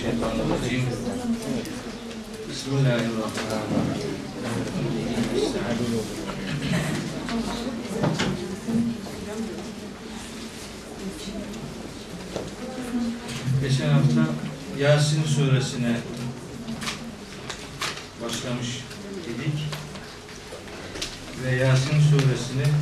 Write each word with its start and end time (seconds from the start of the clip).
Bismillahirrahmanirrahim. 0.00 0.86
Geçen 13.62 13.88
hafta 13.88 14.26
Yasin 14.78 15.24
suresine 15.24 15.96
başlamış 18.24 18.84
idik 19.24 19.64
ve 21.44 21.54
Yasin 21.54 22.00
suresinin 22.00 22.72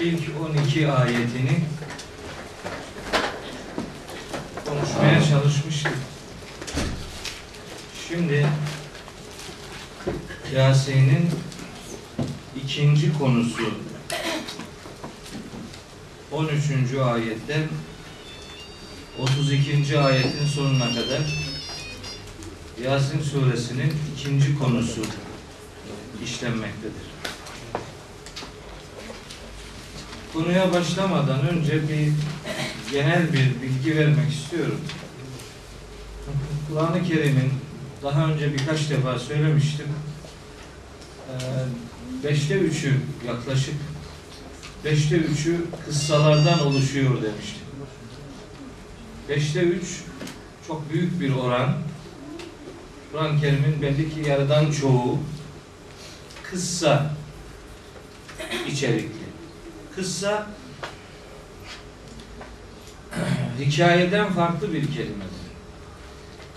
ilk 0.00 0.22
12 0.40 0.92
ayetini 0.92 1.60
konuşmaya 5.00 5.28
çalışmıştık. 5.28 5.92
Şimdi 8.08 8.46
Yasin'in 10.54 11.30
ikinci 12.64 13.18
konusu 13.18 13.62
13. 16.32 16.52
ayetten 17.04 17.62
32. 19.18 19.98
ayetin 19.98 20.46
sonuna 20.46 20.88
kadar 20.88 21.22
Yasin 22.84 23.20
suresinin 23.22 23.92
ikinci 24.16 24.58
konusu 24.58 25.02
işlenmektedir. 26.24 27.10
Konuya 30.32 30.72
başlamadan 30.72 31.48
önce 31.48 31.88
bir 31.88 32.12
genel 32.92 33.32
bir 33.32 33.62
bilgi 33.62 33.98
vermek 33.98 34.32
istiyorum. 34.32 34.80
Kur'an-ı 36.68 37.04
Kerim'in 37.08 37.52
daha 38.02 38.26
önce 38.26 38.52
birkaç 38.52 38.90
defa 38.90 39.18
söylemiştim. 39.18 39.86
Ee, 41.28 41.34
Beşte 42.24 42.54
üçü 42.54 42.94
yaklaşık 43.26 43.74
beşte 44.84 45.16
üçü 45.16 45.60
kıssalardan 45.86 46.66
oluşuyor 46.66 47.22
demiştim. 47.22 47.62
Beşte 49.28 49.60
üç 49.60 50.02
çok 50.66 50.92
büyük 50.92 51.20
bir 51.20 51.34
oran. 51.34 51.74
Kur'an-ı 53.12 53.40
Kerim'in 53.40 53.82
belli 53.82 54.14
ki 54.14 54.28
yarıdan 54.28 54.70
çoğu 54.72 55.18
kıssa 56.50 57.14
içerikli. 58.68 59.30
Kıssa 59.96 60.46
hikayeden 63.60 64.32
farklı 64.32 64.72
bir 64.72 64.86
kelimedir. 64.86 65.29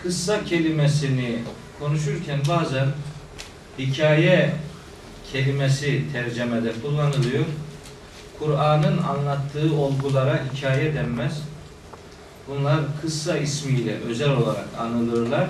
Kıssa 0.04 0.46
kelimesini 0.46 1.40
konuşurken 1.80 2.40
bazen 2.50 2.88
hikaye 3.80 4.56
kelimesi 5.32 6.04
tercemede 6.14 6.72
kullanılıyor. 6.82 7.46
Kur'an'ın 8.40 8.98
anlattığı 8.98 9.76
olgulara 9.76 10.44
hikaye 10.54 10.96
denmez. 10.96 11.42
Bunlar 12.48 12.80
kıssa 13.02 13.38
ismiyle 13.38 13.96
özel 14.00 14.30
olarak 14.30 14.68
anılırlar. 14.80 15.50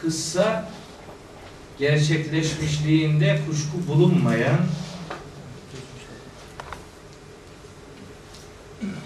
Kıssa 0.00 0.70
gerçekleşmişliğinde 1.78 3.40
kuşku 3.48 3.88
bulunmayan 3.88 4.58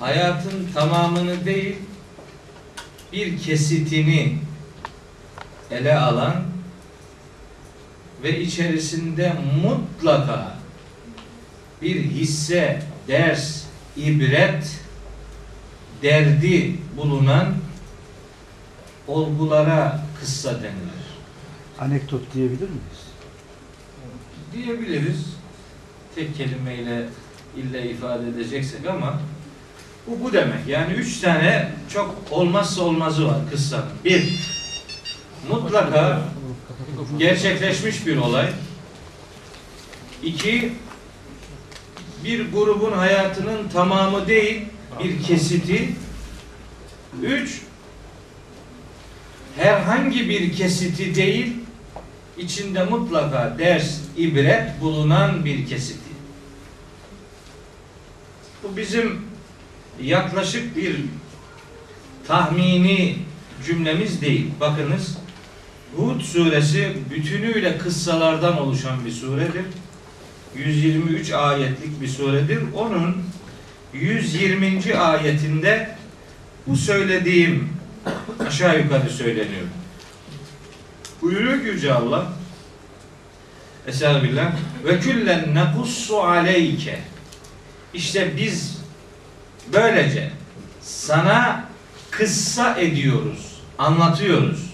hayatın 0.01 0.69
tamamını 0.75 1.45
değil 1.45 1.77
bir 3.13 3.39
kesitini 3.39 4.39
ele 5.71 5.99
alan 5.99 6.43
ve 8.23 8.41
içerisinde 8.41 9.33
mutlaka 9.63 10.57
bir 11.83 12.03
hisse, 12.03 12.83
ders, 13.09 13.65
ibret, 13.97 14.81
derdi 16.03 16.77
bulunan 16.97 17.55
olgulara 19.09 20.01
kıssa 20.21 20.55
denilir. 20.55 21.07
Anekdot 21.81 22.35
diyebilir 22.35 22.69
miyiz? 22.69 23.07
Diyebiliriz. 24.53 25.27
Tek 26.15 26.37
kelimeyle 26.37 27.09
ille 27.57 27.91
ifade 27.91 28.29
edeceksek 28.29 28.87
ama 28.87 29.21
bu 30.07 30.25
bu 30.25 30.33
demek. 30.33 30.69
Yani 30.69 30.93
üç 30.93 31.21
tane 31.21 31.73
çok 31.93 32.15
olmazsa 32.31 32.83
olmazı 32.83 33.27
var 33.27 33.39
kıssanın. 33.51 33.87
Bir, 34.05 34.41
mutlaka 35.51 36.23
gerçekleşmiş 37.19 38.07
bir 38.07 38.17
olay. 38.17 38.49
İki, 40.23 40.73
bir 42.25 42.53
grubun 42.53 42.93
hayatının 42.93 43.69
tamamı 43.69 44.29
değil, 44.29 44.63
bir 45.05 45.23
kesiti. 45.23 45.95
Üç, 47.23 47.63
herhangi 49.57 50.29
bir 50.29 50.53
kesiti 50.53 51.15
değil, 51.15 51.53
içinde 52.39 52.85
mutlaka 52.85 53.57
ders, 53.59 53.99
ibret 54.17 54.81
bulunan 54.81 55.45
bir 55.45 55.67
kesiti. 55.67 56.01
Bu 58.63 58.77
bizim 58.77 59.26
yaklaşık 60.03 60.77
bir 60.77 60.97
tahmini 62.27 63.17
cümlemiz 63.67 64.21
değil. 64.21 64.51
Bakınız 64.61 65.19
Hud 65.97 66.21
suresi 66.21 66.97
bütünüyle 67.11 67.79
kıssalardan 67.79 68.61
oluşan 68.61 69.05
bir 69.05 69.13
suredir. 69.13 69.65
123 70.57 71.33
ayetlik 71.33 72.01
bir 72.01 72.09
suredir. 72.09 72.61
Onun 72.75 73.17
120. 73.93 74.95
ayetinde 74.95 75.97
bu 76.67 76.77
söylediğim 76.77 77.69
aşağı 78.47 78.79
yukarı 78.79 79.11
söyleniyor. 79.11 79.67
Buyuruyor 81.23 81.61
ki 81.61 81.67
Yüce 81.67 81.93
Allah 81.93 82.33
Estağfirullah 83.87 84.53
ve 84.85 85.01
küllen 85.01 85.55
nekussu 85.55 86.21
aleyke 86.21 86.99
işte 87.95 88.33
biz 88.37 88.76
böylece 89.73 90.31
sana 90.83 91.65
kıssa 92.11 92.81
ediyoruz, 92.81 93.63
anlatıyoruz. 93.79 94.67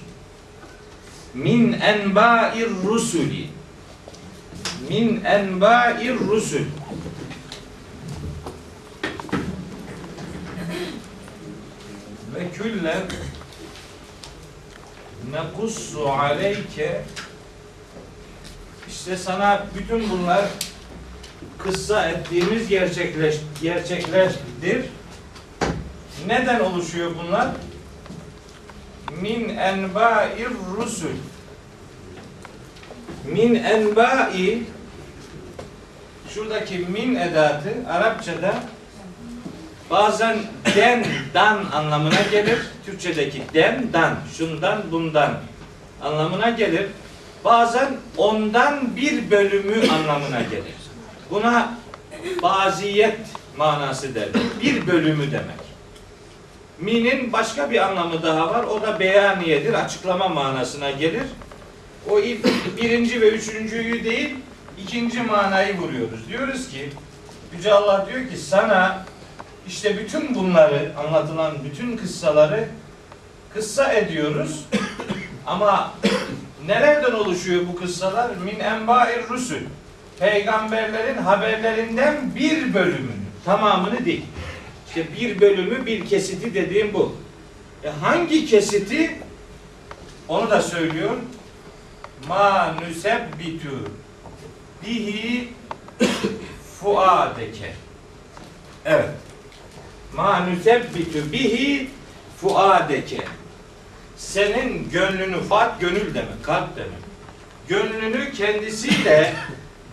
Min 1.34 1.72
enba'ir 1.72 2.68
rusuli. 2.84 3.48
Min 4.88 5.24
enba'ir 5.24 6.18
rusul. 6.18 6.64
Ve 12.34 12.50
küllen 12.50 13.02
nekussu 15.30 16.08
aleyke. 16.08 17.04
İşte 18.88 19.16
sana 19.16 19.66
bütün 19.74 20.10
bunlar 20.10 20.44
kıssa 21.64 22.08
ettiğimiz 22.08 22.68
gerçekleş, 22.68 23.36
gerçeklerdir. 23.62 24.84
Neden 26.26 26.60
oluşuyor 26.60 27.10
bunlar? 27.22 27.48
Min 29.20 29.48
enba'ir 29.48 30.48
rusul. 30.76 31.16
Min 33.26 33.54
enba'i 33.54 34.62
şuradaki 36.34 36.78
min 36.78 37.14
edatı 37.14 37.70
Arapçada 37.88 38.54
bazen 39.90 40.38
den, 40.76 41.04
dan 41.34 41.64
anlamına 41.72 42.22
gelir. 42.30 42.58
Türkçedeki 42.86 43.42
den, 43.54 43.92
dan, 43.92 44.16
şundan, 44.36 44.82
bundan 44.92 45.40
anlamına 46.02 46.50
gelir. 46.50 46.86
Bazen 47.44 47.96
ondan 48.16 48.96
bir 48.96 49.30
bölümü 49.30 49.90
anlamına 49.90 50.40
gelir. 50.40 50.81
Buna 51.32 51.74
baziyet 52.42 53.18
manası 53.56 54.14
derler. 54.14 54.42
Bir 54.62 54.86
bölümü 54.86 55.32
demek. 55.32 55.62
Minin 56.78 57.32
başka 57.32 57.70
bir 57.70 57.86
anlamı 57.86 58.22
daha 58.22 58.50
var. 58.50 58.64
O 58.64 58.82
da 58.82 59.00
beyaniyedir. 59.00 59.74
Açıklama 59.74 60.28
manasına 60.28 60.90
gelir. 60.90 61.22
O 62.10 62.18
ilk 62.18 62.46
birinci 62.76 63.20
ve 63.20 63.28
üçüncüyü 63.28 64.04
değil, 64.04 64.34
ikinci 64.78 65.22
manayı 65.22 65.78
vuruyoruz. 65.78 66.28
Diyoruz 66.28 66.68
ki, 66.68 66.90
Yüce 67.56 67.72
Allah 67.72 68.06
diyor 68.10 68.28
ki 68.30 68.36
sana 68.36 69.04
işte 69.68 69.98
bütün 69.98 70.34
bunları 70.34 70.92
anlatılan 70.98 71.52
bütün 71.64 71.96
kıssaları 71.96 72.68
kıssa 73.54 73.92
ediyoruz. 73.92 74.64
Ama 75.46 75.92
nelerden 76.66 77.12
oluşuyor 77.12 77.62
bu 77.72 77.76
kıssalar? 77.76 78.30
Min 78.44 78.60
enba'ir 78.60 79.28
rusul. 79.28 79.60
Peygamberlerin 80.22 81.18
haberlerinden 81.18 82.34
bir 82.34 82.74
bölümünü, 82.74 83.22
tamamını 83.44 84.04
değil. 84.04 84.24
İşte 84.88 85.06
bir 85.20 85.40
bölümü, 85.40 85.86
bir 85.86 86.06
kesiti 86.06 86.54
dediğim 86.54 86.94
bu. 86.94 87.16
E 87.84 87.88
hangi 87.88 88.46
kesiti? 88.46 89.18
Onu 90.28 90.50
da 90.50 90.62
söylüyor. 90.62 91.10
Ma 92.28 92.74
nusebbitu 92.74 93.90
bihi 94.86 95.48
fuadeke. 96.80 97.72
Evet. 98.84 99.10
Ma 100.16 100.40
nusebbitu 100.40 101.32
bihi 101.32 101.90
fuadeke. 102.40 103.24
Senin 104.16 104.90
gönlünü, 104.90 105.40
fuat 105.40 105.80
gönül 105.80 106.14
demek, 106.14 106.44
kalp 106.44 106.76
demek. 106.76 107.02
Gönlünü 107.68 108.32
kendisiyle 108.32 109.34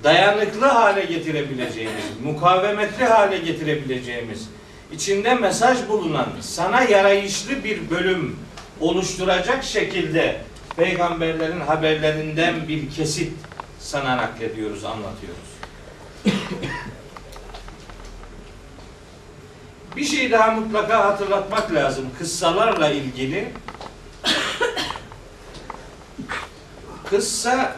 dayanıklı 0.04 0.66
hale 0.66 1.06
getirebileceğimiz, 1.06 2.04
mukavemetli 2.24 3.06
hale 3.06 3.38
getirebileceğimiz, 3.38 4.50
içinde 4.92 5.36
mesaj 5.36 5.88
bulunan, 5.88 6.28
sana 6.42 6.82
yarayışlı 6.82 7.64
bir 7.64 7.90
bölüm 7.90 8.36
oluşturacak 8.80 9.64
şekilde 9.64 10.42
peygamberlerin 10.78 11.60
haberlerinden 11.60 12.68
bir 12.68 12.90
kesit 12.90 13.34
sana 13.80 14.18
naklediyoruz, 14.18 14.86
anlatıyoruz. 14.86 15.50
Bir 19.96 20.06
şey 20.06 20.32
daha 20.32 20.52
mutlaka 20.52 21.06
hatırlatmak 21.06 21.74
lazım 21.74 22.06
kıssalarla 22.20 22.90
ilgili. 22.90 23.48
Kıssa 27.10 27.76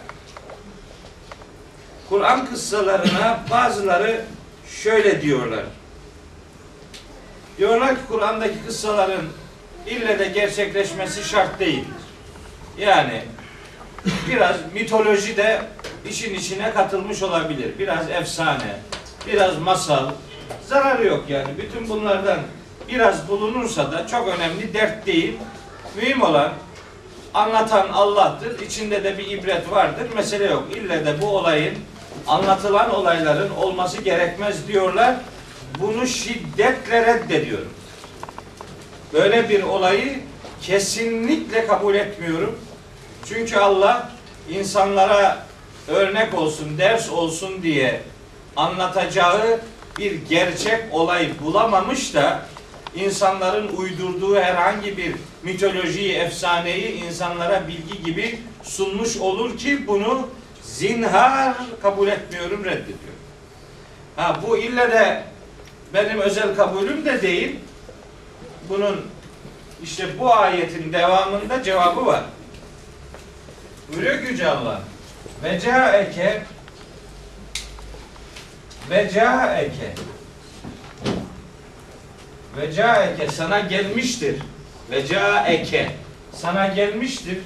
Kur'an 2.11 2.45
kıssalarına 2.45 3.39
bazıları 3.51 4.21
şöyle 4.83 5.21
diyorlar. 5.21 5.63
Diyorlar 7.57 7.95
ki 7.95 8.01
Kur'an'daki 8.07 8.65
kıssaların 8.67 9.25
ille 9.87 10.19
de 10.19 10.25
gerçekleşmesi 10.25 11.29
şart 11.29 11.59
değildir. 11.59 12.03
Yani 12.77 13.21
biraz 14.29 14.55
mitoloji 14.73 15.37
de 15.37 15.61
işin 16.09 16.35
içine 16.35 16.71
katılmış 16.71 17.23
olabilir. 17.23 17.79
Biraz 17.79 18.09
efsane, 18.09 18.79
biraz 19.27 19.57
masal. 19.57 20.11
Zararı 20.67 21.05
yok 21.05 21.23
yani. 21.29 21.57
Bütün 21.57 21.89
bunlardan 21.89 22.39
biraz 22.89 23.27
bulunursa 23.27 23.91
da 23.91 24.07
çok 24.07 24.27
önemli 24.27 24.73
dert 24.73 25.05
değil. 25.05 25.37
Mühim 25.95 26.21
olan 26.21 26.53
anlatan 27.33 27.89
Allah'tır. 27.89 28.59
İçinde 28.59 29.03
de 29.03 29.17
bir 29.17 29.27
ibret 29.27 29.71
vardır. 29.71 30.07
Mesele 30.15 30.45
yok. 30.45 30.63
İlle 30.75 31.05
de 31.05 31.21
bu 31.21 31.27
olayın 31.37 31.77
anlatılan 32.27 32.95
olayların 32.95 33.49
olması 33.49 34.01
gerekmez 34.01 34.67
diyorlar. 34.67 35.15
Bunu 35.79 36.07
şiddetle 36.07 37.05
reddediyorum. 37.05 37.73
Böyle 39.13 39.49
bir 39.49 39.63
olayı 39.63 40.19
kesinlikle 40.61 41.67
kabul 41.67 41.95
etmiyorum. 41.95 42.59
Çünkü 43.25 43.57
Allah 43.57 44.11
insanlara 44.49 45.45
örnek 45.87 46.33
olsun, 46.33 46.77
ders 46.77 47.09
olsun 47.09 47.63
diye 47.63 48.01
anlatacağı 48.55 49.59
bir 49.97 50.11
gerçek 50.29 50.79
olay 50.91 51.29
bulamamış 51.41 52.13
da 52.13 52.45
insanların 52.95 53.77
uydurduğu 53.77 54.35
herhangi 54.35 54.97
bir 54.97 55.15
mitolojiyi, 55.43 56.13
efsaneyi 56.13 56.91
insanlara 56.91 57.67
bilgi 57.67 58.03
gibi 58.03 58.39
sunmuş 58.63 59.17
olur 59.17 59.57
ki 59.57 59.87
bunu 59.87 60.27
zinhar 60.63 61.57
kabul 61.81 62.07
etmiyorum, 62.07 62.65
reddediyorum. 62.65 63.21
Ha 64.15 64.39
bu 64.47 64.57
ille 64.57 64.91
de 64.91 65.23
benim 65.93 66.19
özel 66.19 66.55
kabulüm 66.55 67.05
de 67.05 67.21
değil. 67.21 67.59
Bunun 68.69 69.05
işte 69.83 70.19
bu 70.19 70.33
ayetin 70.35 70.93
devamında 70.93 71.63
cevabı 71.63 72.05
var. 72.05 72.23
Buyuruyor 73.89 74.21
ki 74.21 74.27
Yüce 74.31 74.47
Allah. 74.47 74.81
Ve 75.43 75.59
caeke 75.59 76.43
ve 78.89 79.11
caeke 79.13 79.93
ve 82.57 82.73
caeke 82.73 83.27
sana 83.27 83.59
gelmiştir. 83.59 84.41
Ve 84.91 85.07
caeke 85.07 85.91
sana 86.33 86.67
gelmiştir. 86.67 87.37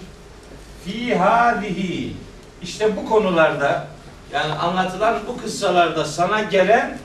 Fi 0.85 1.15
hadihi 1.15 2.24
işte 2.65 2.97
bu 2.97 3.09
konularda 3.09 3.87
yani 4.33 4.53
anlatılan 4.53 5.19
bu 5.27 5.37
kıssalarda 5.37 6.05
sana 6.05 6.41
gelen 6.41 6.97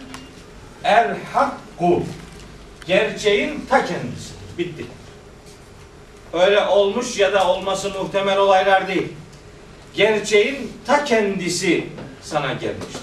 el 0.85 1.17
hakku 1.33 2.03
gerçeğin 2.87 3.67
ta 3.71 3.85
kendisi. 3.85 4.35
Bitti. 4.59 4.87
Öyle 6.33 6.61
olmuş 6.61 7.19
ya 7.19 7.33
da 7.33 7.49
olması 7.49 7.91
muhtemel 7.91 8.39
olaylar 8.39 8.89
değil. 8.89 9.13
Gerçeğin 9.95 10.73
ta 10.87 11.05
kendisi 11.05 11.87
sana 12.23 12.53
gelmiştir. 12.53 13.01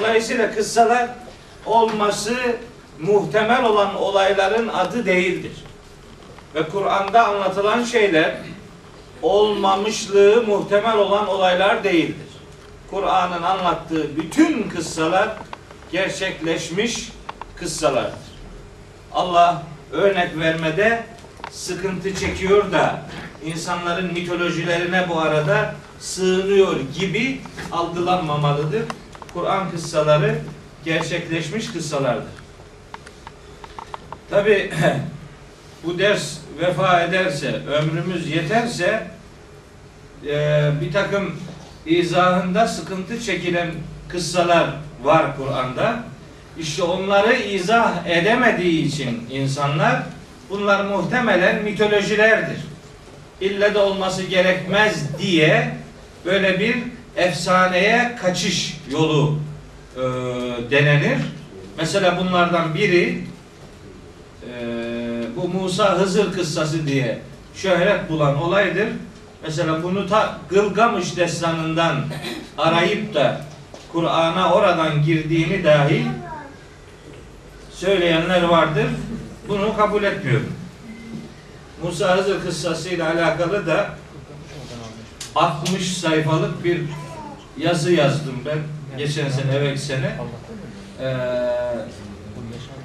Dolayısıyla 0.00 0.54
kıssalar 0.54 1.10
olması 1.66 2.36
muhtemel 3.00 3.64
olan 3.64 3.94
olayların 3.94 4.68
adı 4.68 5.06
değildir. 5.06 5.52
Ve 6.54 6.68
Kur'an'da 6.68 7.28
anlatılan 7.28 7.84
şeyler 7.84 8.36
olmamışlığı 9.22 10.44
muhtemel 10.46 10.96
olan 10.96 11.28
olaylar 11.28 11.84
değildir. 11.84 12.28
Kur'an'ın 12.90 13.42
anlattığı 13.42 14.16
bütün 14.16 14.68
kıssalar 14.68 15.28
gerçekleşmiş 15.92 17.12
kıssalardır. 17.56 18.28
Allah 19.12 19.62
örnek 19.92 20.38
vermede 20.38 21.04
sıkıntı 21.50 22.14
çekiyor 22.14 22.72
da 22.72 23.02
insanların 23.44 24.12
mitolojilerine 24.12 25.08
bu 25.08 25.20
arada 25.20 25.74
sığınıyor 26.00 26.76
gibi 26.98 27.40
algılanmamalıdır. 27.72 28.82
Kur'an 29.34 29.70
kıssaları 29.70 30.38
gerçekleşmiş 30.84 31.72
kıssalardır. 31.72 32.38
Tabi 34.30 34.70
bu 35.84 35.98
ders 35.98 36.38
vefa 36.60 37.02
ederse, 37.02 37.60
ömrümüz 37.66 38.30
yeterse 38.30 39.06
e, 40.26 40.70
bir 40.80 40.92
takım 40.92 41.36
izahında 41.86 42.68
sıkıntı 42.68 43.20
çekilen 43.20 43.70
kıssalar 44.08 44.70
var 45.02 45.36
Kur'an'da. 45.36 46.04
İşte 46.58 46.82
onları 46.82 47.34
izah 47.34 48.06
edemediği 48.06 48.86
için 48.86 49.26
insanlar 49.30 50.02
bunlar 50.50 50.84
muhtemelen 50.84 51.62
mitolojilerdir. 51.62 52.58
İlle 53.40 53.74
de 53.74 53.78
olması 53.78 54.22
gerekmez 54.22 55.18
diye 55.18 55.74
böyle 56.24 56.60
bir 56.60 56.76
efsaneye 57.16 58.16
kaçış 58.22 58.76
yolu 58.90 59.38
e, 59.96 60.00
denenir. 60.70 61.18
Mesela 61.78 62.18
bunlardan 62.18 62.74
biri 62.74 63.24
e, 64.42 64.77
bu 65.42 65.48
Musa 65.48 65.98
Hızır 65.98 66.32
kıssası 66.32 66.86
diye 66.86 67.18
şöhret 67.54 68.10
bulan 68.10 68.42
olaydır. 68.42 68.88
Mesela 69.42 69.82
bunu 69.82 70.08
ta 70.08 70.38
Gılgamış 70.48 71.16
destanından 71.16 72.04
arayıp 72.58 73.14
da 73.14 73.40
Kur'an'a 73.92 74.54
oradan 74.54 75.02
girdiğini 75.02 75.64
dahi 75.64 76.06
söyleyenler 77.70 78.42
vardır. 78.42 78.86
Bunu 79.48 79.76
kabul 79.76 80.02
etmiyorum. 80.02 80.52
Musa 81.82 82.16
Hızır 82.16 82.44
kıssasıyla 82.44 83.12
alakalı 83.12 83.66
da 83.66 83.90
60 85.34 85.98
sayfalık 85.98 86.64
bir 86.64 86.80
yazı 87.58 87.92
yazdım 87.92 88.42
ben 88.46 88.58
geçen 88.98 89.28
sene, 89.28 89.54
evvelki 89.56 89.80
sene. 89.80 90.16
Ee, 91.00 91.16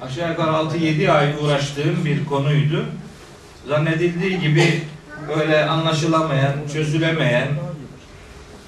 aşağı 0.06 0.30
yukarı 0.30 0.50
6-7 0.50 1.10
ay 1.10 1.34
uğraştığım 1.42 2.04
bir 2.04 2.24
konuydu. 2.24 2.84
Zannedildiği 3.68 4.40
gibi 4.40 4.82
öyle 5.36 5.64
anlaşılamayan, 5.64 6.52
çözülemeyen, 6.72 7.48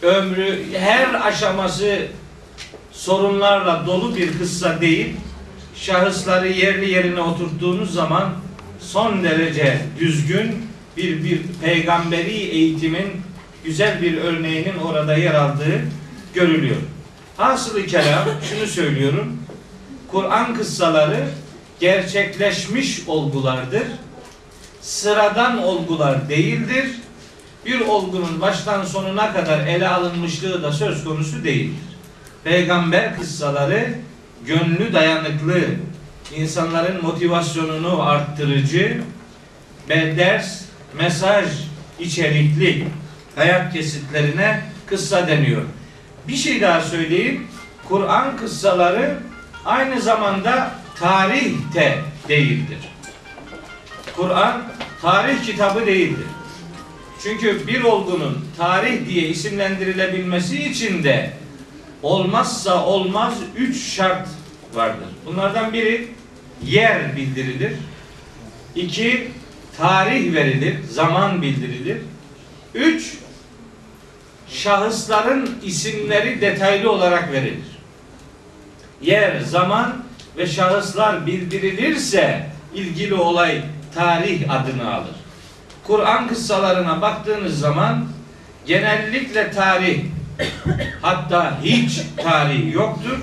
ömrü 0.02 0.72
her 0.72 1.26
aşaması 1.28 1.98
sorunlarla 2.92 3.86
dolu 3.86 4.16
bir 4.16 4.38
kıssa 4.38 4.80
değil, 4.80 5.16
şahısları 5.74 6.48
yerli 6.48 6.90
yerine 6.90 7.20
oturttuğunuz 7.20 7.94
zaman 7.94 8.32
son 8.80 9.24
derece 9.24 9.78
düzgün 10.00 10.66
bir 10.96 11.24
bir 11.24 11.42
peygamberi 11.62 12.34
eğitimin 12.34 13.06
güzel 13.64 14.02
bir 14.02 14.16
örneğinin 14.16 14.78
orada 14.78 15.16
yer 15.16 15.34
aldığı 15.34 15.80
görülüyor. 16.34 16.76
Hasılı 17.36 17.86
kelam 17.86 18.24
şunu 18.50 18.66
söylüyorum. 18.66 19.45
Kur'an 20.10 20.54
kıssaları 20.54 21.28
gerçekleşmiş 21.80 23.02
olgulardır. 23.06 23.82
Sıradan 24.80 25.62
olgular 25.62 26.28
değildir. 26.28 26.90
Bir 27.66 27.80
olgunun 27.80 28.40
baştan 28.40 28.84
sonuna 28.84 29.32
kadar 29.32 29.66
ele 29.66 29.88
alınmışlığı 29.88 30.62
da 30.62 30.72
söz 30.72 31.04
konusu 31.04 31.44
değildir. 31.44 31.76
Peygamber 32.44 33.18
kıssaları 33.18 33.94
gönlü 34.46 34.92
dayanıklı, 34.92 35.60
insanların 36.36 37.02
motivasyonunu 37.02 38.02
arttırıcı, 38.02 39.00
ders, 39.88 40.62
mesaj 40.98 41.46
içerikli 41.98 42.88
hayat 43.36 43.72
kesitlerine 43.72 44.62
kıssa 44.86 45.28
deniyor. 45.28 45.62
Bir 46.28 46.36
şey 46.36 46.60
daha 46.60 46.80
söyleyeyim. 46.80 47.46
Kur'an 47.88 48.36
kıssaları 48.36 49.18
aynı 49.66 50.00
zamanda 50.00 50.70
tarih 50.98 51.54
de 51.74 51.98
değildir. 52.28 52.78
Kur'an 54.16 54.62
tarih 55.02 55.46
kitabı 55.46 55.86
değildir. 55.86 56.26
Çünkü 57.22 57.66
bir 57.66 57.82
olgunun 57.82 58.44
tarih 58.56 59.06
diye 59.08 59.28
isimlendirilebilmesi 59.28 60.62
için 60.64 61.04
de 61.04 61.32
olmazsa 62.02 62.86
olmaz 62.86 63.34
üç 63.56 63.94
şart 63.94 64.28
vardır. 64.74 65.08
Bunlardan 65.26 65.72
biri 65.72 66.08
yer 66.64 67.16
bildirilir. 67.16 67.72
İki, 68.74 69.28
tarih 69.78 70.32
verilir, 70.34 70.76
zaman 70.90 71.42
bildirilir. 71.42 71.98
Üç, 72.74 73.14
şahısların 74.48 75.50
isimleri 75.64 76.40
detaylı 76.40 76.90
olarak 76.90 77.32
verilir. 77.32 77.75
Yer, 79.00 79.40
zaman 79.40 79.96
ve 80.36 80.46
şahıslar 80.46 81.26
bildirilirse 81.26 82.46
ilgili 82.74 83.14
olay 83.14 83.62
tarih 83.94 84.50
adını 84.50 84.94
alır. 84.94 85.14
Kur'an 85.86 86.28
kıssalarına 86.28 87.02
baktığınız 87.02 87.58
zaman 87.60 88.06
genellikle 88.66 89.50
tarih 89.50 90.04
hatta 91.02 91.58
hiç 91.62 92.00
tarih 92.16 92.74
yoktur. 92.74 93.18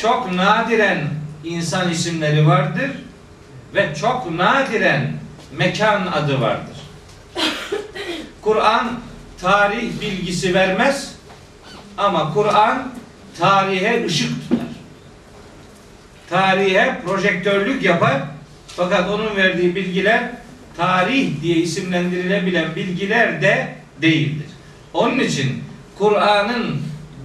Çok 0.00 0.32
nadiren 0.32 1.08
insan 1.44 1.90
isimleri 1.90 2.46
vardır 2.46 2.90
ve 3.74 3.94
çok 4.00 4.30
nadiren 4.30 5.12
mekan 5.58 6.06
adı 6.06 6.40
vardır. 6.40 6.76
Kur'an 8.42 9.00
tarih 9.40 10.00
bilgisi 10.00 10.54
vermez 10.54 11.14
ama 11.98 12.34
Kur'an 12.34 12.88
tarihe 13.38 14.06
ışık 14.06 14.48
tutar. 14.48 14.59
Tarihe 16.30 17.00
projektörlük 17.06 17.82
yapar 17.82 18.22
fakat 18.66 19.10
onun 19.10 19.36
verdiği 19.36 19.74
bilgiler 19.74 20.30
tarih 20.76 21.42
diye 21.42 21.56
isimlendirilebilen 21.56 22.76
bilgiler 22.76 23.42
de 23.42 23.74
değildir. 24.02 24.46
Onun 24.94 25.18
için 25.18 25.64
Kur'an'ın 25.98 26.82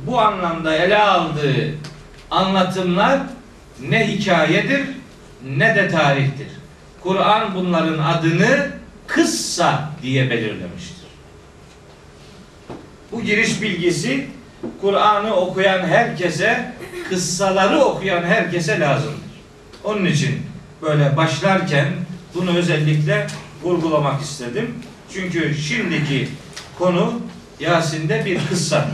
bu 0.08 0.20
anlamda 0.20 0.76
ele 0.76 0.98
aldığı 0.98 1.76
anlatımlar 2.32 3.20
ne 3.90 4.08
hikayedir 4.08 4.82
ne 5.58 5.76
de 5.76 5.90
tarihtir. 5.90 6.48
Kur'an 7.02 7.56
bunların 7.56 8.00
adını 8.00 8.72
kıssa 9.08 9.92
diye 10.02 10.30
belirlemiştir. 10.30 11.06
Bu 13.12 13.22
giriş 13.22 13.62
bilgisi 13.62 14.28
Kur'an'ı 14.82 15.36
okuyan 15.36 15.80
herkese, 15.80 16.74
kıssaları 17.10 17.80
okuyan 17.80 18.24
herkese 18.24 18.80
lazımdır. 18.80 19.20
Onun 19.84 20.06
için 20.06 20.42
böyle 20.82 21.18
başlarken 21.18 21.88
bunu 22.36 22.58
özellikle 22.58 23.28
vurgulamak 23.64 24.22
istedim. 24.22 24.76
Çünkü 25.14 25.56
şimdiki 25.56 26.28
konu 26.80 27.14
Yasin'de 27.60 28.26
bir 28.26 28.40
kıssadır. 28.50 28.94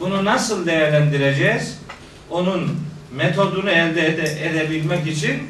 Bunu 0.00 0.24
nasıl 0.24 0.66
değerlendireceğiz? 0.66 1.78
Onun 2.30 2.76
metodunu 3.16 3.70
elde 3.70 4.06
ede- 4.06 4.46
edebilmek 4.48 5.06
için 5.06 5.42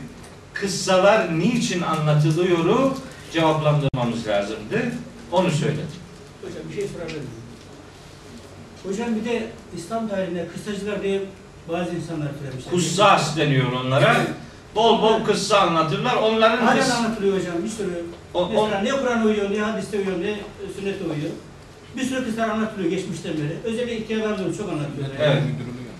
kıssalar 0.55 1.39
niçin 1.39 1.83
anlatılıyoru 1.83 2.95
cevaplandırmamız 3.33 4.27
lazımdı. 4.27 4.83
Onu 5.33 5.51
söyledim. 5.51 5.85
Hocam 6.43 6.63
bir 6.71 6.75
şey 6.75 6.85
sorabilir 6.89 7.17
miyim? 7.17 7.31
Hocam 8.87 9.09
bir 9.17 9.25
de 9.31 9.47
İslam 9.77 10.09
tarihinde 10.09 10.47
kıssacılar 10.55 11.03
diye 11.03 11.21
bazı 11.69 11.91
insanlar 11.97 12.29
türemişler. 12.39 12.73
Kussas 12.73 13.37
deniyor 13.37 13.73
onlara. 13.73 14.17
Bol 14.75 15.03
bol 15.03 15.25
kıssa 15.25 15.61
anlatırlar. 15.61 16.15
Onların 16.17 16.67
Halen 16.67 16.83
kıs- 16.83 16.93
anlatılıyor 16.97 17.39
hocam 17.41 17.55
bir 17.65 17.69
sürü. 17.69 18.03
o- 18.35 18.45
o- 18.45 18.49
Mesela 18.65 18.81
ne 18.83 18.91
Kur'an 18.91 19.27
uyuyor, 19.27 19.51
ne 19.51 19.59
hadiste 19.61 19.99
uyuyor, 19.99 20.19
ne 20.19 20.35
sünnete 20.77 21.05
uyuyor. 21.05 21.31
Bir 21.97 22.03
sürü 22.03 22.25
kıssalar 22.25 22.49
anlatılıyor 22.49 22.91
geçmişten 22.91 23.33
beri. 23.33 23.57
Özellikle 23.65 23.97
ihtiyarlar 23.97 24.39
da 24.39 24.43
çok 24.57 24.69
anlatıyorlar. 24.73 25.17
Evet. 25.21 25.43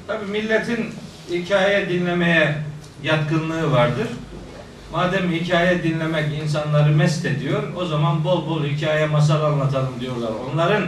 Tabii 0.07 0.25
milletin 0.27 0.87
hikaye 1.31 1.89
dinlemeye 1.89 2.55
yatkınlığı 3.03 3.73
vardır. 3.73 4.07
Madem 4.93 5.33
hikaye 5.33 5.83
dinlemek 5.83 6.27
insanları 6.43 6.91
mest 6.93 7.25
ediyor, 7.25 7.63
o 7.77 7.85
zaman 7.85 8.25
bol 8.25 8.47
bol 8.47 8.65
hikaye 8.65 9.07
masal 9.07 9.45
anlatalım 9.45 9.95
diyorlar. 10.01 10.31
Onların 10.53 10.83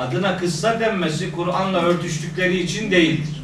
adına 0.00 0.36
kıssa 0.36 0.80
denmesi 0.80 1.32
Kur'an'la 1.32 1.82
örtüştükleri 1.82 2.58
için 2.58 2.90
değildir. 2.90 3.42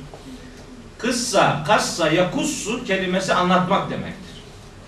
Kıssa, 0.98 1.64
kassa, 1.66 2.10
yakussu 2.10 2.84
kelimesi 2.84 3.34
anlatmak 3.34 3.90
demektir. 3.90 4.42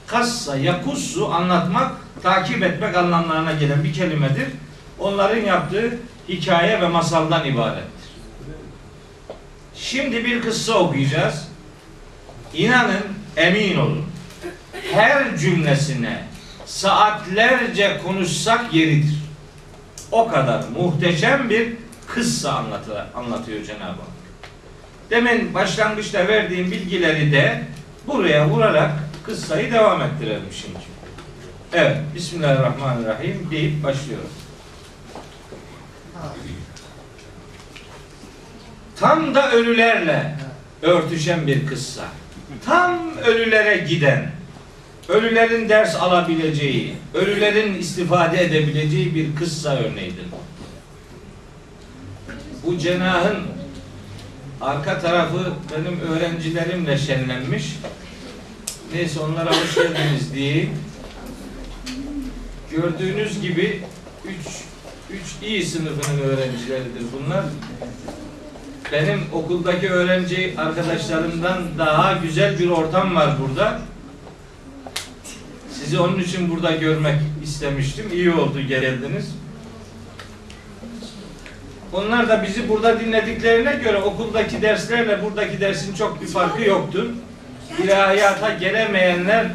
Kassa, 0.07 0.57
yakussu 0.57 1.33
anlatmak, 1.33 1.93
takip 2.23 2.63
etmek 2.63 2.97
anlamlarına 2.97 3.53
gelen 3.53 3.85
bir 3.85 3.93
kelimedir. 3.93 4.47
Onların 4.99 5.41
yaptığı 5.41 5.99
hikaye 6.29 6.81
ve 6.81 6.89
masaldan 6.89 7.45
ibarettir. 7.45 8.11
Şimdi 9.75 10.25
bir 10.25 10.43
kıssa 10.43 10.75
okuyacağız. 10.75 11.49
İnanın, 12.55 13.05
emin 13.37 13.79
olun. 13.79 14.05
Her 14.93 15.37
cümlesine 15.37 16.25
saatlerce 16.67 18.01
konuşsak 18.05 18.75
yeridir. 18.75 19.18
O 20.13 20.29
kadar 20.29 20.65
muhteşem 20.77 21.51
bir 21.51 21.73
kıssa 22.07 22.53
anlatı, 22.53 23.07
anlatıyor 23.15 23.65
Cenab-ı 23.65 23.85
Hak. 23.85 24.19
Demin 25.11 25.55
başlangıçta 25.55 26.29
verdiğim 26.29 26.71
bilgileri 26.71 27.33
de 27.33 27.65
buraya 28.07 28.49
vurarak 28.49 28.91
kıssayı 29.27 29.73
devam 29.73 30.03
ettirelim 30.03 30.53
şimdi. 30.53 30.79
Evet, 31.73 31.97
Bismillahirrahmanirrahim 32.15 33.49
deyip 33.51 33.85
başlıyorum. 33.85 34.31
Tam 38.97 39.35
da 39.35 39.53
ölülerle 39.53 40.37
örtüşen 40.83 41.47
bir 41.47 41.67
kıssa. 41.67 42.05
Tam 42.65 43.17
ölülere 43.19 43.77
giden, 43.77 44.31
ölülerin 45.09 45.69
ders 45.69 45.97
alabileceği, 45.97 46.95
ölülerin 47.15 47.75
istifade 47.75 48.45
edebileceği 48.45 49.15
bir 49.15 49.37
kıssa 49.37 49.77
örneğidir. 49.77 50.25
Bu 52.67 52.79
cenahın 52.79 53.37
arka 54.61 54.99
tarafı 54.99 55.53
benim 55.77 56.01
öğrencilerimle 56.01 56.99
şenlenmiş. 56.99 57.77
Neyse 58.95 59.21
onlara 59.21 59.51
hoş 59.51 59.75
geldiniz 59.75 60.33
diyeyim. 60.35 60.71
Gördüğünüz 62.71 63.41
gibi 63.41 63.83
üç, 64.25 64.47
üç 65.11 65.49
iyi 65.49 65.67
sınıfının 65.67 66.21
öğrencileridir 66.21 67.03
bunlar 67.13 67.45
benim 68.93 69.21
okuldaki 69.33 69.91
öğrenci 69.91 70.55
arkadaşlarımdan 70.59 71.63
daha 71.79 72.13
güzel 72.13 72.59
bir 72.59 72.69
ortam 72.69 73.15
var 73.15 73.31
burada. 73.41 73.81
Sizi 75.79 76.01
onun 76.01 76.19
için 76.19 76.51
burada 76.51 76.71
görmek 76.71 77.15
istemiştim. 77.45 78.05
İyi 78.13 78.31
oldu 78.31 78.61
geldiniz. 78.61 79.35
Onlar 81.93 82.29
da 82.29 82.43
bizi 82.43 82.69
burada 82.69 83.01
dinlediklerine 83.01 83.73
göre 83.73 83.97
okuldaki 83.97 84.63
derslerle 84.63 85.23
buradaki 85.25 85.61
dersin 85.61 85.95
çok 85.95 86.23
bir 86.23 86.27
farkı 86.27 86.63
yoktur. 86.63 87.07
İlahiyata 87.85 88.55
gelemeyenler 88.55 89.47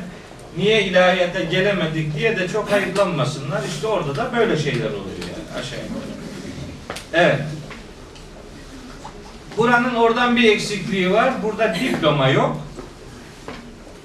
niye 0.57 0.83
ilahiyata 0.83 1.43
gelemedik 1.43 2.15
diye 2.17 2.39
de 2.39 2.47
çok 2.47 2.71
hayıflanmasınlar. 2.71 3.61
İşte 3.75 3.87
orada 3.87 4.15
da 4.15 4.31
böyle 4.37 4.57
şeyler 4.57 4.87
oluyor 4.87 5.17
yani 5.21 5.59
aşağı 5.59 5.79
yukarı. 5.79 6.13
Evet. 7.13 7.39
Buranın 9.57 9.95
oradan 9.95 10.35
bir 10.35 10.51
eksikliği 10.51 11.11
var. 11.11 11.33
Burada 11.43 11.75
diploma 11.75 12.29
yok. 12.29 12.57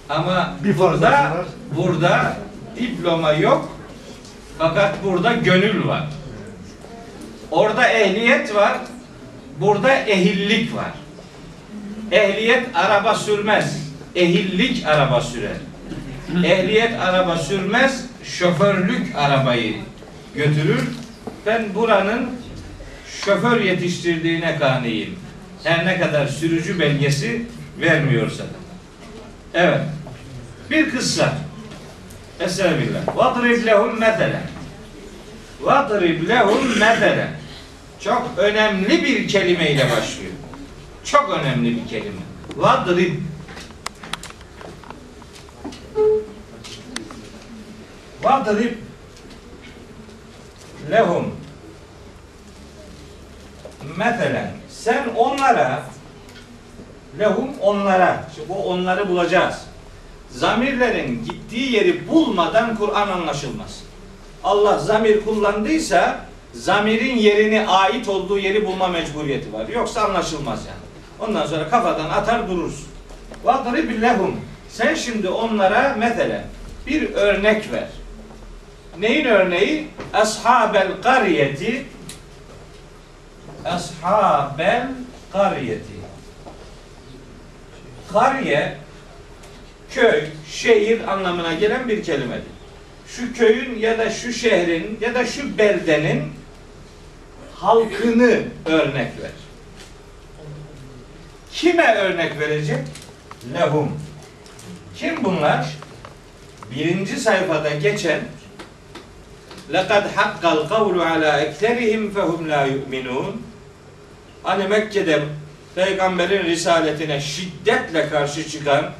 Ama 0.08 0.54
Bir 0.64 0.78
burada, 0.78 1.10
var. 1.10 1.46
burada 1.76 2.36
diploma 2.80 3.32
yok. 3.32 3.78
Fakat 4.58 5.04
burada 5.04 5.32
gönül 5.32 5.88
var. 5.88 6.06
Orada 7.50 7.88
ehliyet 7.88 8.54
var. 8.54 8.78
Burada 9.60 9.92
ehillik 9.94 10.74
var. 10.74 10.92
Ehliyet 12.12 12.66
araba 12.74 13.14
sürmez. 13.14 13.76
Ehillik 14.16 14.86
araba 14.86 15.20
sürer. 15.20 15.56
Ehliyet 16.44 17.00
araba 17.00 17.36
sürmez. 17.36 18.04
Şoförlük 18.24 19.14
arabayı 19.16 19.74
götürür. 20.34 20.88
Ben 21.46 21.74
buranın 21.74 22.30
şoför 23.24 23.60
yetiştirdiğine 23.60 24.58
kaniyim. 24.58 25.16
Her 25.64 25.86
ne 25.86 26.00
kadar 26.00 26.26
sürücü 26.26 26.78
belgesi 26.80 27.46
vermiyorsa 27.80 28.42
da. 28.42 28.48
Evet. 29.54 29.80
Bir 30.70 30.90
kıssa. 30.90 31.34
Estağfirullah. 32.40 33.16
Vadrib 33.16 33.66
lehum 33.66 33.98
meselen. 33.98 34.42
Vadrib 35.60 36.28
lehum 36.28 36.68
meselen. 36.78 37.30
Çok 38.00 38.30
önemli 38.36 39.04
bir 39.04 39.28
kelimeyle 39.28 39.84
başlıyor. 39.84 40.32
Çok 41.04 41.30
önemli 41.30 41.76
bir 41.76 41.88
kelime. 41.88 42.20
Vadrib. 42.56 43.14
Vadrib 48.22 48.72
lehum 50.90 51.34
Mesela 53.96 54.50
sen 54.68 55.08
onlara 55.16 55.82
lehum 57.18 57.50
onlara 57.60 58.24
şimdi 58.34 58.48
bu 58.48 58.54
onları 58.54 59.08
bulacağız. 59.08 59.67
Zamirlerin 60.30 61.24
gittiği 61.24 61.72
yeri 61.72 62.08
bulmadan 62.08 62.76
Kur'an 62.76 63.08
anlaşılmaz. 63.08 63.82
Allah 64.44 64.78
zamir 64.78 65.24
kullandıysa 65.24 66.20
zamirin 66.52 67.16
yerini 67.16 67.68
ait 67.68 68.08
olduğu 68.08 68.38
yeri 68.38 68.66
bulma 68.66 68.88
mecburiyeti 68.88 69.52
var. 69.52 69.68
Yoksa 69.68 70.02
anlaşılmaz 70.02 70.60
yani. 70.66 71.28
Ondan 71.30 71.46
sonra 71.46 71.68
kafadan 71.68 72.10
atar 72.10 72.48
durursun. 72.48 72.86
Vadrib 73.44 74.02
lehum. 74.02 74.40
Sen 74.68 74.94
şimdi 74.94 75.28
onlara 75.28 75.94
mesela 75.98 76.44
bir 76.86 77.12
örnek 77.14 77.72
ver. 77.72 77.88
Neyin 78.98 79.24
örneği? 79.24 79.88
Ashabel 80.14 80.88
kariyeti 81.02 81.86
Ashabel 83.64 84.88
kariyeti 85.32 85.98
Kariye 88.12 88.76
köy, 89.89 90.21
şehir 90.51 91.13
anlamına 91.13 91.53
gelen 91.53 91.89
bir 91.89 92.03
kelimedir. 92.03 92.43
Şu 93.07 93.33
köyün 93.33 93.79
ya 93.79 93.97
da 93.97 94.09
şu 94.09 94.33
şehrin 94.33 94.97
ya 95.01 95.15
da 95.15 95.25
şu 95.25 95.57
beldenin 95.57 96.33
halkını 97.55 98.41
örnek 98.65 99.11
ver. 99.21 99.31
Kime 101.51 101.95
örnek 101.95 102.39
verecek? 102.39 102.79
Lehum. 103.53 103.99
Kim 104.95 105.23
bunlar? 105.23 105.65
Birinci 106.75 107.17
sayfada 107.17 107.69
geçen 107.69 108.19
لَقَدْ 109.71 110.03
حَقَّ 110.17 110.43
الْقَوْلُ 110.57 110.95
عَلَى 111.11 111.29
اَكْتَرِهِمْ 111.45 112.11
فَهُمْ 112.15 112.41
لَا 112.47 112.67
يُؤْمِنُونَ 112.67 113.33
Hani 114.43 114.67
Mekke'de 114.67 115.19
peygamberin 115.75 116.43
risaletine 116.43 117.21
şiddetle 117.21 118.09
karşı 118.09 118.49
çıkan, 118.49 118.91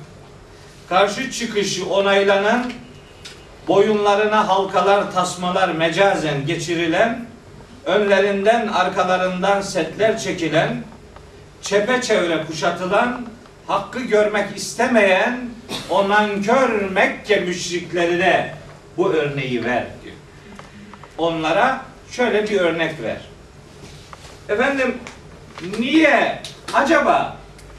karşı 0.88 1.30
çıkışı 1.30 1.87
onaylanan, 1.87 2.73
boyunlarına 3.68 4.49
halkalar, 4.49 5.12
tasmalar 5.12 5.68
mecazen 5.68 6.47
geçirilen, 6.47 7.26
önlerinden 7.85 8.68
arkalarından 8.68 9.61
setler 9.61 10.18
çekilen, 10.18 10.83
çepeçevre 11.62 12.45
kuşatılan, 12.47 13.26
hakkı 13.66 14.00
görmek 14.00 14.57
istemeyen 14.57 15.49
o 15.90 16.09
nankör 16.09 16.90
Mekke 16.90 17.40
müşriklerine 17.40 18.54
bu 18.97 19.12
örneği 19.12 19.64
ver 19.64 19.87
diyor. 20.04 20.14
Onlara 21.18 21.85
şöyle 22.11 22.49
bir 22.50 22.61
örnek 22.61 23.02
ver. 23.02 23.21
Efendim 24.49 24.95
niye 25.78 26.42
acaba 26.75 27.37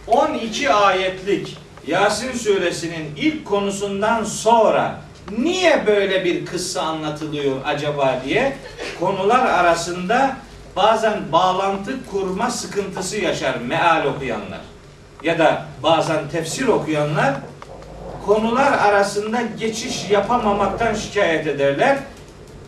12 0.08 0.74
ayetlik 0.74 1.58
Yasin 1.90 2.34
suresinin 2.34 3.16
ilk 3.18 3.46
konusundan 3.46 4.24
sonra 4.24 5.02
niye 5.38 5.88
böyle 5.88 6.26
bir 6.26 6.46
kıssa 6.46 6.82
anlatılıyor 6.82 7.56
acaba 7.66 8.22
diye 8.26 8.58
konular 9.00 9.46
arasında 9.46 10.38
bazen 10.76 11.32
bağlantı 11.32 12.06
kurma 12.12 12.50
sıkıntısı 12.50 13.18
yaşar 13.18 13.56
meal 13.56 14.06
okuyanlar 14.06 14.60
ya 15.24 15.40
da 15.40 15.66
bazen 15.84 16.30
tefsir 16.30 16.68
okuyanlar 16.68 17.34
konular 18.26 18.72
arasında 18.72 19.42
geçiş 19.60 20.10
yapamamaktan 20.10 20.94
şikayet 20.94 21.48
ederler. 21.48 21.98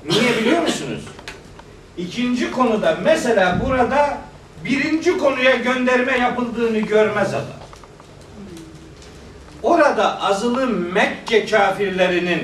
Niye 0.10 0.38
biliyor 0.38 0.62
musunuz? 0.62 1.01
İkinci 1.97 2.51
konuda 2.51 2.97
mesela 3.03 3.62
burada 3.65 4.17
birinci 4.65 5.17
konuya 5.17 5.55
gönderme 5.55 6.17
yapıldığını 6.17 6.79
görmez 6.79 7.34
adam. 7.34 7.61
Orada 9.63 10.21
azılı 10.21 10.67
Mekke 10.67 11.45
kafirlerinin 11.45 12.41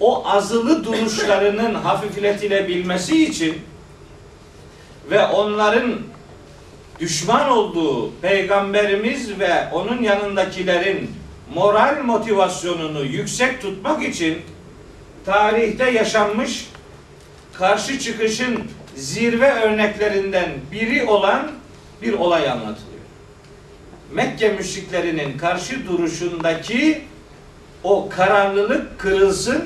o 0.00 0.28
azılı 0.28 0.84
duruşlarının 0.84 1.74
hafifletilebilmesi 1.84 3.24
için 3.24 3.58
ve 5.10 5.26
onların 5.26 5.94
düşman 7.00 7.48
olduğu 7.48 8.12
peygamberimiz 8.20 9.38
ve 9.40 9.68
onun 9.72 10.02
yanındakilerin 10.02 11.10
moral 11.54 12.02
motivasyonunu 12.04 13.04
yüksek 13.04 13.62
tutmak 13.62 14.02
için 14.02 14.38
tarihte 15.24 15.90
yaşanmış 15.90 16.68
karşı 17.52 17.98
çıkışın 17.98 18.64
zirve 18.96 19.50
örneklerinden 19.50 20.50
biri 20.72 21.04
olan 21.04 21.50
bir 22.02 22.12
olay 22.12 22.50
anlatılıyor. 22.50 22.87
Mekke 24.12 24.48
müşriklerinin 24.48 25.38
karşı 25.38 25.86
duruşundaki 25.86 27.02
o 27.84 28.08
kararlılık 28.08 28.98
kırılsın, 28.98 29.64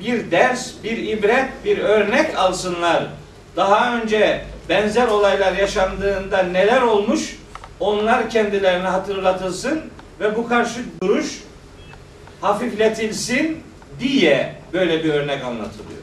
bir 0.00 0.30
ders, 0.30 0.72
bir 0.84 0.96
ibret, 0.96 1.48
bir 1.64 1.78
örnek 1.78 2.38
alsınlar. 2.38 3.06
Daha 3.56 3.96
önce 3.96 4.44
benzer 4.68 5.06
olaylar 5.06 5.52
yaşandığında 5.52 6.42
neler 6.42 6.82
olmuş, 6.82 7.38
onlar 7.80 8.30
kendilerine 8.30 8.88
hatırlatılsın 8.88 9.80
ve 10.20 10.36
bu 10.36 10.48
karşı 10.48 10.80
duruş 11.02 11.40
hafifletilsin 12.40 13.62
diye 14.00 14.54
böyle 14.72 15.04
bir 15.04 15.14
örnek 15.14 15.44
anlatılıyor. 15.44 16.02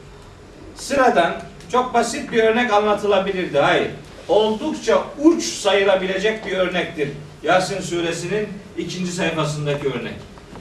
Sıradan 0.74 1.32
çok 1.72 1.94
basit 1.94 2.32
bir 2.32 2.42
örnek 2.44 2.72
anlatılabilirdi. 2.72 3.58
Hayır. 3.58 3.90
Oldukça 4.30 5.04
uç 5.22 5.44
sayılabilecek 5.44 6.46
bir 6.46 6.52
örnektir. 6.52 7.08
Yasin 7.42 7.80
suresinin 7.80 8.48
ikinci 8.78 9.12
sayfasındaki 9.12 9.88
örnek. 9.88 10.14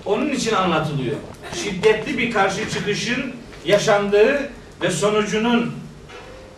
Onun 0.05 0.29
için 0.29 0.55
anlatılıyor. 0.55 1.15
Şiddetli 1.63 2.17
bir 2.17 2.31
karşı 2.31 2.69
çıkışın 2.69 3.33
yaşandığı 3.65 4.49
ve 4.81 4.91
sonucunun 4.91 5.73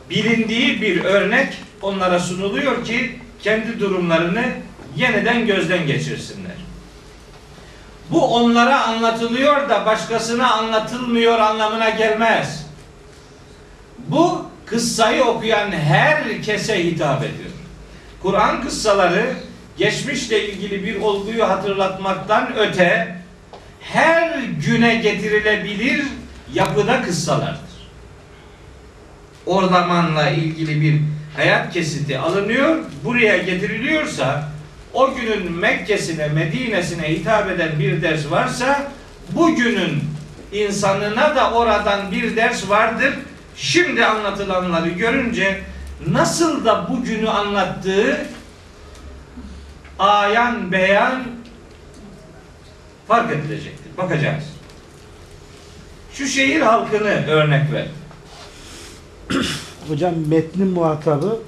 bilindiği 0.10 0.82
bir 0.82 1.04
örnek 1.04 1.54
onlara 1.82 2.19
sunuluyor 2.19 2.86
ki 2.86 3.19
kendi 3.39 3.80
durumlarını 3.80 4.45
yeniden 4.95 5.45
gözden 5.45 5.88
geçirsinler. 5.88 6.56
Bu 8.12 8.36
onlara 8.36 8.84
anlatılıyor 8.84 9.69
da 9.69 9.86
başkasına 9.86 10.52
anlatılmıyor 10.54 11.39
anlamına 11.39 11.89
gelmez. 11.89 12.67
Bu 13.97 14.50
kıssayı 14.71 15.23
okuyan 15.23 15.71
herkese 15.71 16.84
hitap 16.84 17.23
ediyor. 17.23 17.49
Kur'an 18.21 18.63
kıssaları 18.63 19.34
geçmişle 19.77 20.49
ilgili 20.49 20.84
bir 20.84 21.01
olguyu 21.01 21.49
hatırlatmaktan 21.49 22.57
öte 22.57 23.15
her 23.81 24.39
güne 24.65 24.95
getirilebilir 24.95 26.03
yapıda 26.53 27.01
kıssalardır. 27.01 27.71
O 29.45 29.67
zamanla 29.67 30.29
ilgili 30.29 30.81
bir 30.81 31.01
hayat 31.36 31.73
kesiti 31.73 32.19
alınıyor, 32.19 32.77
buraya 33.03 33.38
getiriliyorsa 33.38 34.49
o 34.93 35.15
günün 35.15 35.51
Mekke'sine, 35.51 36.27
Medine'sine 36.27 37.10
hitap 37.10 37.49
eden 37.49 37.79
bir 37.79 38.01
ders 38.01 38.31
varsa 38.31 38.91
bugünün 39.31 40.03
insanına 40.51 41.36
da 41.36 41.51
oradan 41.51 42.12
bir 42.12 42.36
ders 42.36 42.69
vardır. 42.69 43.13
Şimdi 43.55 44.05
anlatılanları 44.05 44.89
görünce 44.89 45.61
nasıl 46.07 46.65
da 46.65 46.89
bugünü 46.89 47.29
anlattığı 47.29 48.17
ayan 49.99 50.71
beyan 50.71 51.23
fark 53.07 53.31
edilecektir. 53.31 53.97
Bakacağız. 53.97 54.43
Şu 56.13 56.27
şehir 56.27 56.61
halkını 56.61 57.27
örnek 57.27 57.71
ver. 57.73 57.85
Hocam 59.87 60.13
metnin 60.27 60.67
muhatabı 60.67 61.39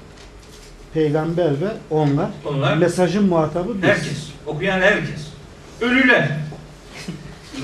peygamber 0.94 1.50
ve 1.50 1.68
onlar. 1.90 2.28
Onlar 2.44 2.76
Mesajın 2.76 3.24
muhatabı 3.28 3.82
biz. 3.82 3.88
herkes, 3.88 4.28
okuyan 4.46 4.80
herkes. 4.80 5.26
Ölüler. 5.80 6.28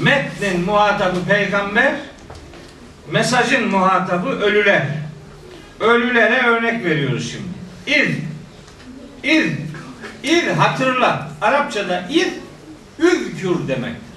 Metnin 0.00 0.60
muhatabı 0.60 1.24
peygamber, 1.28 1.94
mesajın 3.12 3.68
muhatabı 3.68 4.28
ölüler. 4.28 4.82
Ölülere 5.80 6.46
örnek 6.46 6.84
veriyoruz 6.84 7.32
şimdi. 7.32 7.50
İr, 7.86 8.16
ir, 9.22 9.52
ir 10.22 10.48
hatırla. 10.48 11.30
Arapçada 11.40 12.04
ir, 12.10 12.28
üzkür 12.98 13.68
demektir. 13.68 14.10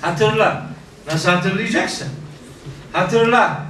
Hatırla. 0.00 0.66
Nasıl 1.06 1.30
hatırlayacaksın? 1.30 2.08
Hatırla. 2.92 3.62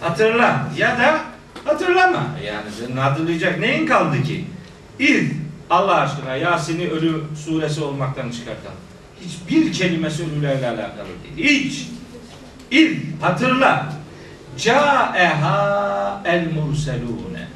Hatırla. 0.00 0.68
Ya 0.78 0.98
da 0.98 1.20
hatırlama. 1.64 2.26
Yani 2.44 2.70
senin 2.80 2.96
hatırlayacak 2.96 3.58
neyin 3.58 3.86
kaldı 3.86 4.22
ki? 4.22 4.44
İz 4.98 5.30
Allah 5.70 5.94
aşkına 6.00 6.36
Yasin'i 6.36 6.88
ölü 6.90 7.22
suresi 7.44 7.80
olmaktan 7.80 8.30
çıkartalım. 8.30 8.76
Hiçbir 9.20 9.72
kelimesi 9.72 10.22
ölülerle 10.22 10.68
alakalı 10.68 11.08
değil. 11.36 11.64
Hiç. 11.64 11.86
İz 12.72 12.96
hatırla. 13.20 13.92
Câeha 14.58 16.22
el 16.24 16.46
murselûne. 16.52 17.46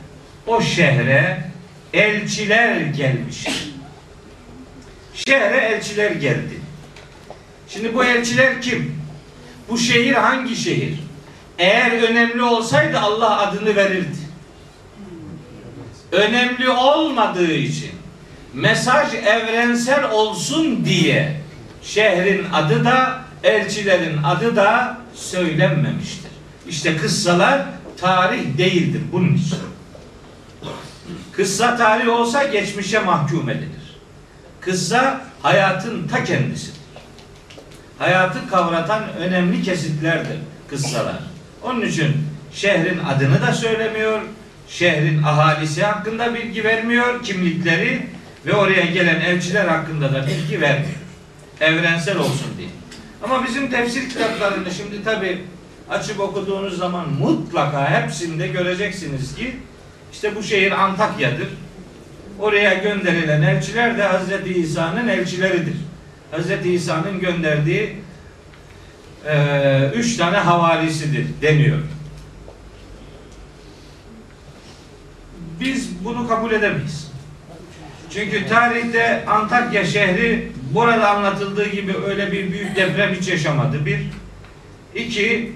O 0.47 0.61
şehre 0.61 1.51
elçiler 1.93 2.77
gelmiş. 2.77 3.47
Şehre 5.15 5.57
elçiler 5.57 6.11
geldi. 6.11 6.61
Şimdi 7.69 7.95
bu 7.95 8.05
elçiler 8.05 8.63
kim? 8.63 9.03
Bu 9.69 9.79
şehir 9.79 10.13
hangi 10.15 10.57
şehir? 10.57 10.99
Eğer 11.59 11.91
önemli 11.91 12.43
olsaydı 12.43 12.99
Allah 12.99 13.39
adını 13.39 13.77
verirdi. 13.77 14.27
Önemli 16.13 16.71
olmadığı 16.71 17.53
için 17.53 17.91
mesaj 18.55 19.15
evrensel 19.15 20.11
olsun 20.11 20.85
diye 20.85 21.41
şehrin 21.83 22.47
adı 22.53 22.85
da 22.85 23.26
elçilerin 23.45 24.23
adı 24.23 24.57
da 24.57 24.99
söylenmemiştir. 25.15 26.31
İşte 26.69 26.97
kıssalar 26.97 27.63
tarih 27.97 28.59
değildir 28.59 29.03
bunun 29.13 29.35
için. 29.35 29.59
Kıssa 31.33 31.77
tarih 31.77 32.09
olsa 32.09 32.45
geçmişe 32.45 32.99
mahkum 32.99 33.51
edilir. 33.51 33.97
Kıssa 34.61 35.21
hayatın 35.43 36.09
ta 36.09 36.25
kendisidir. 36.25 36.81
Hayatı 37.99 38.49
kavratan 38.51 39.03
önemli 39.19 39.63
kesitlerdir 39.63 40.39
kıssalar. 40.71 41.19
Onun 41.63 41.81
için 41.81 42.17
şehrin 42.53 42.99
adını 42.99 43.43
da 43.43 43.53
söylemiyor, 43.53 44.21
şehrin 44.69 45.23
ahalisi 45.23 45.85
hakkında 45.85 46.35
bilgi 46.35 46.65
vermiyor, 46.65 47.23
kimlikleri 47.23 48.07
ve 48.47 48.53
oraya 48.53 48.87
gelen 48.87 49.21
elçiler 49.21 49.69
hakkında 49.69 50.15
da 50.15 50.27
bilgi 50.27 50.61
vermiyor. 50.61 50.97
Evrensel 51.61 52.17
olsun 52.19 52.55
diye. 52.59 52.69
Ama 53.23 53.45
bizim 53.45 53.71
tefsir 53.71 54.09
kitaplarını 54.09 54.71
şimdi 54.71 55.05
tabi 55.05 55.45
açıp 55.91 56.21
okuduğunuz 56.21 56.79
zaman 56.79 57.09
mutlaka 57.21 58.03
hepsinde 58.03 58.49
göreceksiniz 58.49 59.35
ki 59.35 59.57
işte 60.13 60.37
bu 60.37 60.43
şehir 60.43 60.73
Antakya'dır. 60.73 61.49
Oraya 62.39 62.75
gönderilen 62.75 63.43
elçiler 63.43 63.99
de 63.99 64.03
Hazreti 64.03 64.55
İsa'nın 64.55 65.09
elçileridir. 65.09 65.77
Hazreti 66.31 66.73
İsa'nın 66.73 67.21
gönderdiği 67.21 67.97
eee, 69.27 69.91
üç 69.95 70.17
tane 70.17 70.37
havarisidir 70.37 71.27
deniyor. 71.43 71.79
Biz 75.61 76.05
bunu 76.05 76.29
kabul 76.29 76.53
edemeyiz. 76.53 77.11
Çünkü 78.11 78.47
tarihte 78.49 79.25
Antakya 79.27 79.85
şehri 79.85 80.53
burada 80.71 81.11
anlatıldığı 81.11 81.69
gibi 81.69 81.93
öyle 82.07 82.33
bir 82.33 82.53
büyük 82.53 82.77
deprem 82.77 83.15
hiç 83.15 83.29
yaşamadı. 83.29 83.87
Bir. 83.87 83.99
İki, 84.95 85.53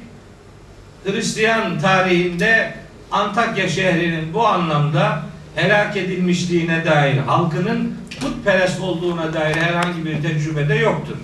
Hristiyan 1.05 1.79
tarihinde 1.79 2.75
Antakya 3.11 3.69
şehrinin 3.69 4.35
bu 4.35 4.47
anlamda 4.47 5.23
helak 5.55 5.97
edilmişliğine 5.97 6.85
dair 6.85 7.17
halkının 7.19 7.95
putperest 8.21 8.81
olduğuna 8.81 9.35
dair 9.35 9.57
herhangi 9.57 10.05
bir 10.05 10.23
tecrübe 10.23 10.69
de 10.69 10.75
yoktur. 10.75 11.17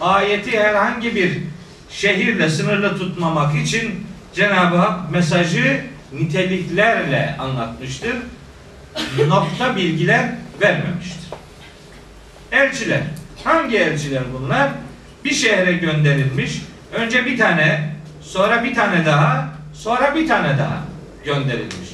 Ayeti 0.00 0.60
herhangi 0.60 1.14
bir 1.14 1.38
şehirle 1.90 2.48
sınırlı 2.48 2.98
tutmamak 2.98 3.56
için 3.56 4.06
Cenab-ı 4.34 4.76
Hak 4.76 5.10
mesajı 5.10 5.84
niteliklerle 6.12 7.36
anlatmıştır. 7.38 8.16
Nokta 9.28 9.76
bilgiler 9.76 10.30
vermemiştir. 10.60 11.20
Elçiler. 12.52 13.02
Hangi 13.44 13.76
elçiler 13.76 14.22
bunlar? 14.32 14.70
Bir 15.24 15.34
şehre 15.34 15.72
gönderilmiş. 15.72 16.62
Önce 16.92 17.26
bir 17.26 17.38
tane, 17.38 17.94
sonra 18.22 18.64
bir 18.64 18.74
tane 18.74 19.06
daha, 19.06 19.48
sonra 19.74 20.14
bir 20.14 20.28
tane 20.28 20.58
daha 20.58 20.84
gönderilmiş. 21.24 21.90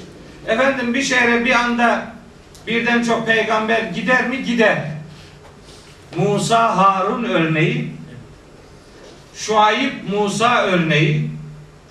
Efendim 0.46 0.94
bir 0.94 1.02
şehre 1.02 1.44
bir 1.44 1.50
anda 1.50 2.06
birden 2.66 3.02
çok 3.02 3.26
peygamber 3.26 3.82
gider 3.82 4.28
mi? 4.28 4.44
Gider. 4.44 4.78
Musa 6.16 6.76
Harun 6.76 7.24
örneği, 7.24 7.92
Şuayb 9.34 9.92
Musa 10.10 10.62
örneği, 10.62 11.30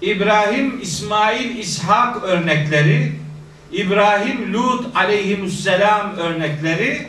İbrahim 0.02 0.82
İsmail 0.82 1.58
İshak 1.58 2.24
örnekleri, 2.24 3.12
İbrahim 3.72 4.54
Lut 4.54 4.96
aleyhisselam 4.96 6.16
örnekleri 6.18 7.08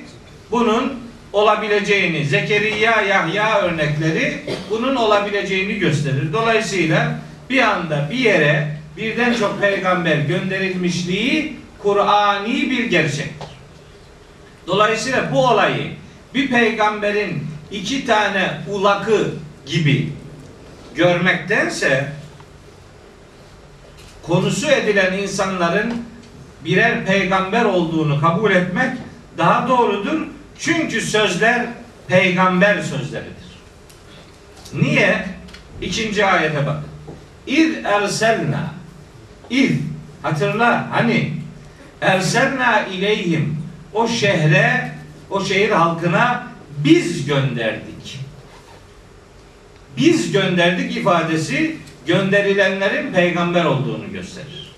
bunun 0.51 1.06
olabileceğini, 1.37 2.25
Zekeriya 2.25 3.03
Yahya 3.03 3.61
örnekleri 3.61 4.43
bunun 4.71 4.97
olabileceğini 4.97 5.79
gösterir. 5.79 6.33
Dolayısıyla 6.33 7.19
bir 7.51 7.63
anda 7.63 8.09
bir 8.11 8.19
yere 8.19 8.77
birden 8.97 9.35
çok 9.35 9.61
peygamber 9.61 10.17
gönderilmişliği 10.17 11.57
Kur'ani 11.83 12.71
bir 12.71 12.85
gerçektir. 12.85 13.49
Dolayısıyla 14.67 15.33
bu 15.33 15.47
olayı 15.47 15.93
bir 16.35 16.51
peygamberin 16.51 17.45
iki 17.71 18.07
tane 18.07 18.61
ulakı 18.71 19.31
gibi 19.67 20.13
görmektense 20.95 22.13
konusu 24.23 24.71
edilen 24.71 25.13
insanların 25.13 25.95
birer 26.65 27.07
peygamber 27.07 27.65
olduğunu 27.65 28.21
kabul 28.21 28.51
etmek 28.51 28.91
daha 29.39 29.69
doğrudur. 29.69 30.36
Çünkü 30.59 31.01
sözler 31.01 31.67
peygamber 32.09 32.83
sözleridir. 32.83 33.47
Niye? 34.75 35.27
İkinci 35.81 36.25
ayete 36.25 36.67
bakın. 36.67 36.87
İz 37.47 37.77
erselna 37.85 38.75
İz 39.51 39.73
hatırla 40.23 40.89
hani 40.91 41.33
erselna 42.01 42.87
ileyhim 42.87 43.59
o 43.95 44.09
şehre 44.09 44.93
o 45.31 45.45
şehir 45.45 45.71
halkına 45.71 46.47
biz 46.85 47.27
gönderdik. 47.27 48.21
Biz 49.97 50.33
gönderdik 50.33 50.97
ifadesi 50.97 51.77
gönderilenlerin 52.07 53.13
peygamber 53.13 53.65
olduğunu 53.65 54.13
gösterir. 54.13 54.73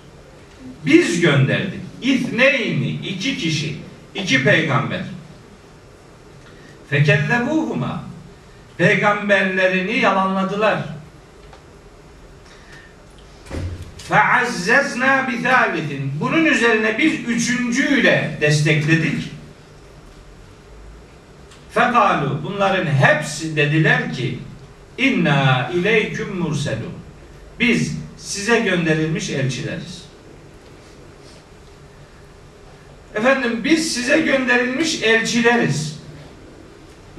Biz 0.85 1.21
gönderdik. 1.21 1.79
İthneyni 2.01 2.89
iki 2.89 3.37
kişi, 3.37 3.75
iki 4.15 4.43
peygamber. 4.43 5.01
Fekezzebuhuma 6.89 8.03
peygamberlerini 8.77 9.97
yalanladılar. 9.97 10.79
Feazzezna 14.09 15.27
bi 15.27 15.43
thalitin. 15.43 16.11
Bunun 16.19 16.45
üzerine 16.45 16.97
biz 16.97 17.13
üçüncüyle 17.13 18.37
destekledik. 18.41 19.31
Fekalu 21.71 22.39
bunların 22.43 22.85
hepsi 22.85 23.55
dediler 23.55 24.13
ki 24.13 24.39
inna 24.97 25.71
ileyküm 25.73 26.37
murselun. 26.37 26.93
Biz 27.59 27.97
size 28.17 28.59
gönderilmiş 28.59 29.29
elçileriz. 29.29 30.05
Efendim 33.15 33.63
biz 33.63 33.93
size 33.93 34.21
gönderilmiş 34.21 35.03
elçileriz. 35.03 35.88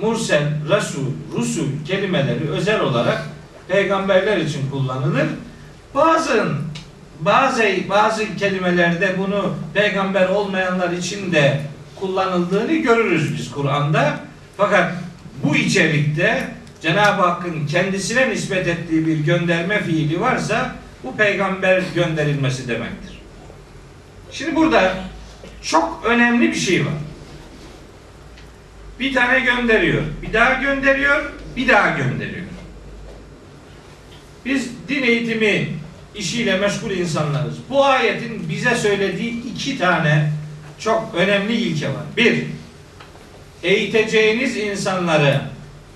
Mursel, 0.00 0.42
Resul, 0.68 1.06
Rusul 1.36 1.66
kelimeleri 1.86 2.50
özel 2.50 2.80
olarak 2.80 3.22
peygamberler 3.68 4.36
için 4.36 4.70
kullanılır. 4.70 5.26
Bazı 5.94 6.44
bazı 7.20 7.64
bazı 7.88 8.36
kelimelerde 8.36 9.14
bunu 9.18 9.54
peygamber 9.74 10.28
olmayanlar 10.28 10.90
için 10.90 11.32
de 11.32 11.60
kullanıldığını 11.96 12.72
görürüz 12.72 13.38
biz 13.38 13.50
Kur'an'da. 13.50 14.20
Fakat 14.56 14.92
bu 15.44 15.56
içerikte 15.56 16.48
Cenab-ı 16.82 17.22
Hakk'ın 17.22 17.66
kendisine 17.66 18.30
nispet 18.30 18.68
ettiği 18.68 19.06
bir 19.06 19.18
gönderme 19.18 19.82
fiili 19.82 20.20
varsa 20.20 20.76
bu 21.04 21.16
peygamber 21.16 21.82
gönderilmesi 21.94 22.68
demektir. 22.68 23.20
Şimdi 24.32 24.56
burada 24.56 24.94
çok 25.62 26.02
önemli 26.04 26.48
bir 26.48 26.56
şey 26.58 26.86
var. 26.86 26.92
Bir 29.00 29.14
tane 29.14 29.40
gönderiyor, 29.40 30.02
bir 30.22 30.32
daha 30.32 30.54
gönderiyor, 30.54 31.32
bir 31.56 31.68
daha 31.68 31.90
gönderiyor. 31.90 32.46
Biz 34.44 34.70
din 34.88 35.02
eğitimi 35.02 35.68
işiyle 36.14 36.58
meşgul 36.58 36.90
insanlarız. 36.90 37.54
Bu 37.68 37.84
ayetin 37.84 38.48
bize 38.48 38.74
söylediği 38.74 39.52
iki 39.52 39.78
tane 39.78 40.30
çok 40.78 41.14
önemli 41.14 41.52
ilke 41.52 41.88
var. 41.88 42.02
Bir, 42.16 42.44
eğiteceğiniz 43.62 44.56
insanları 44.56 45.40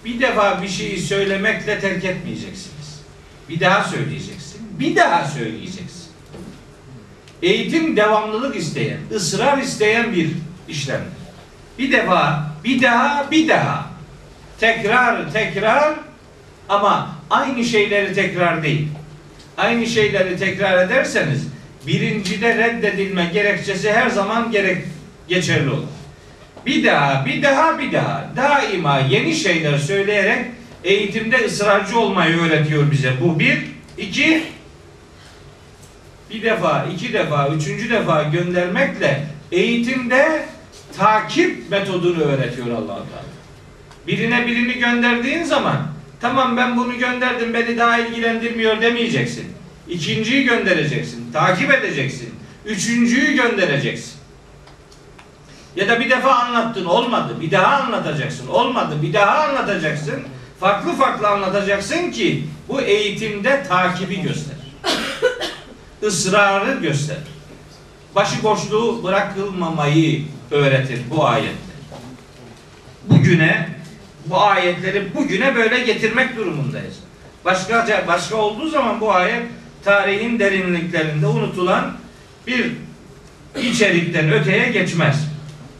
bir 0.05 0.21
defa 0.21 0.62
bir 0.62 0.69
şeyi 0.69 0.99
söylemekle 0.99 1.81
terk 1.81 2.05
etmeyeceksiniz. 2.05 3.01
Bir 3.49 3.61
daha 3.61 3.85
söyleyeceksin. 3.85 4.61
Bir 4.79 4.97
daha 4.97 5.29
söyleyeceksin. 5.29 6.05
Eğitim 7.43 7.97
devamlılık 7.97 8.57
isteyen, 8.57 8.99
ısrar 9.14 9.59
isteyen 9.59 10.12
bir 10.12 10.31
işlemdir. 10.69 11.09
Bir 11.79 11.93
defa, 11.93 12.54
bir 12.64 12.83
daha, 12.83 13.31
bir 13.31 13.48
daha. 13.48 13.90
Tekrar, 14.61 15.33
tekrar 15.33 15.94
ama 16.68 17.11
aynı 17.31 17.64
şeyleri 17.64 18.14
tekrar 18.14 18.62
değil. 18.62 18.88
Aynı 19.57 19.87
şeyleri 19.87 20.37
tekrar 20.38 20.87
ederseniz 20.87 21.46
birincide 21.87 22.57
reddedilme 22.57 23.31
gerekçesi 23.33 23.92
her 23.92 24.11
zaman 24.11 24.50
gerek 24.50 24.79
geçerli 25.29 25.70
olur. 25.70 25.88
Bir 26.66 26.85
daha, 26.85 27.27
bir 27.27 27.42
daha, 27.42 27.79
bir 27.79 27.92
daha 27.92 28.31
daima 28.37 28.98
yeni 28.98 29.35
şeyler 29.35 29.79
söyleyerek 29.79 30.46
eğitimde 30.85 31.37
ısrarcı 31.37 31.98
olmayı 31.98 32.37
öğretiyor 32.40 32.90
bize. 32.90 33.12
Bu 33.20 33.38
bir. 33.38 33.74
iki 33.98 34.42
bir 36.31 36.42
defa, 36.42 36.87
iki 36.94 37.12
defa, 37.12 37.48
üçüncü 37.48 37.90
defa 37.90 38.22
göndermekle 38.22 39.27
eğitimde 39.53 40.44
takip 40.98 41.70
metodunu 41.70 42.22
öğretiyor 42.22 42.66
allah 42.66 42.87
Teala. 42.87 43.35
Birine 44.07 44.46
birini 44.46 44.72
gönderdiğin 44.72 45.42
zaman 45.42 45.76
tamam 46.20 46.57
ben 46.57 46.76
bunu 46.76 46.98
gönderdim 46.98 47.54
beni 47.54 47.78
daha 47.78 47.98
ilgilendirmiyor 47.98 48.80
demeyeceksin. 48.80 49.46
İkinciyi 49.88 50.44
göndereceksin, 50.44 51.33
takip 51.33 51.70
edeceksin. 51.70 52.35
Üçüncüyü 52.64 53.37
göndereceksin. 53.37 54.14
Ya 55.76 55.88
da 55.88 56.00
bir 56.00 56.11
defa 56.11 56.35
anlattın 56.35 56.85
olmadı. 56.85 57.37
Bir 57.40 57.50
daha 57.50 57.83
anlatacaksın. 57.83 58.48
Olmadı. 58.48 58.94
Bir 59.02 59.12
daha 59.12 59.38
anlatacaksın. 59.38 60.22
Farklı 60.61 60.92
farklı 60.92 61.28
anlatacaksın 61.28 62.11
ki 62.11 62.44
bu 62.68 62.80
eğitimde 62.80 63.64
takibi 63.68 64.22
gösterir. 64.22 64.59
Israrı 66.02 66.80
gösterir. 66.80 67.22
Başıboşluğu 68.14 69.04
bırakılmamayı 69.04 70.22
öğretir 70.50 71.00
bu 71.11 71.26
ayetler. 71.26 71.54
Bugüne 73.09 73.68
bu 74.26 74.42
ayetleri 74.42 75.14
bugüne 75.14 75.54
böyle 75.54 75.78
getirmek 75.78 76.37
durumundayız. 76.37 76.94
Başka 77.44 78.04
başka 78.09 78.37
olduğu 78.37 78.68
zaman 78.68 79.00
bu 79.00 79.12
ayet 79.12 79.42
tarihin 79.85 80.38
derinliklerinde 80.38 81.26
unutulan 81.26 81.92
bir 82.46 82.72
içerikten 83.62 84.33
öteye 84.33 84.70
geçmez. 84.70 85.28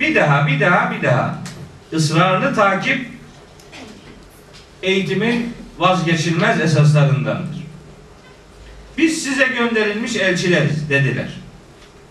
Bir 0.01 0.15
daha, 0.15 0.47
bir 0.47 0.61
daha, 0.61 0.93
bir 0.93 1.03
daha. 1.03 1.39
Israrlı 1.93 2.55
takip 2.55 3.07
eğitimin 4.83 5.55
vazgeçilmez 5.79 6.61
esaslarındandır. 6.61 7.65
Biz 8.99 9.25
size 9.25 9.47
gönderilmiş 9.47 10.17
elçileriz 10.17 10.91
dediler. 10.91 11.29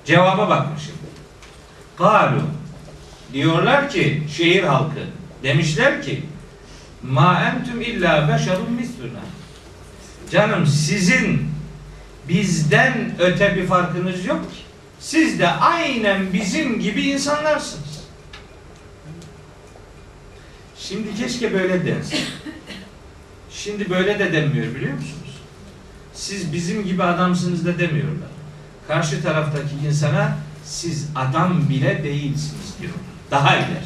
Cevaba 0.06 0.50
bakın 0.50 0.72
şimdi. 0.86 1.03
Kalu 1.98 2.42
diyorlar 3.34 3.90
ki 3.90 4.24
şehir 4.38 4.64
halkı 4.64 5.00
demişler 5.44 6.04
ki 6.04 6.24
ma 7.04 7.42
entüm 7.42 7.82
illa 7.82 8.30
beşerun 8.30 8.72
misluna 8.72 9.24
canım 10.32 10.68
sizin 10.68 11.54
bizden 12.30 13.16
öte 13.20 13.56
bir 13.56 13.68
farkınız 13.68 14.26
yok 14.26 14.52
ki. 14.52 14.58
Siz 15.00 15.40
de 15.40 15.48
aynen 15.48 16.34
bizim 16.34 16.80
gibi 16.80 17.02
insanlarsınız. 17.02 18.04
Şimdi 20.78 21.16
keşke 21.16 21.54
böyle 21.54 21.86
densin. 21.86 22.20
Şimdi 23.52 23.90
böyle 23.90 24.20
de 24.20 24.34
denmiyor 24.34 24.76
biliyor 24.76 24.94
musunuz? 24.94 25.42
Siz 26.14 26.54
bizim 26.54 26.86
gibi 26.86 27.04
adamsınız 27.04 27.66
da 27.66 27.80
demiyorlar. 27.80 28.30
Karşı 28.88 29.24
taraftaki 29.24 29.76
insana 29.88 30.38
siz 30.66 31.10
adam 31.16 31.70
bile 31.70 32.04
değilsiniz 32.04 32.74
diyor. 32.82 32.94
Daha 33.32 33.56
iler. 33.56 33.84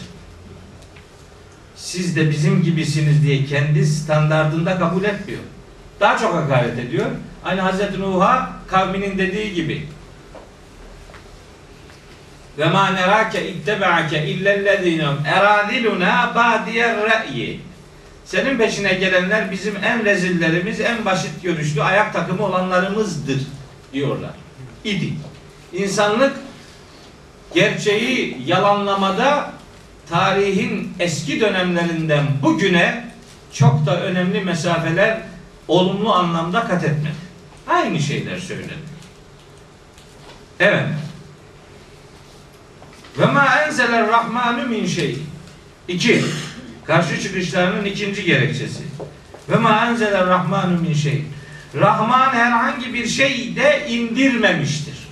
Siz 1.76 2.16
de 2.16 2.30
bizim 2.30 2.64
gibisiniz 2.64 3.24
diye 3.24 3.46
kendi 3.46 3.86
standardında 3.86 4.80
kabul 4.80 5.04
etmiyor. 5.04 5.42
Daha 6.00 6.18
çok 6.18 6.36
hakaret 6.36 6.80
ediyor. 6.80 7.06
Aynı 7.46 7.62
Hazreti 7.62 8.00
Nuh'a 8.00 8.50
kavminin 8.68 9.18
dediği 9.18 9.54
gibi 9.54 9.88
ve 12.58 12.66
ma 12.66 12.90
nerake 12.90 13.50
ittebaake 13.50 14.28
illellezînum 14.28 15.18
eradiluna 15.26 16.32
badiyer 16.36 16.98
re'yi 16.98 17.62
senin 18.26 18.58
peşine 18.58 18.94
gelenler 18.94 19.52
bizim 19.52 19.76
en 19.84 20.06
rezillerimiz, 20.06 20.82
en 20.82 21.06
basit 21.06 21.44
görüşlü 21.44 21.84
ayak 21.84 22.14
takımı 22.14 22.46
olanlarımızdır 22.46 23.40
diyorlar. 23.94 24.32
İdi. 24.84 25.14
İnsanlık 25.74 26.34
gerçeği 27.54 28.38
yalanlamada 28.46 29.52
tarihin 30.10 30.94
eski 31.00 31.42
dönemlerinden 31.42 32.26
bugüne 32.42 33.08
çok 33.54 33.86
da 33.86 34.02
önemli 34.02 34.42
mesafeler 34.42 35.22
olumlu 35.68 36.14
anlamda 36.14 36.64
kat 36.64 36.84
etmedi. 36.84 37.16
Aynı 37.68 38.00
şeyler 38.00 38.38
söyledi. 38.38 38.74
Evet. 40.60 40.86
Ve 43.18 43.26
ma 43.26 43.62
enzeler 43.68 44.08
rahmanu 44.08 44.66
min 44.68 44.86
şey. 44.86 45.18
İki. 45.88 46.24
Karşı 46.86 47.22
çıkışlarının 47.22 47.86
ikinci 47.86 48.24
gerekçesi. 48.24 48.84
Ve 49.50 49.56
ma 49.56 49.86
enzeler 49.88 50.28
rahmanu 50.28 50.82
min 50.82 50.94
şey. 50.94 51.24
Rahman 51.76 52.34
herhangi 52.34 52.94
bir 52.94 53.08
şey 53.08 53.56
de 53.56 53.88
indirmemiştir. 53.90 55.07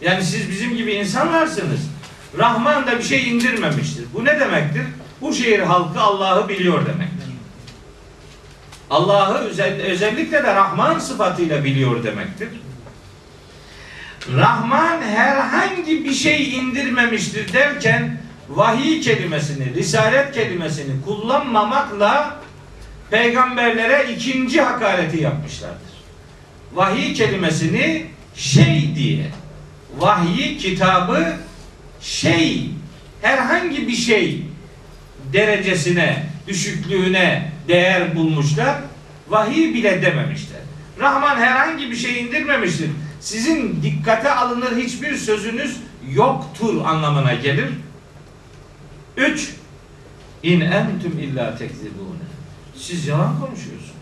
Yani 0.00 0.24
siz 0.24 0.50
bizim 0.50 0.76
gibi 0.76 0.92
insanlarsınız. 0.92 1.80
Rahman 2.38 2.86
da 2.86 2.98
bir 2.98 3.04
şey 3.04 3.28
indirmemiştir. 3.28 4.04
Bu 4.14 4.24
ne 4.24 4.40
demektir? 4.40 4.82
Bu 5.20 5.34
şehir 5.34 5.58
halkı 5.58 6.00
Allah'ı 6.00 6.48
biliyor 6.48 6.86
demektir. 6.86 7.28
Allah'ı 8.90 9.38
özellikle 9.82 10.42
de 10.42 10.54
Rahman 10.54 10.98
sıfatıyla 10.98 11.64
biliyor 11.64 12.04
demektir. 12.04 12.48
Rahman 14.36 15.02
herhangi 15.02 16.04
bir 16.04 16.12
şey 16.12 16.56
indirmemiştir 16.56 17.52
derken 17.52 18.20
vahiy 18.48 19.00
kelimesini, 19.00 19.74
risalet 19.74 20.34
kelimesini 20.34 21.02
kullanmamakla 21.04 22.40
peygamberlere 23.10 24.12
ikinci 24.12 24.60
hakareti 24.60 25.22
yapmışlardır. 25.22 25.78
Vahiy 26.72 27.14
kelimesini 27.14 28.06
şey 28.34 28.94
diye, 28.94 29.30
vahiy 29.98 30.58
kitabı 30.58 31.36
şey, 32.00 32.70
herhangi 33.22 33.88
bir 33.88 33.96
şey 33.96 34.42
derecesine, 35.32 36.26
düşüklüğüne 36.48 37.52
değer 37.68 38.16
bulmuşlar. 38.16 38.74
Vahiy 39.28 39.74
bile 39.74 40.02
dememişler. 40.02 40.60
Rahman 41.00 41.36
herhangi 41.36 41.90
bir 41.90 41.96
şey 41.96 42.20
indirmemiştir. 42.20 42.90
Sizin 43.20 43.82
dikkate 43.82 44.32
alınır 44.32 44.76
hiçbir 44.76 45.16
sözünüz 45.16 45.76
yoktur 46.10 46.84
anlamına 46.84 47.34
gelir. 47.34 47.68
Üç, 49.16 49.50
in 50.42 50.60
entüm 50.60 51.18
illa 51.18 51.58
tekzibune. 51.58 52.18
Siz 52.76 53.06
yalan 53.06 53.40
konuşuyorsunuz. 53.40 53.92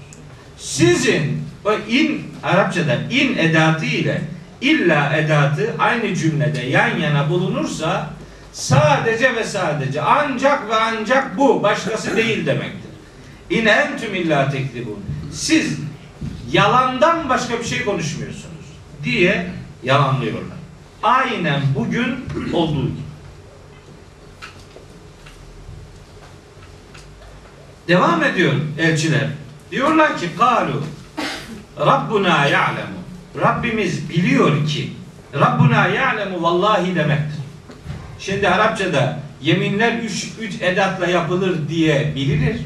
Sizin 0.59 1.43
o 1.65 1.73
in 1.73 2.23
Arapçada 2.43 2.95
in 3.11 3.39
edatı 3.39 3.87
ile 3.87 4.23
illa 4.61 5.17
edatı 5.17 5.75
aynı 5.79 6.15
cümlede 6.15 6.61
yan 6.61 6.99
yana 6.99 7.31
bulunursa 7.31 8.11
sadece 8.53 9.37
ve 9.37 9.45
sadece 9.45 10.03
ancak 10.03 10.69
ve 10.69 10.75
ancak 10.75 11.39
bu 11.39 11.63
başkası 11.63 12.17
değil 12.17 12.47
demektir. 12.47 12.91
İn 13.51 13.67
entüm 13.67 14.15
illa 14.15 14.51
tekzibun. 14.51 15.05
Siz 15.33 15.79
yalandan 16.53 17.29
başka 17.29 17.59
bir 17.59 17.65
şey 17.65 17.85
konuşmuyorsunuz 17.85 18.67
diye 19.05 19.47
yalanlıyorlar. 19.83 20.57
Aynen 21.03 21.61
bugün 21.75 22.25
olduğu 22.53 22.87
gibi. 22.87 23.07
Devam 27.89 28.23
ediyor 28.23 28.55
elçiler. 28.79 29.29
Diyorlar 29.71 30.19
ki 30.19 30.29
kalu 30.39 30.83
Rabbuna 31.79 32.47
ya'lemu. 32.47 32.96
Rabbimiz 33.41 34.11
biliyor 34.11 34.67
ki 34.67 34.93
Rabbuna 35.35 35.87
ya'lemu 35.87 36.43
vallahi 36.43 36.95
demektir. 36.95 37.41
Şimdi 38.19 38.49
Arapçada 38.49 39.19
yeminler 39.43 39.99
üç, 39.99 40.33
üç 40.41 40.63
edatla 40.63 41.07
yapılır 41.07 41.69
diye 41.69 42.13
bilinir. 42.15 42.57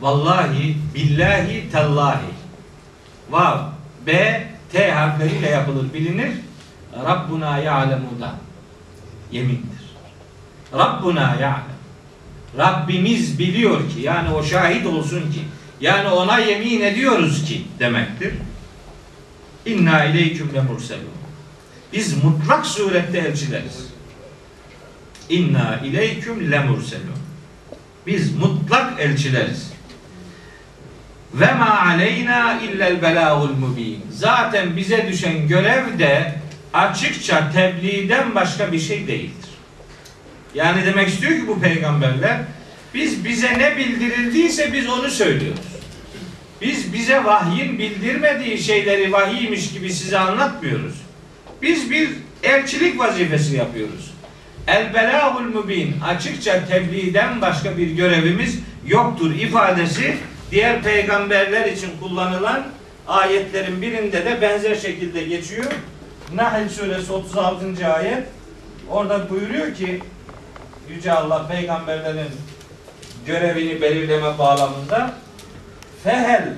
Vallahi, 0.00 0.76
billahi, 0.94 1.70
tallahi. 1.72 2.32
Vav, 3.30 3.58
B, 4.06 4.42
T 4.72 4.92
harfleriyle 4.92 5.48
yapılır 5.48 5.94
bilinir. 5.94 6.32
Rabbuna 7.04 7.58
ya'lemu 7.58 8.20
da 8.20 8.34
yemindir. 9.32 9.82
Rabbuna 10.72 11.36
ya'lem. 11.40 11.72
Rabbimiz 12.58 13.38
biliyor 13.38 13.78
ki 13.78 14.00
yani 14.00 14.30
o 14.30 14.42
şahit 14.42 14.86
olsun 14.86 15.20
ki 15.20 15.40
yani 15.80 16.08
ona 16.08 16.38
yemin 16.38 16.80
ediyoruz 16.80 17.44
ki 17.44 17.62
demektir. 17.78 18.34
İnna 19.66 20.04
ileyküm 20.04 20.54
le 20.54 20.60
murselun. 20.60 21.04
Biz 21.92 22.24
mutlak 22.24 22.66
surette 22.66 23.18
elçileriz. 23.18 23.86
İnna 25.28 25.80
ileyküm 25.84 26.52
le 26.52 26.58
murselun. 26.60 27.18
Biz 28.06 28.36
mutlak 28.36 29.00
elçileriz. 29.00 29.72
Ve 31.34 31.54
ma 31.54 31.80
aleyna 31.80 32.60
illel 32.60 33.02
belâhul 33.02 33.54
mubin. 33.54 34.04
Zaten 34.12 34.76
bize 34.76 35.08
düşen 35.08 35.48
görev 35.48 35.98
de 35.98 36.34
açıkça 36.72 37.50
tebliğden 37.50 38.34
başka 38.34 38.72
bir 38.72 38.78
şey 38.78 39.06
değildir. 39.06 39.50
Yani 40.54 40.86
demek 40.86 41.08
istiyor 41.08 41.32
ki 41.32 41.48
bu 41.48 41.60
peygamberler 41.60 42.38
biz 42.94 43.24
bize 43.24 43.58
ne 43.58 43.76
bildirildiyse 43.76 44.72
biz 44.72 44.88
onu 44.88 45.10
söylüyoruz. 45.10 45.71
Biz 46.62 46.92
bize 46.92 47.24
vahyin 47.24 47.78
bildirmediği 47.78 48.58
şeyleri 48.58 49.12
vahiymiş 49.12 49.72
gibi 49.72 49.92
size 49.92 50.18
anlatmıyoruz. 50.18 50.94
Biz 51.62 51.90
bir 51.90 52.10
elçilik 52.42 52.98
vazifesi 52.98 53.56
yapıyoruz. 53.56 54.14
El 54.66 54.94
belâhul 54.94 55.44
mubin 55.44 55.94
açıkça 56.06 56.66
tebliğden 56.66 57.40
başka 57.40 57.76
bir 57.78 57.90
görevimiz 57.90 58.58
yoktur 58.86 59.34
ifadesi 59.34 60.16
diğer 60.50 60.82
peygamberler 60.82 61.66
için 61.66 61.90
kullanılan 62.00 62.66
ayetlerin 63.08 63.82
birinde 63.82 64.24
de 64.24 64.42
benzer 64.42 64.74
şekilde 64.74 65.22
geçiyor. 65.22 65.72
Nahl 66.34 66.68
suresi 66.68 67.12
36. 67.12 67.94
ayet 67.94 68.22
orada 68.90 69.30
buyuruyor 69.30 69.74
ki 69.74 70.00
Yüce 70.90 71.12
Allah 71.12 71.48
peygamberlerin 71.48 72.30
görevini 73.26 73.80
belirleme 73.82 74.38
bağlamında 74.38 75.21
fehel 76.04 76.54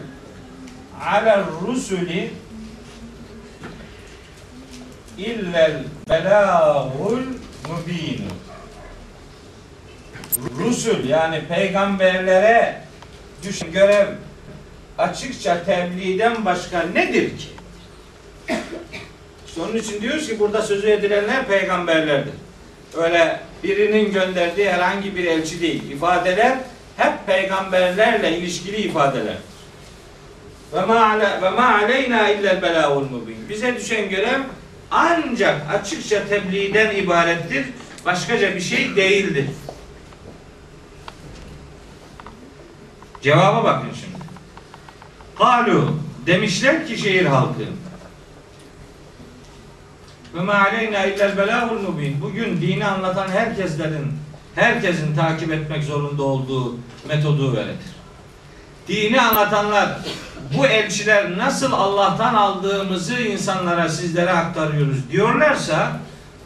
ala 1.04 1.46
rusuli 1.66 2.30
illel 5.18 5.84
belâhul 6.08 7.22
mubin 7.68 8.24
Rusul 10.58 11.04
yani 11.04 11.42
peygamberlere 11.48 12.80
düşen 13.42 13.72
görev 13.72 14.06
açıkça 14.98 15.64
tebliğden 15.64 16.44
başka 16.44 16.82
nedir 16.82 17.38
ki? 17.38 17.48
İşte 19.46 19.62
onun 19.62 19.76
için 19.76 20.00
diyoruz 20.00 20.28
ki 20.28 20.38
burada 20.38 20.62
sözü 20.62 20.90
edilenler 20.90 21.46
peygamberlerdir. 21.46 22.32
Öyle 22.96 23.40
birinin 23.64 24.12
gönderdiği 24.12 24.70
herhangi 24.70 25.16
bir 25.16 25.24
elçi 25.24 25.60
değil. 25.60 25.90
İfadeler 25.90 26.58
hep 26.96 27.26
peygamberlerle 27.26 28.38
ilişkili 28.38 28.76
ifadeler. 28.76 29.36
Ve 30.72 30.84
ma 30.86 31.06
ale 31.06 31.42
ve 31.42 31.50
ma 31.50 31.74
aleyna 31.74 32.30
illel 32.30 32.62
belâul 32.62 33.10
mubin. 33.10 33.48
Bize 33.48 33.76
düşen 33.76 34.08
görev 34.08 34.40
ancak 34.90 35.74
açıkça 35.74 36.28
tebliğden 36.28 36.96
ibarettir. 36.96 37.66
Başkaca 38.06 38.54
bir 38.54 38.60
şey 38.60 38.96
değildir. 38.96 39.46
Cevaba 43.22 43.64
bakın 43.64 43.88
şimdi. 44.00 44.24
Kalu 45.38 45.96
demişler 46.26 46.86
ki 46.86 46.98
şehir 46.98 47.26
halkı 47.26 47.62
ve 50.34 50.40
ma 50.40 50.54
aleyna 50.54 51.04
illel 51.04 51.36
belâhul 51.36 51.80
mubin. 51.80 52.20
Bugün 52.20 52.60
dini 52.60 52.86
anlatan 52.86 53.28
herkeslerin 53.28 54.12
herkesin 54.54 55.16
takip 55.16 55.52
etmek 55.52 55.84
zorunda 55.84 56.22
olduğu 56.22 56.76
metodu 57.08 57.56
veredir. 57.56 57.94
Dini 58.88 59.20
anlatanlar 59.20 59.98
bu 60.56 60.66
elçiler 60.66 61.38
nasıl 61.38 61.72
Allah'tan 61.72 62.34
aldığımızı 62.34 63.20
insanlara 63.20 63.88
sizlere 63.88 64.30
aktarıyoruz 64.30 65.10
diyorlarsa 65.10 66.00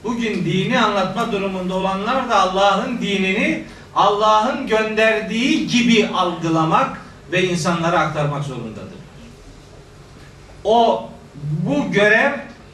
bugün 0.04 0.44
dini 0.44 0.80
anlatma 0.80 1.32
durumunda 1.32 1.74
olanlar 1.74 2.30
da 2.30 2.40
Allah'ın 2.40 2.98
dinini 2.98 3.64
Allah'ın 3.94 4.66
gönderdiği 4.66 5.66
gibi 5.66 6.08
algılamak 6.14 7.00
ve 7.32 7.48
insanlara 7.48 7.98
aktarmak 7.98 8.44
zorundadır. 8.44 8.98
O 10.64 11.08
bu 11.66 11.92
görev 11.92 12.32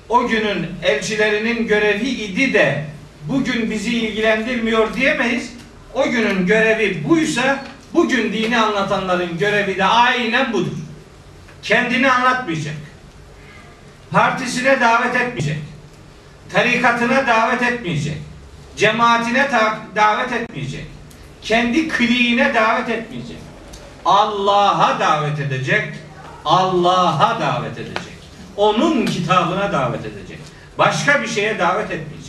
o 0.09 0.27
günün 0.27 0.67
elçilerinin 0.83 1.67
görevi 1.67 2.09
idi 2.09 2.55
de 2.55 2.94
bugün 3.29 3.71
bizi 3.71 3.99
ilgilendirmiyor 3.99 4.95
diyemeyiz. 4.95 5.53
O 5.95 6.11
günün 6.11 6.47
görevi 6.47 7.05
buysa 7.09 7.65
bugün 7.95 8.33
dini 8.33 8.59
anlatanların 8.59 9.39
görevi 9.39 9.77
de 9.77 9.85
aynen 9.85 10.53
budur. 10.53 10.77
Kendini 11.63 12.11
anlatmayacak. 12.11 12.75
Partisine 14.11 14.81
davet 14.81 15.17
etmeyecek. 15.17 15.59
Tarikatına 16.53 17.27
davet 17.27 17.63
etmeyecek. 17.63 18.17
Cemaatine 18.77 19.49
davet 19.95 20.33
etmeyecek. 20.33 20.87
Kendi 21.43 21.89
kliğine 21.89 22.55
davet 22.55 22.89
etmeyecek. 22.89 23.37
Allah'a 24.05 25.01
davet 25.01 25.41
edecek. 25.41 25.95
Allah'a 26.45 27.41
davet 27.41 27.79
edecek. 27.79 28.15
Onun 28.57 29.07
kitabına 29.07 29.73
davet 29.73 30.01
edecek. 30.01 30.39
Başka 30.79 31.23
bir 31.23 31.29
şeye 31.29 31.59
davet 31.59 31.91
etmeyecek. 31.91 32.24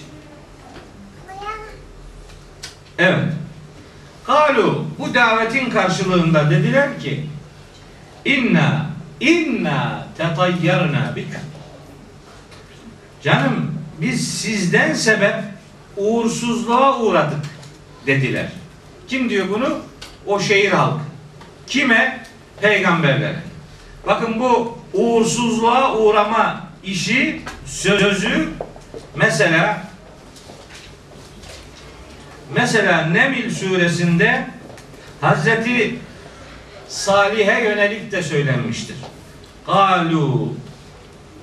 Evet. 2.99 3.34
Kalu 4.25 4.86
bu 4.99 5.13
davetin 5.13 5.69
karşılığında 5.69 6.49
dediler 6.49 6.99
ki 6.99 7.25
inna 8.25 8.86
inna 9.19 10.08
tetayyarna 10.17 11.15
bika 11.15 11.39
Canım 13.23 13.71
biz 14.01 14.27
sizden 14.41 14.93
sebep 14.93 15.36
uğursuzluğa 15.97 16.99
uğradık 16.99 17.45
dediler. 18.08 18.47
Kim 19.08 19.29
diyor 19.29 19.49
bunu? 19.49 19.77
O 20.25 20.39
şehir 20.39 20.71
halkı. 20.71 20.99
Kime? 21.67 22.25
Peygamberlere. 22.62 23.39
Bakın 24.08 24.39
bu 24.39 24.77
uğursuzluğa 24.93 25.97
uğrama 25.97 26.67
işi, 26.84 27.41
sözü 27.65 28.49
mesela 29.15 29.81
mesela 32.53 33.05
Nemil 33.05 33.55
suresinde 33.55 34.47
Hazreti 35.21 35.99
Salih'e 36.88 37.63
yönelik 37.63 38.12
de 38.12 38.23
söylenmiştir. 38.23 38.95
Kalu 39.65 40.53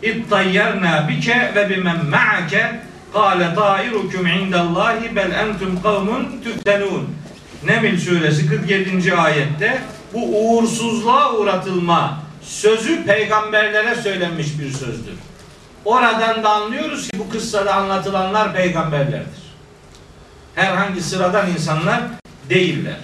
ittayyarna 0.02 1.08
bike 1.08 1.52
ve 1.54 1.70
bimen 1.70 2.06
ma'ake 2.06 2.80
kâle 3.12 3.54
tâirukum 3.54 4.26
indallahi 4.26 5.16
bel 5.16 5.30
entum 5.30 5.82
kavmun 5.82 6.40
tüftenun. 6.44 7.16
Nemil 7.64 8.00
suresi 8.00 8.46
47. 8.46 9.14
ayette 9.14 9.78
bu 10.14 10.20
uğursuzluğa 10.24 11.32
uğratılma 11.32 12.22
sözü 12.42 13.04
peygamberlere 13.04 13.94
söylenmiş 13.94 14.58
bir 14.60 14.70
sözdür. 14.70 15.14
Oradan 15.84 16.42
da 16.42 16.50
anlıyoruz 16.50 17.08
ki 17.08 17.18
bu 17.18 17.28
kıssada 17.28 17.74
anlatılanlar 17.74 18.54
peygamberlerdir. 18.54 19.41
Herhangi 20.54 21.00
sıradan 21.00 21.50
insanlar 21.50 22.02
değiller. 22.48 23.00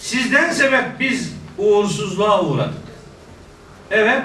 Sizden 0.00 0.52
sebep 0.52 1.00
biz 1.00 1.32
uğursuzluğa 1.58 2.42
uğradık. 2.44 2.74
Evet. 3.90 4.22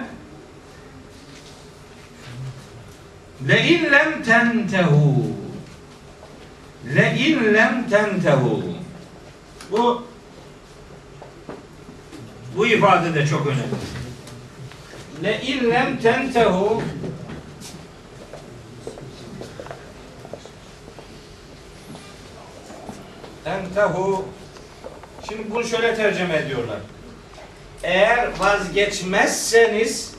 Le 3.48 3.68
in 3.68 3.92
lem 3.92 4.24
tentehu. 4.24 5.28
Le 6.96 7.16
in 7.18 7.54
lem 7.54 7.90
tentehu. 7.90 8.64
Bu 9.72 10.06
bu 12.56 12.68
ifade 12.68 13.14
de 13.14 13.28
çok 13.28 13.48
önemli. 13.48 13.64
Le 15.24 15.42
in 15.42 15.72
lem 15.72 16.00
tentehu 16.00 16.84
tentehu 23.62 24.26
Şimdi 25.30 25.52
bunu 25.52 25.64
şöyle 25.64 25.96
tercüme 25.96 26.38
ediyorlar. 26.38 26.78
Eğer 27.84 28.40
vazgeçmezseniz 28.40 30.16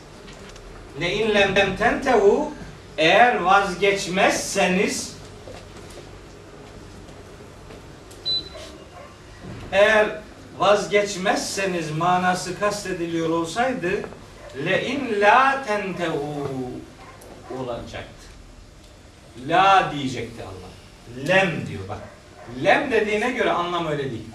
le 1.01 1.13
in 1.13 1.35
lem 1.35 1.77
tentehu 1.77 2.53
eğer 2.99 3.37
vazgeçmezseniz 3.37 5.17
eğer 9.73 10.07
vazgeçmezseniz 10.59 11.91
manası 11.91 12.61
kastediliyor 12.61 13.29
olsaydı 13.29 13.91
le 14.65 14.87
in 14.87 15.21
la 15.21 15.65
tentehu 15.67 16.49
olacaktı. 17.59 18.23
La 19.49 19.93
diyecekti 19.95 20.43
Allah. 20.43 21.29
Lem 21.29 21.67
diyor 21.67 21.89
bak. 21.89 22.12
Lem 22.65 22.91
dediğine 22.91 23.31
göre 23.31 23.51
anlam 23.51 23.87
öyle 23.87 24.11
değil. 24.11 24.27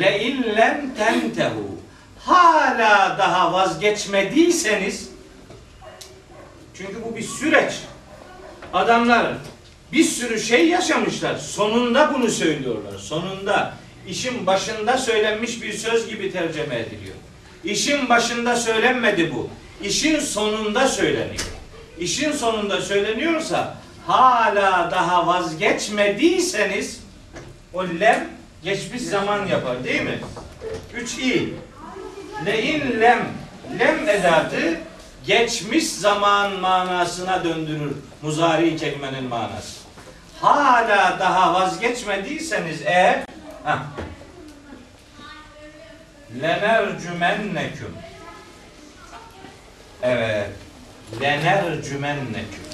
Le 0.00 0.24
illem 0.24 0.94
tentehu. 0.94 1.78
Hala 2.18 3.18
daha 3.18 3.52
vazgeçmediyseniz 3.52 5.08
çünkü 6.74 7.04
bu 7.04 7.16
bir 7.16 7.22
süreç. 7.22 7.72
Adamlar 8.72 9.26
bir 9.92 10.04
sürü 10.04 10.40
şey 10.40 10.68
yaşamışlar. 10.68 11.38
Sonunda 11.38 12.14
bunu 12.14 12.28
söylüyorlar. 12.30 12.98
Sonunda 12.98 13.74
işin 14.08 14.46
başında 14.46 14.98
söylenmiş 14.98 15.62
bir 15.62 15.72
söz 15.72 16.08
gibi 16.08 16.32
tercüme 16.32 16.76
ediliyor. 16.78 17.14
İşin 17.64 18.08
başında 18.08 18.56
söylenmedi 18.56 19.34
bu. 19.34 19.50
İşin 19.82 20.20
sonunda 20.20 20.88
söyleniyor. 20.88 21.46
İşin 21.98 22.32
sonunda 22.32 22.80
söyleniyorsa 22.80 23.76
hala 24.06 24.90
daha 24.90 25.26
vazgeçmediyseniz 25.26 27.00
o 27.74 27.84
lem 27.84 28.28
geçmiş 28.62 29.02
zaman 29.02 29.46
yapar 29.46 29.84
değil 29.84 30.02
mi? 30.02 30.18
Üç 30.94 31.18
i. 31.18 31.54
Le'in 32.46 33.00
lem. 33.00 33.28
Lem 33.78 34.08
edatı 34.08 34.80
geçmiş 35.26 35.86
zaman 35.88 36.52
manasına 36.52 37.44
döndürür 37.44 37.92
muzari 38.22 38.76
kelimenin 38.76 39.24
manası. 39.24 39.78
Hala 40.40 41.18
daha 41.18 41.54
vazgeçmediyseniz 41.54 42.82
eğer 42.84 43.24
ha, 43.64 43.86
lenercümenneküm 46.42 47.94
Evet. 50.02 50.50
Lenercümenneküm 51.20 52.67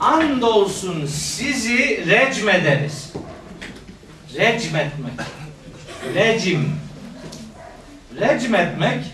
Andolsun 0.00 1.06
sizi 1.06 2.06
recmederiz. 2.06 3.12
Recmetmek. 4.34 5.12
Recim. 6.14 6.80
Recmetmek 8.20 9.04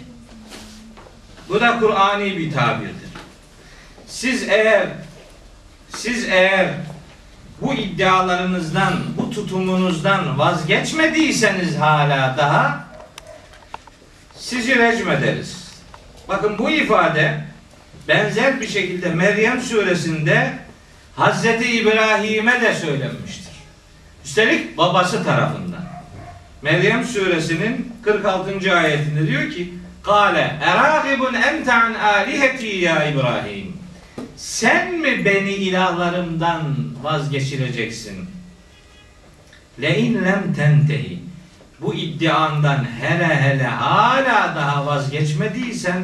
bu 1.49 1.61
da 1.61 1.79
Kur'ani 1.79 2.39
bir 2.39 2.53
tabirdir. 2.53 3.11
Siz 4.07 4.49
eğer 4.49 4.87
siz 5.97 6.29
eğer 6.29 6.69
bu 7.61 7.75
iddialarınızdan, 7.75 8.93
bu 9.17 9.31
tutumunuzdan 9.31 10.39
vazgeçmediyseniz 10.39 11.77
hala 11.77 12.35
daha 12.39 12.85
sizi 14.37 14.79
recm 14.79 15.11
ederiz. 15.11 15.71
Bakın 16.29 16.59
bu 16.59 16.71
ifade 16.71 17.50
benzer 18.11 18.61
bir 18.61 18.69
şekilde 18.69 19.09
Meryem 19.09 19.61
suresinde 19.61 20.53
Hazreti 21.17 21.81
İbrahim'e 21.81 22.61
de 22.61 22.75
söylenmiştir. 22.75 23.53
Üstelik 24.25 24.79
babası 24.79 25.25
tarafından. 25.25 25.85
Meryem 26.63 27.05
suresinin 27.05 27.93
46. 28.05 28.77
ayetinde 28.77 29.27
diyor 29.27 29.51
ki 29.51 29.75
Kale 30.03 30.57
eragibun 30.63 31.35
ente 31.35 31.73
an 31.73 31.95
aliheti 31.95 32.67
ya 32.67 33.05
İbrahim 33.05 33.77
Sen 34.37 34.95
mi 34.95 35.25
beni 35.25 35.51
ilahlarımdan 35.51 36.63
vazgeçireceksin? 37.03 38.31
Lein 39.83 40.25
lem 40.25 40.55
tentehi 40.55 41.19
Bu 41.81 41.95
iddiandan 41.95 42.87
hele 43.01 43.37
hele 43.37 43.67
hala 43.67 44.57
daha 44.57 44.87
vazgeçmediysen 44.87 46.03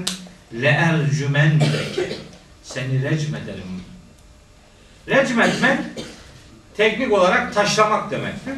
le 0.53 0.68
ercümendeke 0.68 2.16
seni 2.62 3.03
recm 3.03 3.34
ederim. 3.34 3.82
Recm 5.09 5.40
etmek 5.40 5.78
teknik 6.76 7.12
olarak 7.12 7.55
taşlamak 7.55 8.11
demektir. 8.11 8.55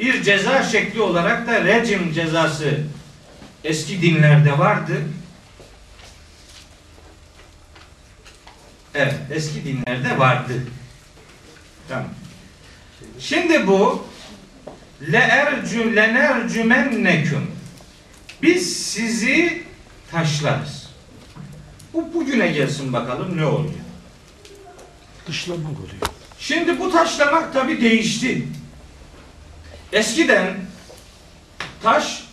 Bir 0.00 0.22
ceza 0.22 0.62
şekli 0.62 1.00
olarak 1.00 1.46
da 1.46 1.64
rejim 1.64 2.12
cezası 2.12 2.80
eski 3.64 4.02
dinlerde 4.02 4.58
vardı. 4.58 4.92
Evet, 8.94 9.14
eski 9.30 9.64
dinlerde 9.64 10.18
vardı. 10.18 10.52
Tamam. 11.88 12.08
Şimdi 13.18 13.66
bu 13.66 14.06
le 15.12 15.18
ercü 15.18 15.96
lenercümenneküm 15.96 17.50
biz 18.42 18.86
sizi 18.86 19.64
taşlarız. 20.14 20.88
Bu 21.92 22.14
bugüne 22.14 22.48
gelsin 22.48 22.92
bakalım 22.92 23.36
ne 23.36 23.44
oluyor. 23.44 23.74
Dışlamak 25.28 25.60
oluyor. 25.66 26.12
Şimdi 26.38 26.80
bu 26.80 26.92
taşlamak 26.92 27.52
tabi 27.52 27.80
değişti. 27.80 28.48
Eskiden 29.92 30.56
taş 31.82 32.24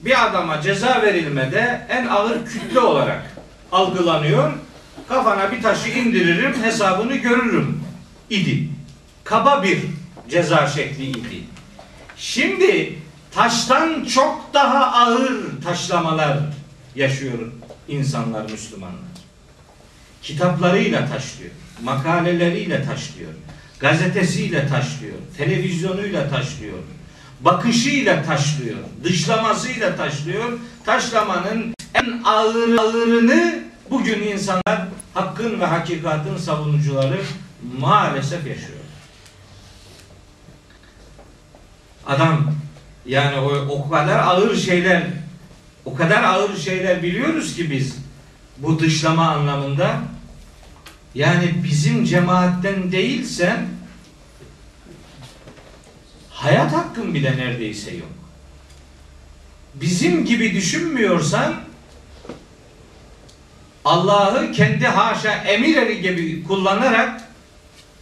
bir 0.00 0.26
adama 0.26 0.60
ceza 0.60 1.02
verilmede 1.02 1.86
en 1.88 2.06
ağır 2.06 2.46
kütle 2.46 2.80
olarak 2.80 3.36
algılanıyor. 3.72 4.52
Kafana 5.08 5.52
bir 5.52 5.62
taşı 5.62 5.88
indiririm, 5.88 6.62
hesabını 6.62 7.16
görürüm 7.16 7.84
idi. 8.30 8.68
Kaba 9.24 9.62
bir 9.62 9.78
ceza 10.30 10.66
şekli 10.66 11.10
idi. 11.10 11.44
Şimdi 12.16 12.98
taştan 13.30 14.04
çok 14.04 14.50
daha 14.54 14.86
ağır 14.86 15.62
taşlamalar 15.64 16.38
yaşıyor 16.94 17.38
insanlar, 17.88 18.50
Müslümanlar. 18.50 19.14
Kitaplarıyla 20.22 21.08
taşlıyor, 21.08 21.50
makaleleriyle 21.82 22.84
taşlıyor, 22.84 23.32
gazetesiyle 23.80 24.68
taşlıyor, 24.68 25.16
televizyonuyla 25.36 26.30
taşlıyor, 26.30 26.78
bakışıyla 27.40 28.22
taşlıyor, 28.22 28.78
dışlamasıyla 29.04 29.96
taşlıyor. 29.96 30.58
Taşlamanın 30.84 31.74
en 31.94 32.22
ağır 32.24 32.78
ağırını 32.78 33.64
bugün 33.90 34.22
insanlar 34.22 34.88
hakkın 35.14 35.60
ve 35.60 35.64
hakikatin 35.64 36.36
savunucuları 36.36 37.20
maalesef 37.78 38.46
yaşıyor. 38.46 38.78
Adam 42.06 42.52
yani 43.06 43.38
o, 43.38 43.50
o 43.68 43.90
kadar 43.90 44.18
ağır 44.18 44.56
şeyler 44.56 45.02
o 45.84 45.94
kadar 45.94 46.22
ağır 46.22 46.56
şeyler 46.56 47.02
biliyoruz 47.02 47.56
ki 47.56 47.70
biz 47.70 47.96
bu 48.58 48.78
dışlama 48.78 49.28
anlamında 49.30 50.00
yani 51.14 51.54
bizim 51.64 52.04
cemaatten 52.04 52.92
değilsen 52.92 53.66
hayat 56.30 56.72
hakkın 56.72 57.14
bile 57.14 57.36
neredeyse 57.36 57.94
yok. 57.94 58.08
Bizim 59.74 60.24
gibi 60.24 60.54
düşünmüyorsan 60.54 61.54
Allah'ı 63.84 64.52
kendi 64.52 64.86
haşa 64.86 65.32
emir 65.32 65.76
eri 65.76 66.02
gibi 66.02 66.44
kullanarak 66.44 67.20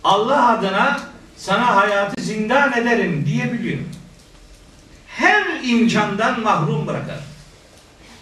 Allah 0.05 0.49
adına 0.49 1.01
sana 1.37 1.77
hayatı 1.77 2.23
zindan 2.23 2.73
ederim 2.73 3.27
diyebiliyor. 3.27 3.79
Her 5.09 5.45
imkandan 5.65 6.41
mahrum 6.41 6.87
bırakar. 6.87 7.32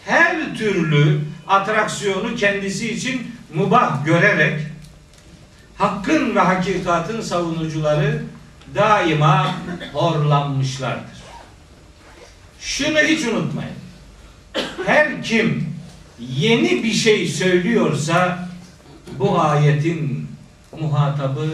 Her 0.05 0.57
türlü 0.57 1.21
atraksiyonu 1.47 2.35
kendisi 2.37 2.93
için 2.93 3.35
mubah 3.55 4.05
görerek 4.05 4.61
hakkın 5.79 6.35
ve 6.35 6.41
hakikatin 6.41 7.21
savunucuları 7.21 8.23
daima 8.75 9.55
horlanmışlardır. 9.93 11.21
Şunu 12.61 12.99
hiç 12.99 13.25
unutmayın. 13.25 13.75
Her 14.87 15.23
kim 15.23 15.75
yeni 16.19 16.83
bir 16.83 16.93
şey 16.93 17.29
söylüyorsa 17.29 18.49
bu 19.19 19.41
ayetin 19.41 20.29
muhatabı 20.81 21.49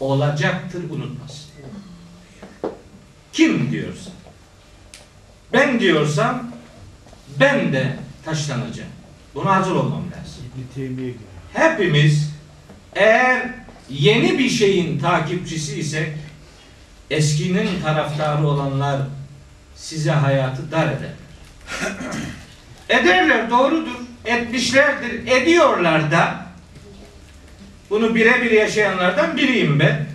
olacaktır 0.00 0.90
unutmasın. 0.90 1.46
Kim 3.32 3.72
diyorsa 3.72 4.10
ben 5.52 5.80
diyorsam 5.80 6.55
ben 7.40 7.72
de 7.72 7.96
taşlanacağım. 8.24 8.90
Buna 9.34 9.56
hazır 9.56 9.74
olmam 9.74 10.02
lazım. 10.02 11.16
Hepimiz 11.52 12.30
eğer 12.94 13.42
yeni 13.90 14.38
bir 14.38 14.48
şeyin 14.48 14.98
takipçisi 14.98 15.80
isek 15.80 16.08
eskinin 17.10 17.80
taraftarı 17.82 18.46
olanlar 18.46 19.00
size 19.76 20.10
hayatı 20.10 20.70
dar 20.70 20.86
eder. 20.86 21.12
Ederler 22.88 23.50
doğrudur. 23.50 23.96
Etmişlerdir. 24.24 25.26
Ediyorlar 25.26 26.10
da 26.10 26.46
bunu 27.90 28.14
birebir 28.14 28.50
yaşayanlardan 28.50 29.36
biriyim 29.36 29.80
ben. 29.80 30.06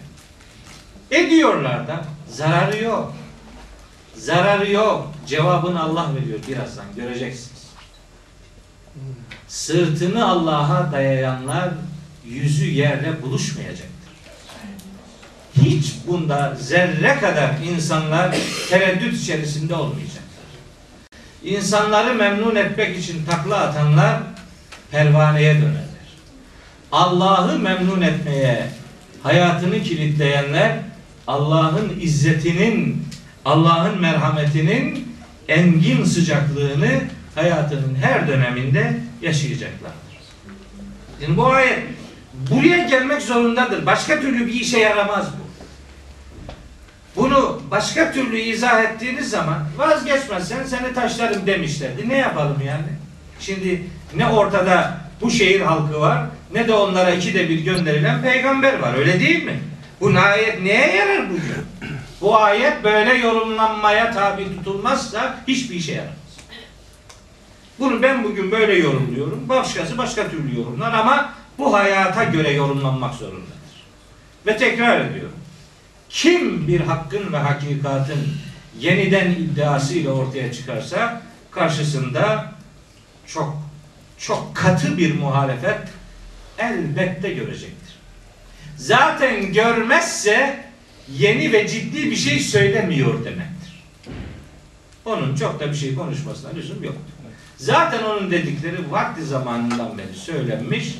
Ediyorlar 1.12 1.88
da 1.88 2.06
zararı 2.30 2.84
yok. 2.84 3.14
Zararı 4.22 4.72
yok. 4.72 5.12
Cevabını 5.28 5.82
Allah 5.82 6.16
veriyor 6.16 6.40
birazdan 6.48 6.86
göreceksiniz. 6.96 7.62
Sırtını 9.48 10.28
Allah'a 10.28 10.92
dayayanlar 10.92 11.70
yüzü 12.26 12.66
yerle 12.66 13.22
buluşmayacaktır. 13.22 13.92
hiç 15.62 15.94
bunda 16.08 16.56
zerre 16.60 17.20
kadar 17.20 17.52
insanlar 17.72 18.36
tereddüt 18.70 19.22
içerisinde 19.22 19.76
olmayacaklar. 19.76 20.22
İnsanları 21.44 22.14
memnun 22.14 22.56
etmek 22.56 22.98
için 22.98 23.26
takla 23.26 23.58
atanlar 23.58 24.20
pervaneye 24.92 25.56
dönerler. 25.56 25.82
Allah'ı 26.92 27.60
memnun 27.60 28.02
etmeye 28.02 28.70
hayatını 29.24 29.84
kilitleyenler 29.84 30.80
Allah'ın 31.28 32.00
izzetinin, 32.02 33.06
Allah'ın 33.46 34.02
merhametinin 34.02 35.16
engin 35.48 36.04
sıcaklığını 36.04 37.02
hayatının 37.36 37.96
her 38.02 38.28
döneminde 38.28 38.98
yaşayacaklardır. 39.22 39.98
Şimdi 41.20 41.38
bu 41.38 41.48
ayet 41.48 41.80
buraya 42.52 42.88
gelmek 42.88 43.22
zorundadır. 43.22 43.86
Başka 43.86 44.20
türlü 44.20 44.48
bir 44.48 44.54
işe 44.54 44.80
yaramaz 44.80 45.28
bu. 45.28 45.52
Bunu 47.16 47.62
başka 47.72 48.12
türlü 48.12 48.40
izah 48.40 48.84
ettiğiniz 48.84 49.30
zaman 49.30 49.60
vazgeçmezsen 49.78 50.64
seni 50.64 50.94
taşlarım 50.94 51.48
demişlerdi. 51.48 52.10
Ne 52.10 52.18
yapalım 52.18 52.62
yani? 52.66 52.88
Şimdi 53.40 53.84
ne 54.16 54.28
ortada 54.28 54.98
bu 55.22 55.32
şehir 55.32 55.62
halkı 55.62 56.00
var 56.00 56.26
ne 56.54 56.68
de 56.68 56.74
onlara 56.74 57.12
ikide 57.12 57.50
bir 57.50 57.60
gönderilen 57.60 58.22
peygamber 58.22 58.80
var. 58.80 58.94
Öyle 58.98 59.20
değil 59.20 59.44
mi? 59.44 59.60
Bu 60.02 60.12
ayet 60.20 60.62
neye 60.62 60.96
yarar 60.96 61.30
bugün? 61.30 61.42
Bu 62.22 62.38
ayet 62.38 62.84
böyle 62.84 63.14
yorumlanmaya 63.14 64.12
tabi 64.12 64.58
tutulmazsa 64.58 65.38
hiçbir 65.48 65.76
işe 65.76 65.92
yaramaz. 65.92 66.16
Bunu 67.80 68.02
ben 68.02 68.24
bugün 68.24 68.52
böyle 68.52 68.74
yorumluyorum. 68.74 69.50
Başkası 69.50 69.98
başka 69.98 70.30
türlü 70.30 70.60
yorumlar 70.60 70.94
ama 70.94 71.34
bu 71.58 71.74
hayata 71.74 72.24
göre 72.24 72.52
yorumlanmak 72.52 73.14
zorundadır. 73.14 73.52
Ve 74.48 74.58
tekrar 74.58 75.06
ediyorum. 75.06 75.36
Kim 76.10 76.68
bir 76.68 76.80
hakkın 76.80 77.34
ve 77.34 77.38
hakikatin 77.38 78.38
yeniden 78.80 79.32
iddiasıyla 79.32 80.12
ortaya 80.12 80.54
çıkarsa 80.54 81.22
karşısında 81.52 82.52
çok 83.28 83.58
çok 84.18 84.56
katı 84.56 84.98
bir 84.98 85.20
muhalefet 85.20 85.80
elbette 86.58 87.34
görecektir. 87.34 87.96
Zaten 88.78 89.54
görmezse 89.54 90.71
yeni 91.18 91.52
ve 91.52 91.68
ciddi 91.68 92.12
bir 92.12 92.16
şey 92.16 92.40
söylemiyor 92.40 93.26
demektir. 93.26 93.84
Onun 95.06 95.36
çok 95.36 95.60
da 95.60 95.70
bir 95.70 95.76
şey 95.76 95.96
konuşmasına 95.96 96.52
lüzum 96.56 96.84
yok. 96.84 96.96
Zaten 97.58 98.04
onun 98.04 98.32
dedikleri 98.32 98.92
vakti 98.92 99.26
zamanından 99.26 99.98
beri 99.98 100.14
söylenmiş. 100.16 100.96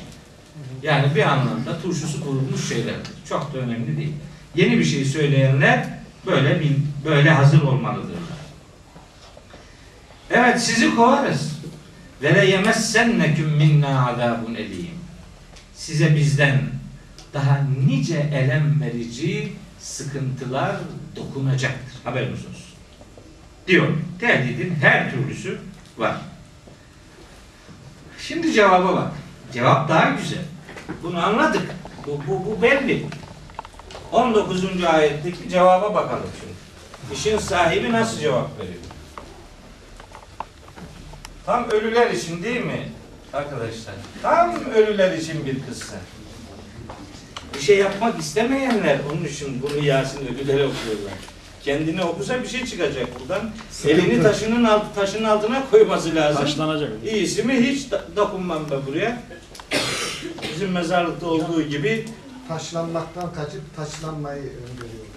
Yani 0.82 1.14
bir 1.14 1.22
anlamda 1.22 1.80
turşusu 1.82 2.24
kurulmuş 2.24 2.68
şeylerdir. 2.68 3.12
Çok 3.28 3.54
da 3.54 3.58
önemli 3.58 3.96
değil. 3.96 4.12
Yeni 4.54 4.78
bir 4.78 4.84
şey 4.84 5.04
söyleyenler 5.04 5.88
böyle 6.26 6.60
bir, 6.60 6.70
böyle 7.04 7.30
hazır 7.30 7.62
olmalıdırlar. 7.62 8.22
Evet 10.30 10.62
sizi 10.62 10.94
kovarız. 10.96 11.52
Ve 12.22 12.34
le 12.34 12.46
yemessenneküm 12.46 13.48
minna 13.48 14.08
azabun 14.10 14.54
elim. 14.54 14.90
Size 15.74 16.16
bizden 16.16 16.60
daha 17.34 17.60
nice 17.86 18.30
elem 18.34 18.80
verici 18.80 19.52
sıkıntılar 19.82 20.76
dokunacaktır. 21.16 22.04
Haberiniz 22.04 22.40
olsun. 22.40 22.72
Diyor. 23.66 23.88
Tehdidin 24.20 24.74
her 24.74 25.10
türlüsü 25.10 25.58
var. 25.98 26.16
Şimdi 28.18 28.52
cevaba 28.52 28.96
bak. 28.96 29.12
Cevap 29.52 29.88
daha 29.88 30.10
güzel. 30.10 30.44
Bunu 31.02 31.24
anladık. 31.26 31.70
Bu, 32.06 32.20
bu, 32.28 32.46
bu 32.46 32.62
belli. 32.62 33.06
19. 34.12 34.84
ayetteki 34.84 35.48
cevaba 35.48 35.94
bakalım 35.94 36.30
şimdi. 36.40 36.52
İşin 37.14 37.38
sahibi 37.38 37.92
nasıl 37.92 38.20
cevap 38.20 38.58
veriyor? 38.58 38.74
Tam 41.46 41.70
ölüler 41.70 42.10
için 42.10 42.42
değil 42.42 42.64
mi 42.64 42.88
arkadaşlar? 43.32 43.94
Tam 44.22 44.64
ölüler 44.64 45.18
için 45.18 45.46
bir 45.46 45.66
kıssa. 45.66 45.96
Bir 47.54 47.60
şey 47.60 47.78
yapmak 47.78 48.20
istemeyenler 48.20 48.98
onun 49.12 49.24
için 49.24 49.62
bunu 49.62 49.84
Yasin 49.84 50.18
ölülere 50.26 50.66
okuyorlar. 50.66 51.12
Kendini 51.64 52.02
okusa 52.04 52.42
bir 52.42 52.48
şey 52.48 52.66
çıkacak 52.66 53.20
buradan. 53.20 53.50
Elini 53.86 54.22
taşının 54.22 54.64
alt, 54.64 54.94
taşın 54.94 55.24
altına 55.24 55.70
koyması 55.70 56.14
lazım. 56.14 56.42
Taşlanacak. 56.42 56.90
İyisi 57.04 57.42
mi 57.42 57.54
hiç 57.54 57.86
dokunmam 58.16 58.62
ben 58.70 58.86
buraya. 58.86 59.22
Bizim 60.54 60.70
mezarlıkta 60.70 61.26
olduğu 61.26 61.62
gibi 61.62 62.06
taşlanmaktan 62.48 63.32
kaçıp 63.34 63.76
taşlanmayı 63.76 64.42
öngörüyorlar. 64.42 65.12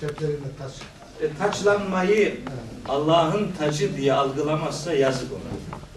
Ceplerinde 0.00 0.48
taş. 0.58 0.72
e, 1.20 1.36
taçlanmayı 1.38 2.16
Evet. 2.28 2.38
Allah'ın 2.88 3.52
tacı 3.58 3.96
diye 3.96 4.12
algılamazsa 4.12 4.92
yazık 4.94 5.32
ona. 5.32 5.40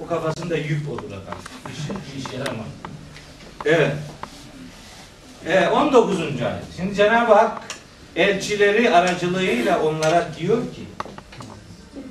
O 0.05 0.07
kafasında 0.07 0.57
yük 0.57 0.89
olur 0.89 1.03
adam. 1.07 1.37
İş, 1.71 1.79
iş 2.25 2.33
yaramaz. 2.33 2.67
Evet. 3.65 3.91
E, 5.45 5.67
19. 5.67 6.19
ayet. 6.19 6.63
Şimdi 6.77 6.95
Cenab-ı 6.95 7.33
Hak 7.33 7.61
elçileri 8.15 8.89
aracılığıyla 8.89 9.81
onlara 9.83 10.27
diyor 10.39 10.57
ki 10.57 10.83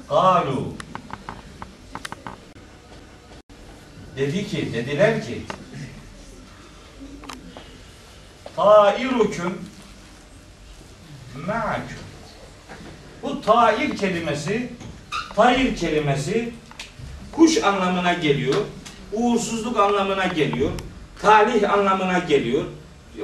Galu 0.09 0.75
Dedi 4.17 4.47
ki, 4.47 4.73
dediler 4.73 5.27
ki 5.27 5.43
Tairukum 8.57 9.59
ma'akum 11.47 12.07
Bu 13.23 13.41
tair 13.41 13.97
kelimesi 13.97 14.73
tair 15.37 15.77
kelimesi 15.77 16.53
kuş 17.33 17.63
anlamına 17.63 18.13
geliyor. 18.13 18.55
Uğursuzluk 19.13 19.81
anlamına 19.81 20.27
geliyor. 20.27 20.71
Talih 21.23 21.73
anlamına 21.73 22.19
geliyor. 22.19 22.65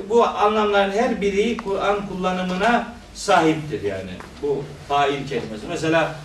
Bu 0.08 0.24
anlamların 0.26 0.92
her 0.92 1.20
biri 1.20 1.56
Kur'an 1.56 2.08
kullanımına 2.08 2.94
sahiptir 3.14 3.82
yani. 3.82 4.10
Bu 4.42 4.64
tair 4.88 5.26
kelimesi. 5.28 5.66
Mesela 5.68 6.16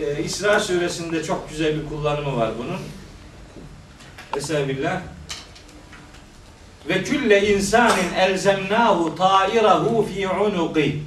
e, 0.00 0.22
İsra 0.22 0.60
suresinde 0.60 1.24
çok 1.24 1.48
güzel 1.48 1.80
bir 1.80 1.88
kullanımı 1.88 2.36
var 2.36 2.50
bunun. 2.58 2.78
Estağfirullah. 4.36 5.00
Ve 6.88 7.04
külle 7.04 7.52
insanin 7.52 8.14
elzemnahu 8.18 9.16
tairahu 9.16 10.08
fi 10.14 10.28
unuqi. 10.28 11.02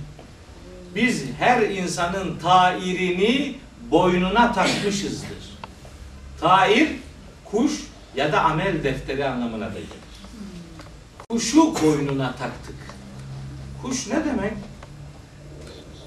Biz 0.95 1.23
her 1.39 1.61
insanın 1.61 2.39
tairini 2.39 3.55
boynuna 3.91 4.53
takmışızdır. 4.53 5.57
Tair, 6.41 6.87
kuş 7.45 7.71
ya 8.15 8.31
da 8.31 8.41
amel 8.41 8.83
defteri 8.83 9.25
anlamına 9.25 9.65
da 9.65 9.79
gelir. 9.79 10.04
Kuşu 11.35 11.73
boynuna 11.83 12.35
taktık. 12.35 12.75
Kuş 13.81 14.07
ne 14.07 14.25
demek? 14.25 14.53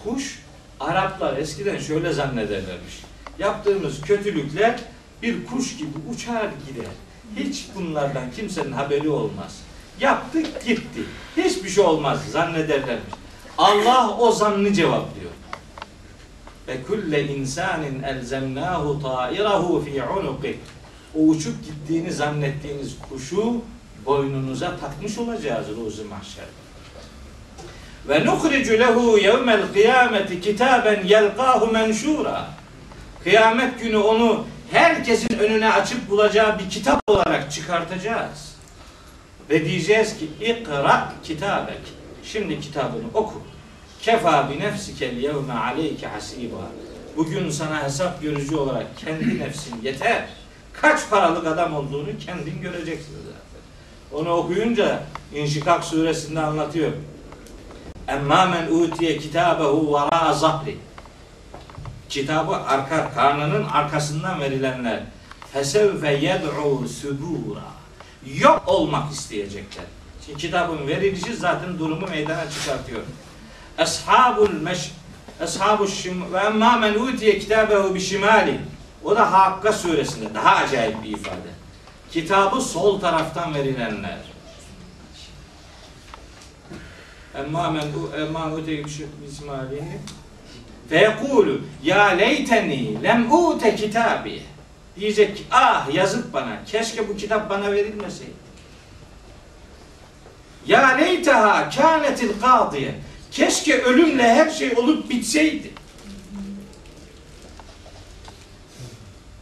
Kuş, 0.04 0.42
Araplar 0.80 1.36
eskiden 1.36 1.78
şöyle 1.78 2.12
zannederlermiş. 2.12 3.02
Yaptığımız 3.38 4.00
kötülükler 4.00 4.80
bir 5.22 5.46
kuş 5.46 5.76
gibi 5.76 5.90
uçar 6.14 6.48
gider. 6.68 6.90
Hiç 7.36 7.66
bunlardan 7.74 8.30
kimsenin 8.30 8.72
haberi 8.72 9.08
olmaz. 9.08 9.60
Yaptık 10.00 10.64
gitti. 10.66 11.00
Hiçbir 11.36 11.68
şey 11.68 11.84
olmaz 11.84 12.20
zannederlermiş. 12.30 13.14
Allah 13.58 14.18
o 14.18 14.32
zannı 14.32 14.72
cevaplıyor. 14.72 15.30
Ve 16.68 16.82
kulle 16.82 17.28
insanin 17.28 18.02
elzemnahu 18.02 19.02
ta'irahu 19.02 19.84
fi 19.84 20.02
unuqi. 20.02 20.58
O 21.14 21.18
uçup 21.18 21.54
gittiğini 21.64 22.12
zannettiğiniz 22.12 22.96
kuşu 23.08 23.62
boynunuza 24.08 24.76
takmış 24.76 25.18
olacağız 25.18 25.66
ruzu 25.76 26.04
mahşerde. 26.04 26.50
Ve 28.08 28.26
nukhricu 28.26 28.72
lehu 28.78 29.18
yevmel 29.18 29.72
kıyameti 29.72 30.40
kitaben 30.40 31.04
yelqahu 31.04 31.72
menşura. 31.72 32.48
Kıyamet 33.24 33.80
günü 33.80 33.96
onu 33.96 34.44
herkesin 34.70 35.38
önüne 35.38 35.72
açıp 35.72 36.10
bulacağı 36.10 36.58
bir 36.58 36.70
kitap 36.70 37.00
olarak 37.06 37.52
çıkartacağız. 37.52 38.54
Ve 39.50 39.64
diyeceğiz 39.64 40.18
ki 40.18 40.28
ikra 40.40 41.12
kitabek. 41.24 41.80
Şimdi 42.24 42.60
kitabını 42.60 43.06
oku. 43.14 43.42
Kefa 44.02 44.50
bi 44.50 44.60
nefsikel 44.60 45.16
yevme 45.16 45.54
aleyke 45.54 46.06
hasiba. 46.06 46.70
Bugün 47.16 47.50
sana 47.50 47.82
hesap 47.82 48.22
görücü 48.22 48.56
olarak 48.56 48.98
kendi 48.98 49.38
nefsin 49.38 49.82
yeter. 49.82 50.28
Kaç 50.72 51.10
paralık 51.10 51.46
adam 51.46 51.74
olduğunu 51.74 52.08
kendin 52.26 52.62
göreceksin. 52.62 53.27
Onu 54.12 54.30
okuyunca 54.30 55.02
İnşikak 55.34 55.84
suresinde 55.84 56.40
anlatıyor. 56.40 56.92
Emmâ 58.08 58.46
men 58.46 58.66
utiye 58.70 59.18
kitabehu 59.18 59.92
varâ 59.92 60.32
zahri. 60.32 60.76
Kitabı 62.08 62.56
arka, 62.56 63.10
karnının 63.14 63.64
arkasından 63.64 64.40
verilenler. 64.40 65.02
Fesevfe 65.52 66.12
yed'u 66.12 66.88
subura. 66.88 67.60
Yok 68.38 68.62
olmak 68.66 69.12
isteyecekler. 69.12 69.84
Şimdi 70.26 70.38
kitabın 70.38 70.88
verilişi 70.88 71.36
zaten 71.36 71.78
durumu 71.78 72.06
meydana 72.06 72.50
çıkartıyor. 72.50 73.00
Eshabul 73.78 74.52
meş 74.52 74.90
Eshabu 75.40 75.88
şim 75.88 76.32
ve 76.32 76.38
emmâ 76.38 76.76
men 76.76 76.94
utiye 76.94 77.38
kitabehu 77.38 77.94
bi 77.94 78.00
şimali. 78.00 78.60
O 79.04 79.16
da 79.16 79.32
Hakka 79.32 79.72
suresinde 79.72 80.34
daha 80.34 80.56
acayip 80.56 81.04
bir 81.04 81.08
ifade. 81.08 81.48
Kitabı 82.12 82.60
sol 82.60 83.00
taraftan 83.00 83.54
verilenler. 83.54 84.18
Emmâ 87.34 87.70
men 87.70 87.84
emmâ 88.20 88.52
utiye 88.54 88.84
bi 88.84 88.90
şimali. 89.38 89.82
Ve 90.90 90.98
yekulu 90.98 91.60
ya 91.82 92.04
leyteni 92.04 93.02
lem 93.02 93.32
ute 93.32 93.76
kitabi. 93.76 94.42
Diyecek 95.00 95.36
ki 95.36 95.42
ah 95.50 95.94
yazık 95.94 96.32
bana. 96.32 96.64
Keşke 96.64 97.08
bu 97.08 97.16
kitap 97.16 97.50
bana 97.50 97.72
verilmeseydi. 97.72 98.32
Ya 100.66 100.88
leyteha 100.88 101.70
kânetil 101.70 102.40
kâdiye. 102.40 102.94
Keşke 103.30 103.82
ölümle 103.82 104.34
her 104.34 104.50
şey 104.50 104.72
olup 104.76 105.10
bitseydi. 105.10 105.70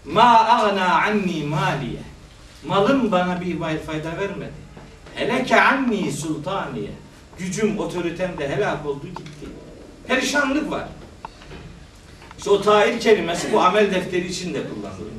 Ma 0.05 0.49
agna 0.49 1.03
anni 1.03 1.45
maliye. 1.45 2.06
Malım 2.67 3.13
bana 3.13 3.41
bir 3.41 3.59
fayda 3.87 4.17
vermedi. 4.21 4.53
Heleke 5.15 5.61
anni 5.61 6.13
sultaniye. 6.13 6.91
Gücüm, 7.39 7.79
otoritem 7.79 8.39
de 8.39 8.49
helak 8.49 8.87
oldu 8.87 9.07
gitti. 9.07 9.47
Perişanlık 10.07 10.71
var. 10.71 10.89
İşte 12.39 12.51
o 12.51 12.63
tahir 12.63 13.01
kelimesi 13.01 13.53
bu 13.53 13.61
amel 13.61 13.95
defteri 13.95 14.27
için 14.27 14.55
de 14.55 14.63
kullanılıyor. 14.69 15.11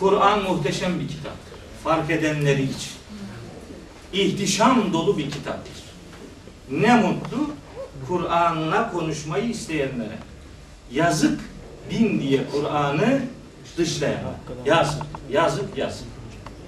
Kur'an 0.00 0.42
muhteşem 0.42 1.00
bir 1.00 1.08
kitaptır. 1.08 1.54
Fark 1.84 2.10
edenleri 2.10 2.62
için. 2.62 2.92
İhtişam 4.12 4.92
dolu 4.92 5.18
bir 5.18 5.30
kitaptır. 5.30 5.74
Ne 6.70 6.96
mutlu 6.96 7.50
Kur'an'la 8.08 8.92
konuşmayı 8.92 9.44
isteyenlere. 9.50 10.18
Yazık 10.92 11.40
bin 11.90 12.20
diye 12.20 12.40
Kur'an'ı 12.52 13.22
dışlayan. 13.76 14.20
Yazık, 14.66 15.02
yazık, 15.30 15.78
yazık. 15.78 16.13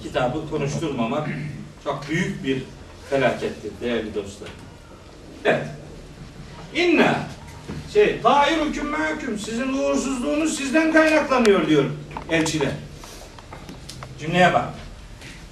Kitabı 0.06 0.50
konuşturmamak 0.50 1.28
çok 1.84 2.08
büyük 2.10 2.44
bir 2.44 2.62
felakettir 3.10 3.72
değerli 3.80 4.14
dostlar. 4.14 4.48
Evet. 5.44 5.66
İnna 6.74 7.26
şey, 7.92 8.20
ta'irukum 8.22 8.88
mehkum. 8.88 9.38
Sizin 9.38 9.72
uğursuzluğunuz 9.72 10.56
sizden 10.56 10.92
kaynaklanıyor 10.92 11.68
diyor 11.68 11.84
elçiler. 12.30 12.72
Cümleye 14.20 14.54
bak. 14.54 14.68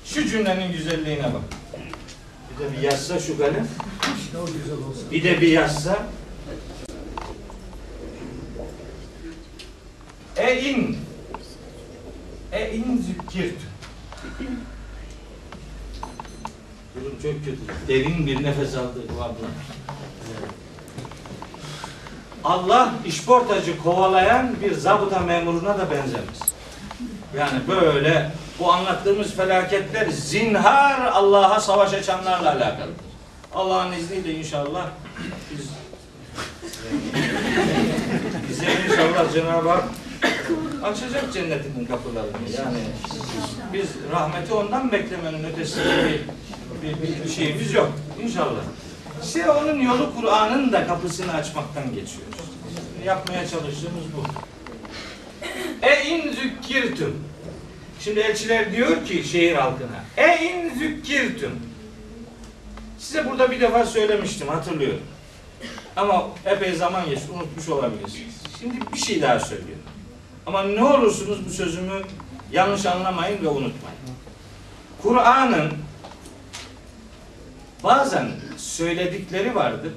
Şu 0.04 0.28
cümlenin 0.28 0.72
güzelliğine 0.72 1.24
bak. 1.24 1.42
Bir 2.50 2.64
de 2.64 2.72
bir 2.72 2.82
yazsa 2.82 3.18
şu 3.18 3.38
kalem. 3.38 3.68
Bir 5.10 5.24
de 5.24 5.40
bir 5.40 5.48
yazsa. 5.48 6.06
E 10.36 10.60
in. 10.60 10.96
E 12.52 12.74
in 12.74 13.02
zükkirt. 13.02 13.73
Durum 16.94 17.12
çok 17.22 17.44
kötü. 17.44 17.58
Derin 17.88 18.26
bir 18.26 18.42
nefes 18.42 18.76
aldı 18.76 19.02
bu 19.16 19.22
abla. 19.22 19.46
Allah 22.44 22.94
işportacı 23.06 23.78
kovalayan 23.82 24.56
bir 24.62 24.74
zabıta 24.74 25.20
memuruna 25.20 25.78
da 25.78 25.90
benzemez. 25.90 26.40
Yani 27.38 27.60
böyle 27.68 28.30
bu 28.58 28.72
anlattığımız 28.72 29.34
felaketler 29.34 30.08
zinhar 30.08 31.06
Allah'a 31.06 31.60
savaş 31.60 31.94
açanlarla 31.94 32.52
alakalıdır. 32.52 33.04
Allah'ın 33.54 33.92
izniyle 33.92 34.34
inşallah 34.34 34.86
biz 35.50 35.60
bize 38.48 38.66
inşallah 38.88 39.32
Cenab-ı 39.32 39.68
Hak 39.68 39.84
açacak 40.82 41.32
cennetinin 41.32 41.86
kapılarını. 41.86 42.50
Yani 42.56 42.78
biz 43.72 43.86
rahmeti 44.12 44.54
ondan 44.54 44.92
beklemenin 44.92 45.44
ötesinde 45.44 46.18
bir, 46.82 46.88
bir, 46.88 47.24
bir 47.24 47.30
şeyimiz 47.30 47.74
yok. 47.74 47.92
İnşallah. 48.22 48.62
İşte 49.24 49.50
onun 49.50 49.80
yolu 49.80 50.14
Kur'an'ın 50.16 50.72
da 50.72 50.86
kapısını 50.86 51.32
açmaktan 51.32 51.84
geçiyor. 51.84 52.26
Yapmaya 53.04 53.48
çalıştığımız 53.48 54.04
bu. 54.16 54.24
E 55.86 56.04
in 56.04 56.32
zükkirtüm. 56.32 57.14
Şimdi 58.00 58.20
elçiler 58.20 58.72
diyor 58.72 59.06
ki 59.06 59.24
şehir 59.24 59.54
halkına. 59.54 60.04
E 60.16 60.44
in 60.44 60.78
zükkirtüm. 60.78 61.50
Size 62.98 63.30
burada 63.30 63.50
bir 63.50 63.60
defa 63.60 63.86
söylemiştim 63.86 64.48
hatırlıyorum. 64.48 65.02
Ama 65.96 66.28
epey 66.46 66.74
zaman 66.74 67.10
geçti 67.10 67.26
unutmuş 67.34 67.68
olabilirsiniz. 67.68 68.34
Şimdi 68.60 68.74
bir 68.92 68.98
şey 68.98 69.22
daha 69.22 69.40
söylüyorum. 69.40 69.82
Ama 70.46 70.62
ne 70.62 70.84
olursunuz 70.84 71.46
bu 71.46 71.50
sözümü 71.50 72.02
yanlış 72.52 72.86
anlamayın 72.86 73.42
ve 73.42 73.48
unutmayın. 73.48 73.98
Kur'an'ın 75.02 75.72
bazen 77.84 78.30
söyledikleri 78.56 79.54
vardır. 79.54 79.92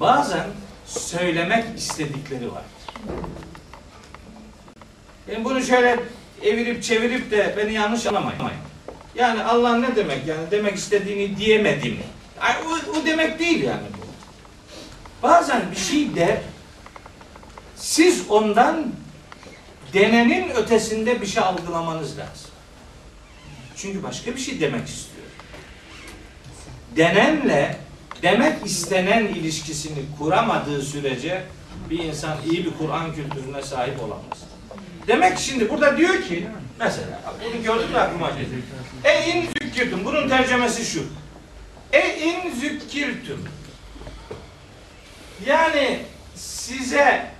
Bazen 0.00 0.46
söylemek 0.86 1.78
istedikleri 1.78 2.52
vardır. 2.52 2.76
Ben 5.28 5.44
bunu 5.44 5.62
şöyle 5.62 6.00
evirip 6.42 6.82
çevirip 6.82 7.30
de 7.30 7.54
beni 7.56 7.72
yanlış 7.72 8.06
anlamayın. 8.06 8.40
Yani 9.14 9.42
Allah 9.44 9.78
ne 9.78 9.96
demek 9.96 10.26
yani 10.26 10.50
demek 10.50 10.76
istediğini 10.76 11.36
diyemedi 11.36 11.90
mi? 11.90 12.02
Ay, 12.40 12.54
o, 12.66 12.98
o 12.98 13.06
demek 13.06 13.38
değil 13.38 13.62
yani 13.62 13.86
bu. 14.00 14.06
Bazen 15.22 15.62
bir 15.70 15.76
şey 15.76 16.16
der, 16.16 16.38
siz 17.86 18.30
ondan 18.30 18.86
denenin 19.92 20.50
ötesinde 20.50 21.20
bir 21.20 21.26
şey 21.26 21.42
algılamanız 21.42 22.18
lazım. 22.18 22.50
Çünkü 23.76 24.02
başka 24.02 24.34
bir 24.34 24.40
şey 24.40 24.60
demek 24.60 24.88
istiyor. 24.88 25.26
Denenle 26.96 27.78
demek 28.22 28.66
istenen 28.66 29.24
ilişkisini 29.24 29.98
kuramadığı 30.18 30.82
sürece 30.82 31.44
bir 31.90 31.98
insan 31.98 32.36
iyi 32.50 32.64
bir 32.64 32.70
Kur'an 32.78 33.14
kültürüne 33.14 33.62
sahip 33.62 34.02
olamaz. 34.02 34.38
Demek 35.06 35.38
şimdi 35.38 35.70
burada 35.70 35.96
diyor 35.96 36.22
ki 36.22 36.46
mesela 36.78 37.22
bunu 37.44 37.62
gördüm 37.62 37.94
de 37.94 38.00
aklıma 38.00 38.30
geldi. 38.30 38.62
E 39.04 39.30
in 39.30 39.42
zükkirtüm. 39.42 40.04
Bunun 40.04 40.28
tercemesi 40.28 40.84
şu. 40.84 41.06
E 41.92 42.18
in 42.20 42.54
zükkirtüm. 42.60 43.48
Yani 45.46 46.00
size 46.34 47.35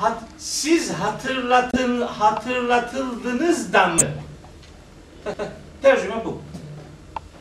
hat, 0.00 0.18
siz 0.38 0.92
hatırlatın 0.92 2.00
hatırlatıldınız 2.00 3.72
da 3.72 3.88
mı? 3.88 4.00
Tercüme 5.82 6.24
bu. 6.24 6.42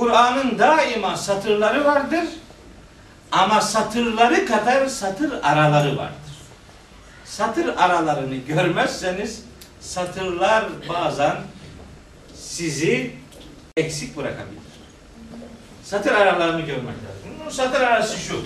Kur'an'ın 0.00 0.58
daima 0.58 1.16
satırları 1.16 1.84
vardır. 1.84 2.24
Ama 3.32 3.60
satırları 3.60 4.46
kadar 4.46 4.86
satır 4.86 5.32
araları 5.42 5.96
vardır. 5.96 6.16
Satır 7.24 7.68
aralarını 7.76 8.34
görmezseniz 8.36 9.44
satırlar 9.80 10.64
bazen 10.88 11.36
sizi 12.34 13.10
eksik 13.76 14.16
bırakabilir. 14.16 14.60
Satır 15.84 16.12
aralarını 16.12 16.60
görmek 16.60 16.84
lazım. 16.84 17.30
Bunun 17.40 17.50
satır 17.50 17.80
arası 17.80 18.18
şu. 18.18 18.44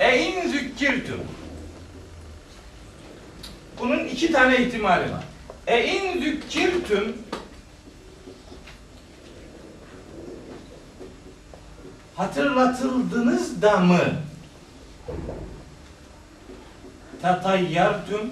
E 0.00 0.18
in 0.18 0.48
zükkirtüm. 0.48 1.20
Bunun 3.80 4.04
iki 4.04 4.32
tane 4.32 4.58
ihtimali 4.58 5.12
var. 5.12 5.24
E 5.66 5.84
in 5.84 6.22
zükkirtüm 6.22 7.16
hatırlatıldınız 12.16 13.62
da 13.62 13.76
mı? 13.76 14.00
Tatayyartüm 17.22 18.30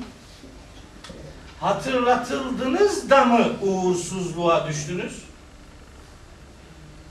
hatırlatıldınız 1.60 3.10
da 3.10 3.24
mı 3.24 3.46
uğursuzluğa 3.62 4.68
düştünüz? 4.68 5.22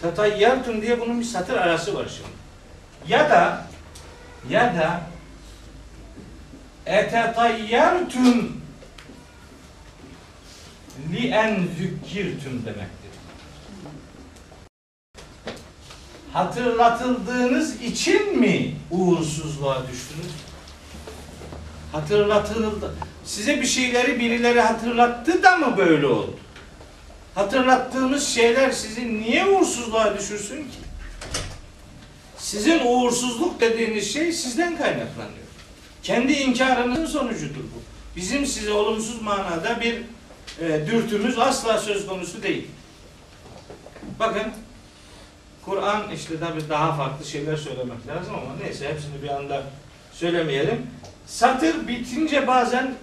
Tatayyartüm 0.01 0.81
diye 0.81 1.01
bunun 1.01 1.19
bir 1.19 1.25
satır 1.25 1.57
arası 1.57 1.95
var 1.95 2.05
şimdi. 2.17 2.41
Ya 3.13 3.29
da 3.29 3.65
ya 4.49 4.75
da 4.75 5.01
etetayyertüm 6.85 8.61
li 11.11 11.27
en 11.27 11.67
zükkirtüm 11.77 12.65
demektir. 12.65 13.11
Hatırlatıldığınız 16.33 17.81
için 17.81 18.39
mi 18.39 18.75
uğursuzluğa 18.91 19.81
düştünüz? 19.87 20.31
Hatırlatıldı. 21.91 22.95
Size 23.25 23.61
bir 23.61 23.67
şeyleri 23.67 24.19
birileri 24.19 24.61
hatırlattı 24.61 25.43
da 25.43 25.57
mı 25.57 25.77
böyle 25.77 26.05
oldu? 26.05 26.39
Hatırlattığımız 27.35 28.27
şeyler 28.27 28.71
sizi 28.71 29.21
niye 29.21 29.45
uğursuzluğa 29.45 30.17
düşürsün 30.17 30.57
ki? 30.57 30.77
Sizin 32.37 32.79
uğursuzluk 32.85 33.61
dediğiniz 33.61 34.13
şey 34.13 34.31
sizden 34.31 34.77
kaynaklanıyor. 34.77 35.40
Kendi 36.03 36.33
inkarınızın 36.33 37.05
sonucudur 37.05 37.63
bu. 37.63 37.81
Bizim 38.15 38.45
size 38.45 38.71
olumsuz 38.71 39.21
manada 39.21 39.81
bir 39.81 40.01
e, 40.59 40.87
dürtümüz 40.87 41.39
asla 41.39 41.77
söz 41.77 42.07
konusu 42.07 42.43
değil. 42.43 42.67
Bakın 44.19 44.43
Kur'an 45.65 46.11
işte 46.15 46.39
tabi 46.39 46.69
daha 46.69 46.95
farklı 46.95 47.25
şeyler 47.25 47.57
söylemek 47.57 48.07
lazım 48.07 48.35
ama 48.35 48.55
neyse 48.63 48.89
hepsini 48.89 49.23
bir 49.23 49.29
anda 49.29 49.63
söylemeyelim. 50.13 50.87
Satır 51.27 51.87
bitince 51.87 52.47
bazen 52.47 52.95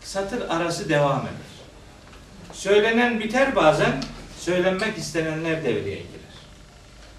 satır 0.00 0.48
arası 0.48 0.88
devam 0.88 1.20
eder. 1.20 1.50
Söylenen 2.52 3.20
biter 3.20 3.56
bazen, 3.56 4.02
söylenmek 4.38 4.98
istenenler 4.98 5.64
devreye 5.64 5.96
girer. 5.96 6.30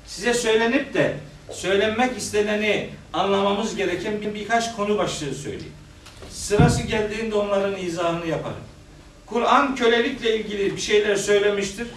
Size 0.05 0.34
söylenip 0.34 0.93
de 0.93 1.18
söylenmek 1.54 2.18
isteneni 2.18 2.89
anlamamız 3.14 3.76
gereken 3.76 4.22
bir, 4.22 4.34
birkaç 4.34 4.76
konu 4.76 4.97
başlığı 4.97 5.34
söyleyeyim. 5.34 5.74
Sırası 6.30 6.84
geldiğinde 6.84 7.36
onların 7.36 7.78
izahını 7.78 8.28
yaparım. 8.28 8.64
Kur'an 9.26 9.76
kölelikle 9.76 10.38
ilgili 10.38 10.76
bir 10.76 10.82
şeyler 10.82 11.16
söylemiştir. 11.16 11.88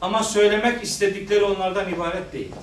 Ama 0.00 0.22
söylemek 0.22 0.82
istedikleri 0.82 1.44
onlardan 1.44 1.92
ibaret 1.92 2.32
değildir. 2.32 2.58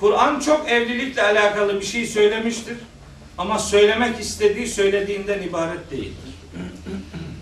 Kur'an 0.00 0.40
çok 0.40 0.68
evlilikle 0.68 1.22
alakalı 1.22 1.80
bir 1.80 1.86
şey 1.86 2.06
söylemiştir. 2.06 2.76
Ama 3.38 3.58
söylemek 3.58 4.20
istediği 4.20 4.68
söylediğinden 4.68 5.42
ibaret 5.42 5.90
değildir. 5.90 6.34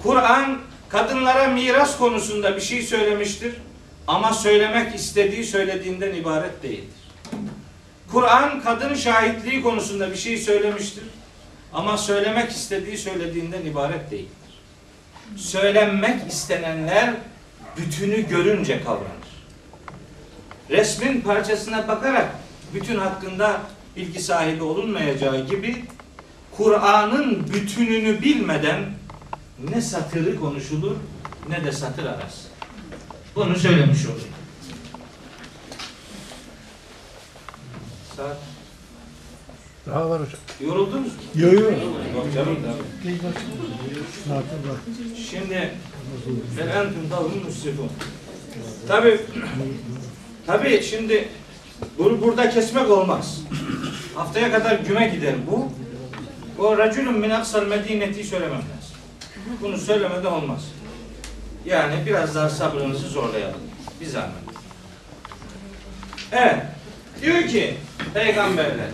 Kur'an 0.02 0.58
kadınlara 0.88 1.48
miras 1.48 1.98
konusunda 1.98 2.56
bir 2.56 2.60
şey 2.60 2.82
söylemiştir. 2.82 3.54
Ama 4.06 4.32
söylemek 4.32 4.94
istediği 4.94 5.44
söylediğinden 5.44 6.14
ibaret 6.14 6.62
değildir. 6.62 6.97
Kur'an 8.12 8.62
kadın 8.62 8.94
şahitliği 8.94 9.62
konusunda 9.62 10.10
bir 10.10 10.16
şey 10.16 10.38
söylemiştir. 10.38 11.04
Ama 11.72 11.98
söylemek 11.98 12.50
istediği 12.50 12.98
söylediğinden 12.98 13.62
ibaret 13.66 14.10
değildir. 14.10 14.62
Söylenmek 15.36 16.32
istenenler 16.32 17.14
bütünü 17.76 18.28
görünce 18.28 18.84
kavranır. 18.84 19.28
Resmin 20.70 21.20
parçasına 21.20 21.88
bakarak 21.88 22.28
bütün 22.74 22.98
hakkında 22.98 23.60
bilgi 23.96 24.20
sahibi 24.20 24.62
olunmayacağı 24.62 25.46
gibi 25.46 25.84
Kur'an'ın 26.56 27.52
bütününü 27.54 28.22
bilmeden 28.22 28.84
ne 29.70 29.80
satırı 29.80 30.40
konuşulur 30.40 30.96
ne 31.48 31.64
de 31.64 31.72
satır 31.72 32.04
arası. 32.04 32.48
Bunu 33.36 33.56
söylemiş 33.56 34.06
olayım. 34.06 34.37
Saat. 38.18 38.36
Daha 39.86 40.10
var 40.10 40.20
hocam. 40.20 40.40
Yoruldunuz 40.60 41.06
mu? 41.06 41.22
Yo 41.34 41.52
yo. 41.52 41.60
Yok 41.60 42.26
canım. 42.34 42.58
Saate 44.28 44.56
bak. 44.68 44.80
Şimdi 45.30 45.72
ben 46.58 46.68
entum 46.68 47.10
davun 47.10 47.44
müslüman. 47.46 47.88
Tabi 48.88 49.20
tabi 50.46 50.82
şimdi 50.82 51.28
bunu 51.98 52.22
burada 52.22 52.50
kesmek 52.50 52.90
olmaz. 52.90 53.40
Haftaya 54.14 54.52
kadar 54.52 54.78
güme 54.78 55.08
gider 55.08 55.34
bu. 55.50 55.68
O 56.62 56.78
racülün 56.78 57.18
min 57.18 57.30
aksal 57.30 57.66
medineti 57.66 58.24
söylemem 58.24 58.58
lazım. 58.58 58.96
Bunu 59.62 59.78
söylemeden 59.78 60.32
olmaz. 60.32 60.64
Yani 61.64 61.94
biraz 62.06 62.34
daha 62.34 62.50
sabrınızı 62.50 63.08
zorlayalım. 63.08 63.60
Bir 64.00 64.06
zahmet. 64.06 64.34
Evet. 66.32 66.77
Diyor 67.22 67.48
ki 67.48 67.74
peygamberler 68.14 68.88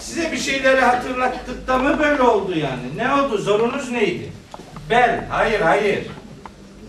size 0.00 0.32
bir 0.32 0.38
şeyleri 0.38 0.80
hatırlattık 0.80 1.66
da 1.66 1.78
mı 1.78 1.98
böyle 1.98 2.22
oldu 2.22 2.58
yani? 2.58 2.96
Ne 2.96 3.14
oldu? 3.14 3.38
Zorunuz 3.38 3.90
neydi? 3.90 4.32
Bel. 4.90 5.24
Hayır 5.30 5.60
hayır. 5.60 6.06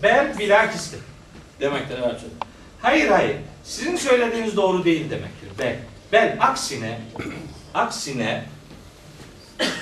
Bel 0.02 0.38
bilakistir. 0.38 1.00
Demektir 1.60 1.98
evet. 2.06 2.20
Hayır 2.82 3.08
hayır. 3.08 3.36
Sizin 3.64 3.96
söylediğiniz 3.96 4.56
doğru 4.56 4.84
değil 4.84 5.10
demektir. 5.10 5.48
Bel. 5.58 5.76
Bel 6.12 6.36
aksine 6.40 7.00
aksine 7.74 8.44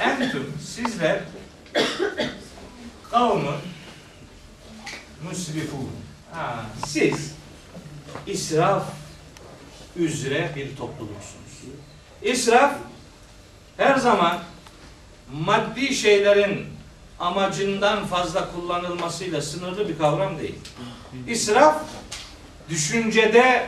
entüm 0.00 0.54
sizler 0.66 1.20
kavmun 3.10 3.56
müsrifun. 5.30 5.90
Ha, 6.32 6.64
siz 6.86 7.34
israf 8.26 8.84
üzere 9.96 10.50
bir 10.56 10.76
topluluksunuz. 10.76 11.50
İsraf 12.22 12.74
her 13.76 13.96
zaman 13.96 14.38
maddi 15.32 15.94
şeylerin 15.94 16.66
amacından 17.18 18.06
fazla 18.06 18.52
kullanılmasıyla 18.52 19.42
sınırlı 19.42 19.88
bir 19.88 19.98
kavram 19.98 20.38
değil. 20.38 20.58
İsraf 21.28 21.82
düşüncede 22.68 23.66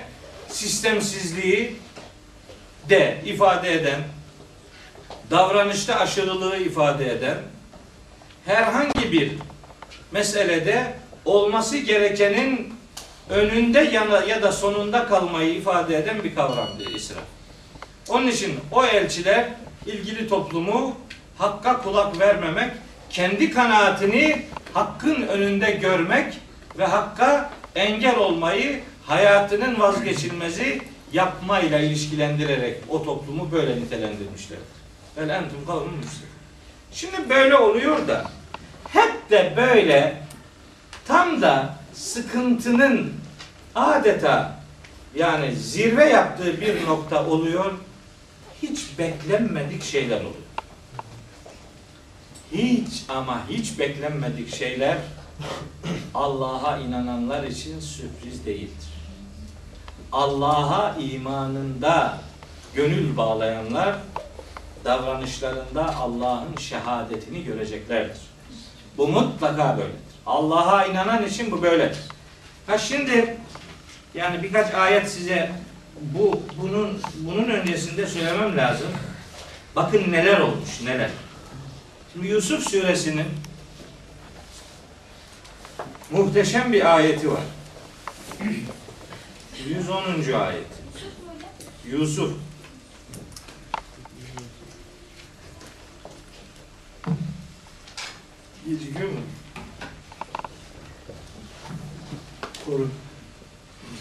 sistemsizliği 0.48 1.76
de 2.88 3.22
ifade 3.24 3.72
eden, 3.72 4.00
davranışta 5.30 5.94
aşırılığı 5.94 6.56
ifade 6.56 7.12
eden, 7.12 7.38
herhangi 8.44 9.12
bir 9.12 9.32
meselede 10.12 10.94
olması 11.24 11.78
gerekenin 11.78 12.74
önünde 13.30 13.80
yana 13.80 14.24
ya 14.24 14.42
da 14.42 14.52
sonunda 14.52 15.06
kalmayı 15.06 15.54
ifade 15.54 15.96
eden 15.96 16.24
bir 16.24 16.34
kavramdır 16.34 16.94
israf. 16.94 17.24
Onun 18.08 18.26
için 18.26 18.60
o 18.72 18.84
elçiler 18.84 19.48
ilgili 19.86 20.28
toplumu 20.28 20.96
hakka 21.38 21.82
kulak 21.82 22.20
vermemek, 22.20 22.70
kendi 23.10 23.50
kanaatini 23.50 24.46
hakkın 24.74 25.22
önünde 25.22 25.70
görmek 25.70 26.34
ve 26.78 26.84
hakka 26.84 27.50
engel 27.74 28.16
olmayı 28.16 28.80
hayatının 29.06 29.80
vazgeçilmezi 29.80 30.80
yapmayla 31.12 31.78
ilişkilendirerek 31.78 32.76
o 32.88 33.04
toplumu 33.04 33.52
böyle 33.52 33.80
nitelendirmişlerdir. 33.80 34.66
Vel 35.16 35.28
entum 35.28 35.66
kavmun. 35.66 35.92
Şimdi 36.92 37.28
böyle 37.28 37.56
oluyor 37.56 38.08
da 38.08 38.24
hep 38.88 39.30
de 39.30 39.54
böyle 39.56 40.22
tam 41.06 41.42
da 41.42 41.81
sıkıntının 41.92 43.12
adeta 43.74 44.62
yani 45.14 45.56
zirve 45.56 46.04
yaptığı 46.04 46.60
bir 46.60 46.86
nokta 46.86 47.26
oluyor. 47.26 47.72
Hiç 48.62 48.98
beklenmedik 48.98 49.82
şeyler 49.82 50.20
oluyor. 50.20 50.34
Hiç 52.52 53.04
ama 53.08 53.48
hiç 53.48 53.78
beklenmedik 53.78 54.54
şeyler 54.54 54.98
Allah'a 56.14 56.78
inananlar 56.78 57.44
için 57.44 57.80
sürpriz 57.80 58.46
değildir. 58.46 58.88
Allah'a 60.12 60.96
imanında 60.96 62.18
gönül 62.74 63.16
bağlayanlar 63.16 63.96
davranışlarında 64.84 65.96
Allah'ın 65.96 66.56
şehadetini 66.56 67.44
göreceklerdir. 67.44 68.20
Bu 68.98 69.08
mutlaka 69.08 69.76
böyledir. 69.76 70.11
Allah'a 70.26 70.86
inanan 70.86 71.26
için 71.26 71.50
bu 71.50 71.62
böyledir. 71.62 71.98
Ha 72.66 72.78
şimdi 72.78 73.36
yani 74.14 74.42
birkaç 74.42 74.74
ayet 74.74 75.10
size 75.10 75.52
bu 76.00 76.42
bunun 76.62 77.00
bunun 77.16 77.44
öncesinde 77.44 78.06
söylemem 78.06 78.56
lazım. 78.56 78.88
Bakın 79.76 80.12
neler 80.12 80.40
olmuş, 80.40 80.80
neler. 80.84 81.10
Şimdi 82.12 82.26
Yusuf 82.26 82.70
suresinin 82.70 83.26
muhteşem 86.10 86.72
bir 86.72 86.94
ayeti 86.96 87.30
var. 87.30 87.42
110. 89.68 90.32
ayet. 90.32 90.66
Yusuf 91.90 92.32
Gecikiyor 98.68 99.08
mu? 99.08 99.18
Koru. 102.66 102.88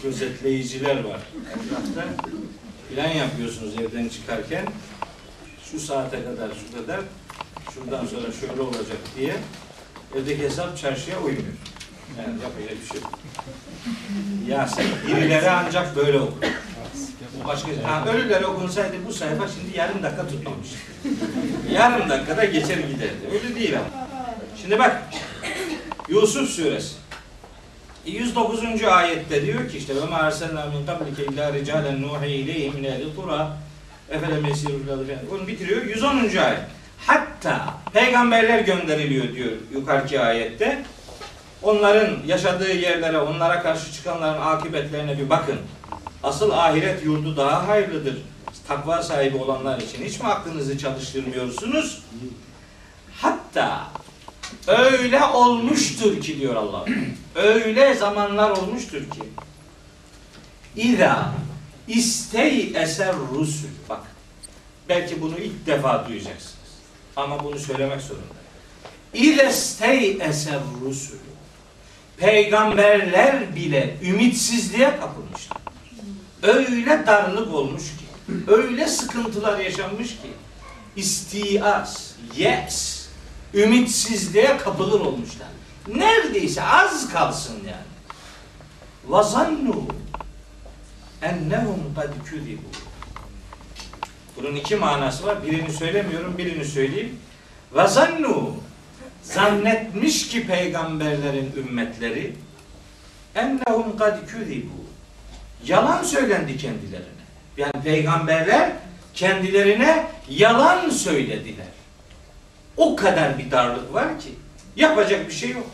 Gözetleyiciler 0.02 1.04
var. 1.04 1.20
Etrafta 1.50 2.08
plan 2.88 3.08
yapıyorsunuz 3.08 3.74
evden 3.74 4.08
çıkarken. 4.08 4.66
Şu 5.70 5.80
saate 5.80 6.24
kadar, 6.24 6.48
şu 6.48 6.76
kadar 6.76 7.00
şuradan 7.74 8.06
sonra 8.06 8.32
şöyle 8.32 8.60
olacak 8.60 8.98
diye 9.18 9.34
evdeki 10.16 10.42
hesap 10.42 10.78
çarşıya 10.78 11.18
uymuyor. 11.18 11.54
Yani 12.18 12.42
yapacak 12.42 12.82
bir 12.82 12.86
şey 12.86 13.00
yok. 13.00 13.18
Yasin 14.48 14.84
birileri 15.06 15.50
ancak 15.50 15.96
böyle 15.96 16.20
okur. 16.20 16.46
Başka 17.46 17.68
ha, 17.84 18.04
ölüler 18.12 18.42
okunsaydı 18.42 18.96
bu 19.08 19.12
sayfa 19.12 19.48
şimdi 19.48 19.78
yarım 19.78 20.02
dakika 20.02 20.28
tutuyormuş. 20.28 20.68
yarım 21.72 22.08
dakikada 22.10 22.44
geçer 22.44 22.78
giderdi. 22.78 23.28
Öyle 23.32 23.54
değil 23.54 23.78
ama. 23.78 24.08
Şimdi 24.62 24.78
bak 24.78 25.02
Yusuf 26.08 26.50
suresi 26.50 27.01
109. 28.06 28.84
ayette 28.84 29.46
diyor 29.46 29.68
ki 29.68 29.78
işte 29.78 29.96
ve 29.96 30.04
ma 30.04 30.16
arsalna 30.16 30.66
min 30.66 30.86
qablike 30.86 31.24
illa 31.24 31.52
ricalen 31.52 32.02
nuhi 32.02 32.26
ileyhim 32.26 32.74
min 32.74 32.84
ehli 32.84 33.16
qura 33.16 33.56
efelem. 34.10 34.44
Bunu 35.30 35.46
bitiriyor. 35.46 35.82
110. 35.82 36.16
ayet. 36.18 36.60
Hatta 37.06 37.74
peygamberler 37.92 38.58
gönderiliyor 38.58 39.34
diyor 39.34 39.52
yukarıki 39.72 40.20
ayette. 40.20 40.84
Onların 41.62 42.16
yaşadığı 42.26 42.72
yerlere, 42.72 43.18
onlara 43.18 43.62
karşı 43.62 43.92
çıkanların 43.92 44.40
akıbetlerine 44.40 45.18
bir 45.18 45.30
bakın. 45.30 45.58
Asıl 46.22 46.50
ahiret 46.50 47.04
yurdu 47.04 47.36
daha 47.36 47.68
hayırlıdır. 47.68 48.16
Takva 48.68 49.02
sahibi 49.02 49.36
olanlar 49.36 49.80
için 49.80 50.04
hiç 50.04 50.20
mi 50.20 50.26
aklınızı 50.26 50.78
çalıştırmıyorsunuz? 50.78 52.02
Hatta 53.20 53.86
öyle 54.66 55.24
olmuştur 55.24 56.20
ki 56.20 56.40
diyor 56.40 56.56
Allah. 56.56 56.84
Öyle 57.34 57.94
zamanlar 57.94 58.50
olmuştur 58.50 59.00
ki 59.10 59.22
İza 60.76 61.32
istey 61.88 62.72
eser 62.74 63.14
rusul. 63.34 63.68
Bak 63.88 64.00
belki 64.88 65.20
bunu 65.20 65.38
ilk 65.38 65.66
defa 65.66 66.08
duyacaksınız. 66.08 66.72
Ama 67.16 67.44
bunu 67.44 67.58
söylemek 67.58 68.00
zorundayım. 68.00 68.36
İza 69.14 69.42
istey 69.42 70.18
eser 70.20 70.60
rusul. 70.84 71.16
Peygamberler 72.16 73.56
bile 73.56 73.96
ümitsizliğe 74.02 74.96
kapılmışlar. 75.00 75.58
Öyle 76.42 77.06
darlık 77.06 77.54
olmuş 77.54 77.82
ki, 77.82 78.32
öyle 78.48 78.86
sıkıntılar 78.86 79.58
yaşanmış 79.58 80.08
ki, 80.08 80.30
istias, 80.96 82.12
yes, 82.36 83.08
ümitsizliğe 83.54 84.58
kapılır 84.58 85.00
olmuşlar. 85.00 85.48
Neredeyse 85.88 86.62
az 86.62 87.12
kalsın 87.12 87.56
yani. 87.56 87.92
Vazannu 89.06 89.86
ennehum 91.22 91.94
kad 91.96 92.24
küzibu. 92.24 92.62
Bunun 94.36 94.56
iki 94.56 94.76
manası 94.76 95.26
var. 95.26 95.42
Birini 95.46 95.72
söylemiyorum, 95.72 96.38
birini 96.38 96.64
söyleyeyim. 96.64 97.18
Vazannu 97.72 98.56
zannetmiş 99.22 100.28
ki 100.28 100.46
peygamberlerin 100.46 101.52
ümmetleri 101.56 102.34
ennehum 103.34 103.96
kad 103.96 104.26
küzibu. 104.26 104.72
Yalan 105.66 106.02
söylendi 106.02 106.56
kendilerine. 106.56 107.22
Yani 107.56 107.82
peygamberler 107.84 108.72
kendilerine 109.14 110.06
yalan 110.28 110.90
söylediler. 110.90 111.66
O 112.76 112.96
kadar 112.96 113.38
bir 113.38 113.50
darlık 113.50 113.94
var 113.94 114.20
ki 114.20 114.34
yapacak 114.76 115.28
bir 115.28 115.34
şey 115.34 115.50
yok. 115.50 115.66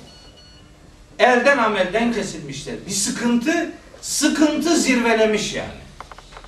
Elden 1.18 1.58
amelden 1.58 2.12
kesilmişler. 2.12 2.74
Bir 2.86 2.92
sıkıntı, 2.92 3.70
sıkıntı 4.00 4.76
zirvelemiş 4.76 5.54
yani. 5.54 5.68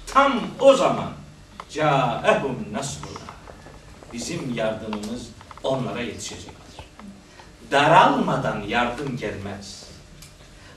Tam 0.06 0.40
o 0.60 0.74
zaman 0.74 1.12
caehum 1.70 2.66
nasruna. 2.72 3.20
Bizim 4.12 4.54
yardımımız 4.54 5.28
onlara 5.62 6.00
yetişecektir. 6.00 6.84
Daralmadan 7.70 8.60
yardım 8.68 9.16
gelmez. 9.16 9.84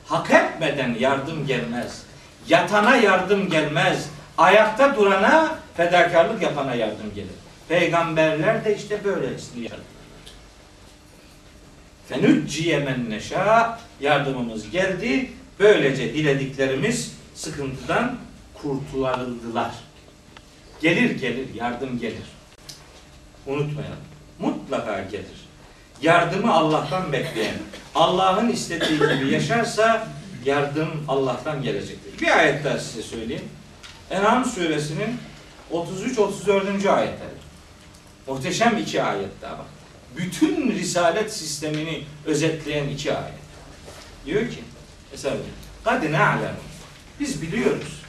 Hak 0.06 0.32
etmeden 0.32 0.96
yardım 1.00 1.48
gelmez. 1.48 2.04
Yatana 2.48 2.96
yardım 2.96 3.50
gelmez. 3.50 4.10
Ayakta 4.38 4.96
durana 4.96 5.56
fedakarlık 5.78 6.42
yapana 6.42 6.76
yardım 6.76 7.14
gelir. 7.16 7.30
Peygamberler 7.68 8.66
de 8.66 8.76
işte 8.76 9.04
böylesini 9.04 9.64
yaşadılar. 9.64 9.93
Fenücciye 12.10 12.80
men 12.80 13.10
neşâ 13.10 13.80
yardımımız 14.00 14.70
geldi. 14.70 15.32
Böylece 15.60 16.14
dilediklerimiz 16.14 17.16
sıkıntıdan 17.36 18.16
kurtularıldılar. 18.54 19.72
Gelir 20.82 21.20
gelir 21.20 21.54
yardım 21.54 22.00
gelir. 22.00 22.28
Unutmayalım. 23.48 23.98
Mutlaka 24.40 25.04
gelir. 25.04 25.44
Yardımı 26.02 26.54
Allah'tan 26.54 27.14
bekleyen, 27.14 27.56
Allah'ın 27.96 28.50
istediği 28.50 29.00
gibi 29.00 29.32
yaşarsa 29.32 30.08
yardım 30.46 30.90
Allah'tan 31.08 31.64
gelecektir. 31.64 32.22
Bir 32.22 32.38
ayet 32.38 32.66
daha 32.66 32.80
size 32.80 33.02
söyleyeyim. 33.02 33.50
En'am 34.12 34.46
suresinin 34.46 35.18
33-34. 35.72 36.90
ayetleri. 36.90 37.30
Muhteşem 38.28 38.78
iki 38.78 39.04
ayet 39.04 39.42
daha 39.42 39.58
bak 39.58 39.66
bütün 40.18 40.72
risalet 40.72 41.34
sistemini 41.34 42.04
özetleyen 42.26 42.88
iki 42.88 43.14
ayet. 43.14 43.34
Diyor 44.26 44.42
ki 44.42 44.60
mesela 45.12 45.36
kad 45.84 46.04
ne'lem 46.04 46.56
biz 47.20 47.42
biliyoruz. 47.42 48.02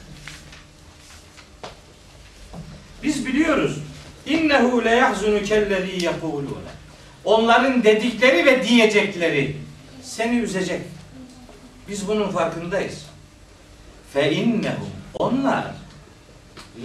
Biz 3.03 3.25
biliyoruz. 3.25 3.79
İnnehu 4.25 4.85
le 4.85 4.89
yahzunu 4.89 5.43
kellezî 5.43 6.05
yekulûne. 6.05 6.75
Onların 7.25 7.83
dedikleri 7.83 8.45
ve 8.45 8.67
diyecekleri 8.67 9.55
seni 10.03 10.37
üzecek. 10.37 10.81
Biz 11.89 12.07
bunun 12.07 12.29
farkındayız. 12.29 13.05
Fe 14.13 14.31
innehum 14.31 14.89
onlar 15.19 15.65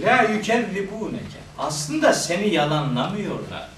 la 0.01 0.23
yükezzibûneke. 0.23 1.41
Aslında 1.57 2.13
seni 2.13 2.53
yalanlamıyorlar 2.53 3.69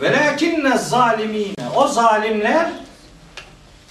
Velakinne 0.00 0.78
zalimine. 0.78 1.68
O 1.76 1.88
zalimler 1.88 2.70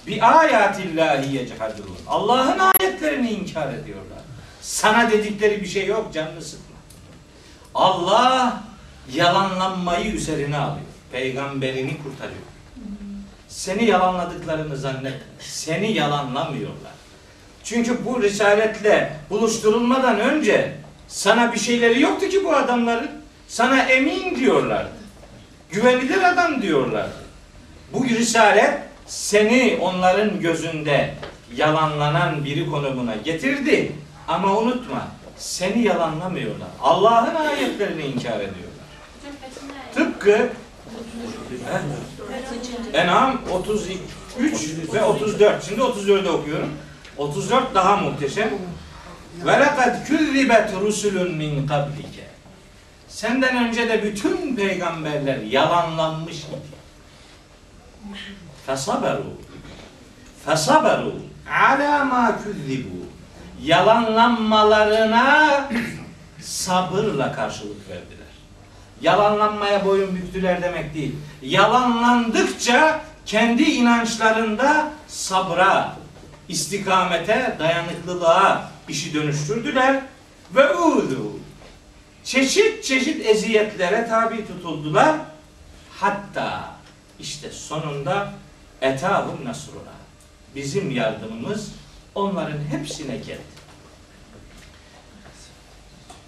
bi 0.06 0.22
ayatillahi 0.22 1.36
yechadun. 1.36 1.96
Allah'ın 2.06 2.58
ayetlerini 2.58 3.30
inkar 3.30 3.68
ediyorlar. 3.74 4.18
Sana 4.60 5.10
dedikleri 5.10 5.60
bir 5.60 5.66
şey 5.66 5.86
yok 5.86 6.14
canını 6.14 6.42
sıkma. 6.42 6.76
Allah 7.74 8.62
yalanlanmayı 9.12 10.12
üzerine 10.12 10.56
alıyor. 10.56 10.86
Peygamberini 11.12 11.96
kurtarıyor. 12.02 12.42
Seni 13.48 13.84
yalanladıklarını 13.84 14.76
zannet. 14.76 15.20
Seni 15.40 15.92
yalanlamıyorlar. 15.92 16.92
Çünkü 17.64 18.04
bu 18.04 18.22
risaletle 18.22 19.16
buluşturulmadan 19.30 20.20
önce 20.20 20.74
sana 21.08 21.52
bir 21.52 21.58
şeyleri 21.58 22.00
yoktu 22.00 22.28
ki 22.28 22.44
bu 22.44 22.56
adamların. 22.56 23.10
Sana 23.48 23.82
emin 23.82 24.36
diyorlardı. 24.36 25.01
Güvenilir 25.72 26.22
adam 26.22 26.62
diyorlardı. 26.62 27.22
Bu 27.92 28.04
risalet 28.04 28.78
seni 29.06 29.78
onların 29.80 30.40
gözünde 30.40 31.14
yalanlanan 31.56 32.44
biri 32.44 32.70
konumuna 32.70 33.16
getirdi. 33.16 33.92
Ama 34.28 34.58
unutma 34.58 35.08
seni 35.36 35.82
yalanlamıyorlar. 35.82 36.68
Allah'ın 36.80 37.34
ayetlerini 37.34 38.02
inkar 38.02 38.36
ediyorlar. 38.36 38.82
Tıpkı? 39.94 40.48
En'am 42.92 43.40
33 43.52 43.98
ve 44.94 45.02
34. 45.04 45.64
Şimdi 45.64 45.80
34'ü 45.80 46.28
okuyorum. 46.28 46.70
34 47.18 47.74
daha 47.74 47.96
muhteşem. 47.96 48.50
Ve 49.44 49.52
lekad 49.52 50.06
küzzibet 50.06 50.72
rusulun 50.80 51.34
min 51.34 51.66
kablike. 51.66 52.11
Senden 53.22 53.68
önce 53.68 53.88
de 53.88 54.02
bütün 54.02 54.56
peygamberler 54.56 55.38
yalanlanmış 55.38 56.38
idi. 56.38 56.46
Fesaberu. 58.66 59.24
Fesaberu 60.44 61.14
ala 61.62 62.04
ma 62.04 62.38
küzzibu. 62.44 63.06
Yalanlanmalarına 63.62 65.68
sabırla 66.40 67.32
karşılık 67.32 67.88
verdiler. 67.88 68.32
Yalanlanmaya 69.02 69.84
boyun 69.84 70.16
büktüler 70.16 70.62
demek 70.62 70.94
değil. 70.94 71.16
Yalanlandıkça 71.42 73.00
kendi 73.26 73.62
inançlarında 73.62 74.90
sabra, 75.08 75.96
istikamete, 76.48 77.56
dayanıklılığa 77.58 78.70
işi 78.88 79.14
dönüştürdüler 79.14 80.00
ve 80.54 80.74
udu. 80.74 81.41
Çeşit 82.24 82.84
çeşit 82.84 83.26
eziyetlere 83.26 84.08
tabi 84.08 84.46
tutuldular. 84.46 85.16
Hatta 85.90 86.74
işte 87.20 87.50
sonunda 87.50 88.32
etahum 88.80 89.44
nasruna. 89.44 89.92
Bizim 90.54 90.90
yardımımız 90.90 91.72
onların 92.14 92.64
hepsine 92.70 93.16
geldi. 93.16 93.62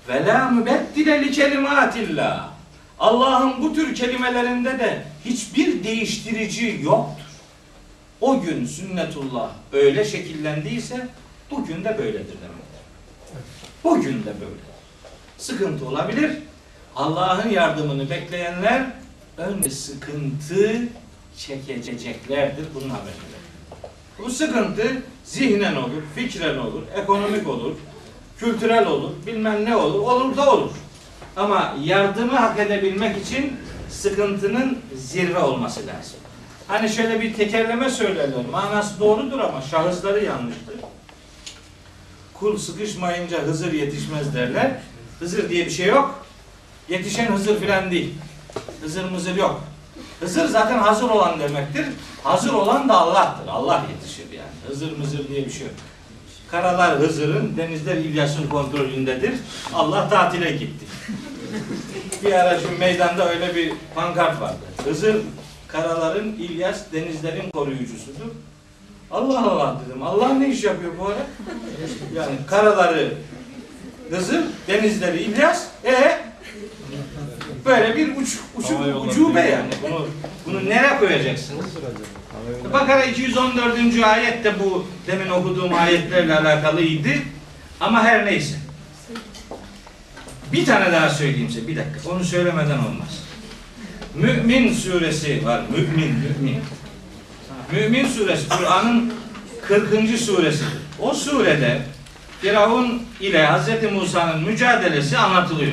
Ve 0.08 0.26
la 0.26 0.50
mübeddile 0.50 1.22
li 1.22 1.30
kelimatillah. 1.30 2.50
Allah'ın 2.98 3.62
bu 3.62 3.74
tür 3.74 3.94
kelimelerinde 3.94 4.78
de 4.78 5.04
hiçbir 5.24 5.84
değiştirici 5.84 6.80
yoktur. 6.82 7.24
O 8.20 8.40
gün 8.40 8.66
sünnetullah 8.66 9.50
öyle 9.72 10.04
şekillendiyse 10.04 11.08
bugün 11.50 11.84
de 11.84 11.98
böyledir 11.98 12.14
demektir. 12.14 12.80
Bugün 13.84 14.20
de 14.20 14.32
böyle. 14.40 14.73
Sıkıntı 15.38 15.86
olabilir. 15.88 16.30
Allah'ın 16.96 17.48
yardımını 17.50 18.10
bekleyenler 18.10 18.86
önce 19.36 19.70
sıkıntı 19.70 20.82
çekeceklerdir. 21.38 22.64
Bunun 22.74 22.90
haberidir. 22.90 23.44
Bu 24.18 24.30
sıkıntı 24.30 25.02
zihnen 25.24 25.76
olur, 25.76 26.02
fikren 26.14 26.56
olur, 26.58 26.82
ekonomik 26.94 27.48
olur, 27.48 27.72
kültürel 28.38 28.86
olur, 28.86 29.10
bilmem 29.26 29.64
ne 29.64 29.76
olur, 29.76 30.00
olur 30.00 30.36
da 30.36 30.52
olur. 30.52 30.70
Ama 31.36 31.76
yardımı 31.82 32.36
hak 32.36 32.58
edebilmek 32.58 33.26
için 33.26 33.56
sıkıntının 33.90 34.78
zirve 34.96 35.38
olması 35.38 35.80
lazım. 35.80 36.16
Hani 36.68 36.88
şöyle 36.88 37.20
bir 37.20 37.34
tekerleme 37.34 37.90
söylerler. 37.90 38.46
Manası 38.50 39.00
doğrudur 39.00 39.38
ama 39.38 39.62
şahısları 39.62 40.24
yanlıştır. 40.24 40.76
Kul 42.34 42.58
sıkışmayınca 42.58 43.42
Hızır 43.42 43.72
yetişmez 43.72 44.34
derler. 44.34 44.80
Hızır 45.24 45.48
diye 45.48 45.66
bir 45.66 45.70
şey 45.70 45.86
yok. 45.86 46.24
Yetişen 46.88 47.32
Hızır 47.32 47.60
filan 47.60 47.90
değil. 47.90 48.14
Hızır 48.82 49.04
mızır 49.04 49.36
yok. 49.36 49.60
Hızır 50.20 50.48
zaten 50.48 50.78
hazır 50.78 51.10
olan 51.10 51.40
demektir. 51.40 51.86
Hazır 52.24 52.52
olan 52.52 52.88
da 52.88 52.94
Allah'tır. 52.94 53.48
Allah 53.48 53.84
yetişir 53.90 54.32
yani. 54.32 54.48
Hızır 54.68 54.96
mızır 54.96 55.28
diye 55.28 55.46
bir 55.46 55.50
şey 55.50 55.66
yok. 55.66 55.76
Karalar 56.50 56.98
Hızır'ın, 56.98 57.56
denizler 57.56 57.96
İlyas'ın 57.96 58.48
kontrolündedir. 58.48 59.34
Allah 59.74 60.08
tatile 60.08 60.52
gitti. 60.52 60.86
bir 62.24 62.32
ara 62.32 62.60
şu 62.60 62.78
meydanda 62.78 63.28
öyle 63.28 63.54
bir 63.54 63.72
pankart 63.94 64.40
vardı. 64.40 64.64
Hızır 64.84 65.16
karaların 65.68 66.28
İlyas 66.28 66.92
denizlerin 66.92 67.50
koruyucusudur. 67.50 68.30
Allah 69.10 69.50
Allah 69.50 69.80
dedim. 69.86 70.02
Allah 70.02 70.28
ne 70.28 70.48
iş 70.48 70.64
yapıyor 70.64 70.92
bu 71.00 71.06
ara? 71.06 71.26
Yani 72.14 72.36
karaları 72.46 73.14
Hızır, 74.10 74.44
denizleri 74.68 75.22
İlyas. 75.22 75.64
E 75.84 76.18
böyle 77.64 77.96
bir 77.96 78.16
uç, 78.16 78.38
uçu, 78.56 78.78
ucube 78.78 79.40
yani. 79.40 79.70
Bunu 79.82 80.08
bunu 80.46 80.70
nereye 80.70 80.98
koyacaksınız? 80.98 81.66
Bakara 82.72 83.04
214. 83.04 84.04
ayet 84.04 84.44
de 84.44 84.60
bu 84.60 84.86
demin 85.06 85.30
okuduğum 85.30 85.74
ayetlerle 85.74 86.38
alakalıydı. 86.38 87.08
Ama 87.80 88.04
her 88.04 88.26
neyse. 88.26 88.54
Bir 90.52 90.66
tane 90.66 90.92
daha 90.92 91.10
söyleyeyim 91.10 91.50
size. 91.50 91.68
Bir 91.68 91.76
dakika. 91.76 92.10
Onu 92.10 92.24
söylemeden 92.24 92.78
olmaz. 92.78 93.24
Mümin 94.14 94.74
suresi 94.74 95.44
var. 95.44 95.62
Mümin, 95.70 96.14
mümin. 96.14 96.60
Mümin 97.72 98.08
suresi 98.08 98.48
Kur'an'ın 98.48 99.12
40. 99.68 100.18
suresidir. 100.18 100.68
O 101.00 101.14
surede 101.14 101.82
Firavun 102.44 103.02
ile 103.20 103.46
Hz. 103.46 103.92
Musa'nın 103.92 104.42
mücadelesi 104.42 105.18
anlatılıyor. 105.18 105.72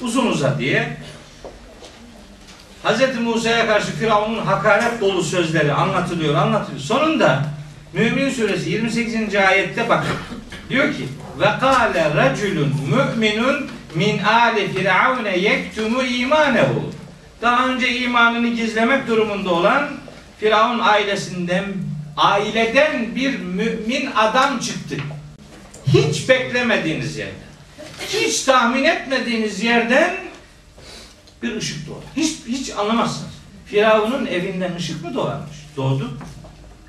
Uzun 0.00 0.26
uza 0.26 0.58
diye. 0.58 0.96
Hz. 2.84 3.20
Musa'ya 3.20 3.66
karşı 3.66 3.92
Firavun'un 3.92 4.46
hakaret 4.46 5.00
dolu 5.00 5.22
sözleri 5.22 5.72
anlatılıyor, 5.72 6.34
anlatılıyor. 6.34 6.80
Sonunda 6.80 7.44
Mümin 7.92 8.30
suresi 8.30 8.70
28. 8.70 9.34
ayette 9.34 9.88
bakın. 9.88 10.16
Diyor 10.70 10.94
ki 10.94 11.08
ve 11.40 11.46
kâle 11.60 12.14
raculun 12.16 12.72
müminun 12.90 13.70
min 13.94 14.18
ali 14.18 14.72
firavune 14.72 15.38
yektumu 15.38 16.02
imanehu. 16.02 16.90
Daha 17.42 17.68
önce 17.68 17.98
imanını 17.98 18.48
gizlemek 18.48 19.08
durumunda 19.08 19.50
olan 19.50 19.88
Firavun 20.40 20.78
ailesinden 20.78 21.64
aileden 22.16 23.16
bir 23.16 23.38
mümin 23.38 24.10
adam 24.16 24.58
çıktı. 24.58 24.96
Hiç 25.96 26.28
beklemediğiniz 26.28 27.16
yerden, 27.16 27.34
hiç 28.08 28.42
tahmin 28.42 28.84
etmediğiniz 28.84 29.62
yerden 29.62 30.16
bir 31.42 31.56
ışık 31.56 31.88
doğar. 31.88 32.02
Hiç 32.16 32.36
hiç 32.46 32.70
anlamazsınız. 32.70 33.32
Firavun'un 33.66 34.26
evinden 34.26 34.74
ışık 34.76 35.04
mı 35.04 35.14
doğarmış? 35.14 35.56
Doğdu. 35.76 36.18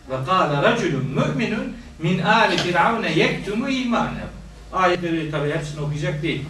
Ve 0.09 0.15
kâle 0.25 0.61
raculun 0.61 1.05
müminun 1.05 1.73
min 1.99 2.19
âli 2.19 2.57
firavune 2.57 3.11
yektumu 3.11 3.69
imanehu. 3.69 4.27
Ayetleri 4.73 5.31
tabi 5.31 5.51
hepsini 5.51 5.81
okuyacak 5.81 6.23
değil. 6.23 6.45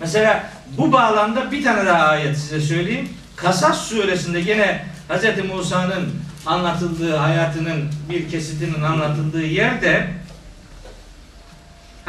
Mesela 0.00 0.50
bu 0.78 0.92
bağlamda 0.92 1.52
bir 1.52 1.64
tane 1.64 1.86
daha 1.86 2.02
ayet 2.02 2.38
size 2.38 2.60
söyleyeyim. 2.60 3.08
Kasas 3.36 3.88
suresinde 3.88 4.40
gene 4.40 4.84
Hz. 5.08 5.44
Musa'nın 5.54 6.10
anlatıldığı 6.46 7.16
hayatının 7.16 7.90
bir 8.10 8.30
kesitinin 8.30 8.82
anlatıldığı 8.82 9.46
yerde 9.46 10.08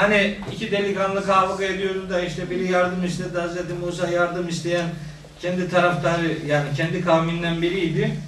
hani 0.01 0.37
iki 0.51 0.71
delikanlı 0.71 1.25
kavga 1.25 1.65
ediyordu 1.65 2.09
da 2.09 2.21
işte 2.21 2.49
biri 2.49 2.71
yardım 2.71 3.05
istedi 3.05 3.37
Hz. 3.37 3.79
Musa 3.85 4.07
yardım 4.07 4.47
isteyen 4.47 4.85
kendi 5.41 5.69
taraftarı 5.69 6.37
yani 6.47 6.67
kendi 6.77 7.01
kavminden 7.01 7.61
biriydi. 7.61 8.19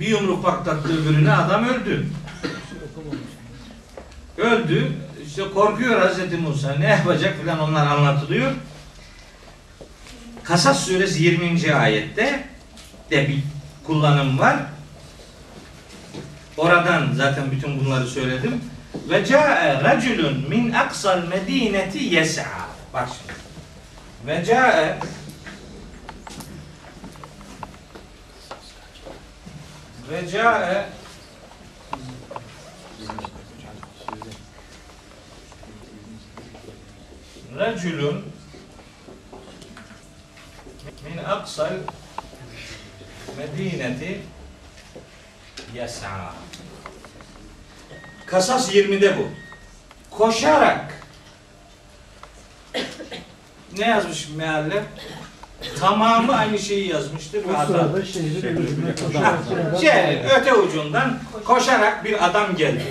Bir 0.00 0.06
yumruk 0.06 0.44
patlattı 0.44 1.02
öbürüne 1.02 1.32
adam 1.32 1.68
öldü. 1.68 2.06
Öldü. 4.38 4.92
İşte 5.26 5.42
korkuyor 5.54 6.10
Hz. 6.10 6.40
Musa. 6.40 6.74
Ne 6.74 6.86
yapacak 6.86 7.40
filan 7.40 7.58
onlar 7.58 7.86
anlatılıyor. 7.86 8.52
Kasas 10.42 10.86
suresi 10.86 11.22
20. 11.22 11.74
ayette 11.74 12.44
de 13.10 13.28
bir 13.28 13.38
kullanım 13.86 14.38
var. 14.38 14.56
Oradan 16.56 17.12
zaten 17.14 17.50
bütün 17.50 17.80
bunları 17.80 18.06
söyledim. 18.06 18.60
Ve 19.10 19.24
ca'e 19.24 19.84
raculun 19.84 20.48
min 20.48 20.72
aksal 20.72 21.28
medineti 21.28 21.98
yes'a. 21.98 22.44
Bak 22.94 23.08
şimdi. 23.08 23.38
Ve 24.26 24.44
ca'e 24.44 24.98
ve 30.10 30.28
ca'e 30.28 30.86
raculun 37.58 38.24
min 41.04 41.18
aksal 41.24 41.72
medineti 43.36 44.20
yes'a. 45.74 46.34
Kasas 48.26 48.74
20'de 48.74 49.16
bu. 49.18 49.28
Koşarak 50.16 50.94
ne 53.78 53.86
yazmış 53.88 54.28
mealle? 54.36 54.82
Tamamı 55.80 56.36
aynı 56.36 56.58
şeyi 56.58 56.88
yazmıştır 56.88 57.48
ve 57.48 57.52
O 57.52 57.54
adam. 57.54 57.66
sırada 57.66 58.04
şehrin 58.04 58.40
öbürüne 58.56 58.94
koşarak 59.06 59.38
Şey, 59.80 60.22
öte 60.40 60.54
ucundan 60.54 61.18
koşarak 61.44 62.04
bir 62.04 62.26
adam 62.26 62.56
geldi. 62.56 62.82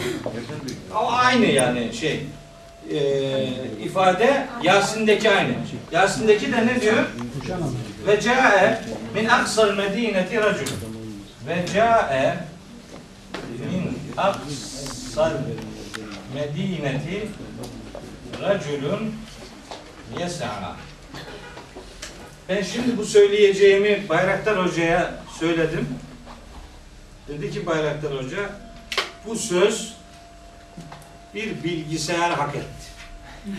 O 0.95 1.11
aynı 1.11 1.45
yani 1.45 1.93
şey. 1.93 2.23
Ee, 2.91 3.43
ifade 3.83 4.47
Yasin'deki 4.63 5.29
aynı. 5.31 5.53
Yasin'deki 5.91 6.53
de 6.53 6.65
ne 6.67 6.81
diyor? 6.81 7.03
Ve 8.07 8.21
ca'e 8.21 8.81
min 9.15 9.25
aksal 9.25 9.73
medineti 9.73 10.37
racul. 10.41 10.65
Ve 11.47 11.65
ca'e 11.73 12.37
min 13.71 13.99
aksal 14.17 14.74
medineti 16.33 17.27
raculun 18.41 19.15
yes'a. 20.19 20.75
Ben 22.49 22.61
şimdi 22.61 22.97
bu 22.97 23.05
söyleyeceğimi 23.05 24.09
Bayraktar 24.09 24.65
Hoca'ya 24.65 25.13
söyledim. 25.39 25.87
Dedi 27.27 27.51
ki 27.51 27.65
Bayraktar 27.65 28.13
Hoca 28.13 28.49
bu 29.25 29.35
söz 29.35 29.93
bir 31.35 31.63
bilgisayar 31.63 32.31
hak 32.31 32.55
etti. 32.55 32.85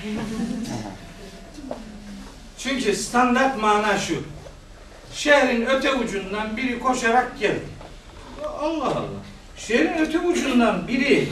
Çünkü 2.58 2.96
standart 2.96 3.60
mana 3.60 3.98
şu. 3.98 4.22
Şehrin 5.12 5.66
öte 5.66 5.92
ucundan 5.92 6.56
biri 6.56 6.80
koşarak 6.80 7.38
geldi. 7.40 7.64
Allah 8.60 8.86
Allah. 8.86 9.25
Şehrin 9.56 9.98
öte 9.98 10.18
ucundan 10.18 10.88
biri 10.88 11.28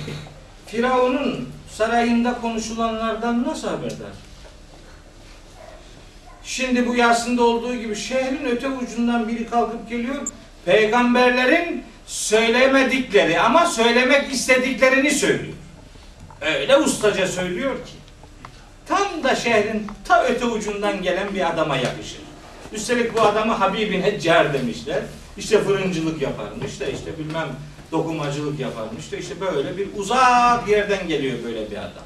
Firavun'un 0.67 1.49
sarayında 1.71 2.41
konuşulanlardan 2.41 3.43
nasıl 3.43 3.69
haberdar? 3.69 4.13
Şimdi 6.45 6.87
bu 6.89 6.95
Yasin'de 6.95 7.43
olduğu 7.43 7.75
gibi 7.75 7.97
şehrin 7.97 8.45
öte 8.45 8.69
ucundan 8.69 9.29
biri 9.29 9.47
kalkıp 9.47 9.89
geliyor. 9.89 10.29
Peygamberlerin 10.65 11.85
söylemedikleri 12.07 13.41
ama 13.41 13.67
söylemek 13.67 14.33
istediklerini 14.33 15.11
söylüyor. 15.11 15.55
Öyle 16.41 16.77
ustaca 16.77 17.27
söylüyor 17.27 17.75
ki. 17.75 17.93
Tam 18.87 19.25
da 19.25 19.37
şehrin 19.37 19.87
ta 20.05 20.25
öte 20.25 20.45
ucundan 20.45 21.03
gelen 21.03 21.35
bir 21.35 21.51
adama 21.51 21.77
yakışır. 21.77 22.21
Üstelik 22.73 23.17
bu 23.17 23.21
adamı 23.23 23.53
Habibin 23.53 24.03
Heccar 24.03 24.55
demişler. 24.55 25.03
İşte 25.39 25.61
fırıncılık 25.61 26.23
yaparmış 26.23 26.81
da 26.81 26.85
işte 26.85 27.19
bilmem 27.19 27.49
dokumacılık 27.93 28.61
yaparmış 28.61 29.13
da 29.13 29.17
işte 29.17 29.41
böyle 29.41 29.77
bir 29.77 29.89
uzak 29.97 30.69
yerden 30.69 31.09
geliyor 31.09 31.39
böyle 31.45 31.71
bir 31.71 31.77
adam. 31.77 32.05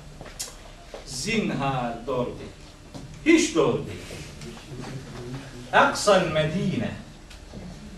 Zinhar 1.07 2.07
doğru 2.07 2.35
değil. 2.39 2.51
Hiç 3.26 3.55
doğru 3.55 3.76
değil. 3.87 3.99
Aksal 5.72 6.26
Medine. 6.26 6.91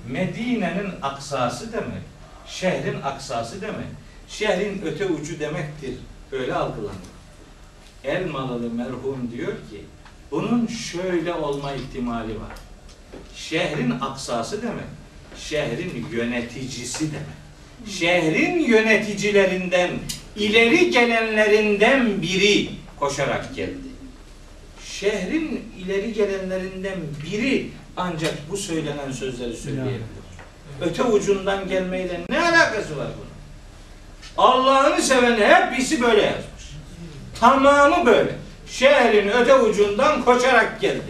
Medine'nin 0.09 0.91
aksası 1.03 1.72
demek. 1.72 2.03
Şehrin 2.47 3.03
aksası 3.03 3.61
demek. 3.61 3.87
Şehrin 4.28 4.83
öte 4.85 5.07
ucu 5.07 5.41
demektir. 5.41 5.95
Öyle 6.33 6.55
algılanır. 6.55 7.11
Elmalılı 8.05 8.70
merhum 8.70 9.31
diyor 9.33 9.53
ki 9.53 9.85
bunun 10.31 10.66
şöyle 10.66 11.35
olma 11.35 11.72
ihtimali 11.72 12.41
var. 12.41 12.53
Şehrin 13.35 13.91
aksası 13.91 14.62
demek. 14.62 14.87
Şehrin 15.37 16.07
yöneticisi 16.12 17.12
demek. 17.12 17.39
Şehrin 17.89 18.59
yöneticilerinden 18.59 19.91
ileri 20.37 20.91
gelenlerinden 20.91 22.22
biri 22.22 22.68
koşarak 23.01 23.55
geldi. 23.57 23.91
Şehrin 24.85 25.72
ileri 25.78 26.12
gelenlerinden 26.12 26.99
biri 27.24 27.70
ancak 27.97 28.35
bu 28.51 28.57
söylenen 28.57 29.12
sözleri 29.12 29.57
söyleyebilir. 29.57 30.01
Öte 30.81 31.03
ucundan 31.03 31.68
gelmeyle 31.68 32.20
ne 32.31 32.41
alakası 32.41 32.97
var 32.97 33.09
bunun? 33.16 33.31
Allah'ını 34.37 35.03
seven 35.03 35.37
hepsi 35.37 36.03
böyle 36.03 36.22
yazmış. 36.22 36.70
Tamamı 37.41 38.07
böyle. 38.07 38.31
Şehrin 38.70 39.28
öte 39.28 39.55
ucundan 39.55 40.24
koşarak 40.24 40.81
geldi. 40.81 41.01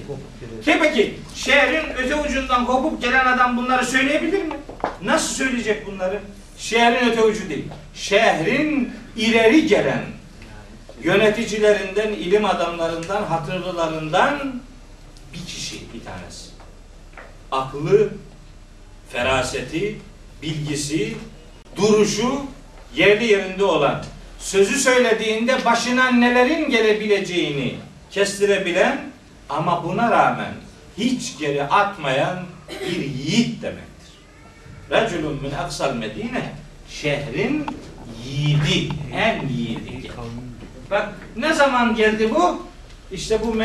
Ki 0.64 0.78
peki 0.82 1.14
şehrin 1.34 1.84
öte 1.98 2.14
ucundan 2.16 2.66
kopup 2.66 3.02
gelen 3.02 3.26
adam 3.26 3.56
bunları 3.56 3.86
söyleyebilir 3.86 4.42
mi? 4.42 4.54
Nasıl 5.02 5.34
söyleyecek 5.34 5.86
bunları? 5.86 6.20
Şehrin 6.60 7.10
öte 7.10 7.22
ucu 7.22 7.48
değil. 7.48 7.64
Şehrin 7.94 8.92
ileri 9.16 9.66
gelen 9.66 10.02
yöneticilerinden, 11.02 12.12
ilim 12.12 12.44
adamlarından, 12.44 13.22
hatırlılarından 13.24 14.60
bir 15.34 15.46
kişi 15.46 15.76
bir 15.94 16.04
tanesi. 16.04 16.50
Aklı, 17.52 18.08
feraseti, 19.12 19.98
bilgisi, 20.42 21.16
duruşu 21.76 22.42
yerli 22.94 23.24
yerinde 23.24 23.64
olan, 23.64 24.04
sözü 24.38 24.78
söylediğinde 24.78 25.64
başına 25.64 26.10
nelerin 26.10 26.70
gelebileceğini 26.70 27.74
kestirebilen 28.10 29.10
ama 29.48 29.84
buna 29.84 30.10
rağmen 30.10 30.54
hiç 30.98 31.38
geri 31.38 31.64
atmayan 31.64 32.46
bir 32.80 33.04
yiğit 33.04 33.62
demektir. 33.62 33.89
Reculun 34.90 35.42
min 35.42 35.50
aksal 35.50 35.94
medine 35.94 36.52
şehrin 36.88 37.66
yiğidi, 38.26 38.94
en 39.14 39.48
yiğidi. 39.48 40.10
Bak 40.90 41.08
ne 41.36 41.54
zaman 41.54 41.94
geldi 41.94 42.30
bu? 42.34 42.66
İşte 43.12 43.40
bu 43.44 43.56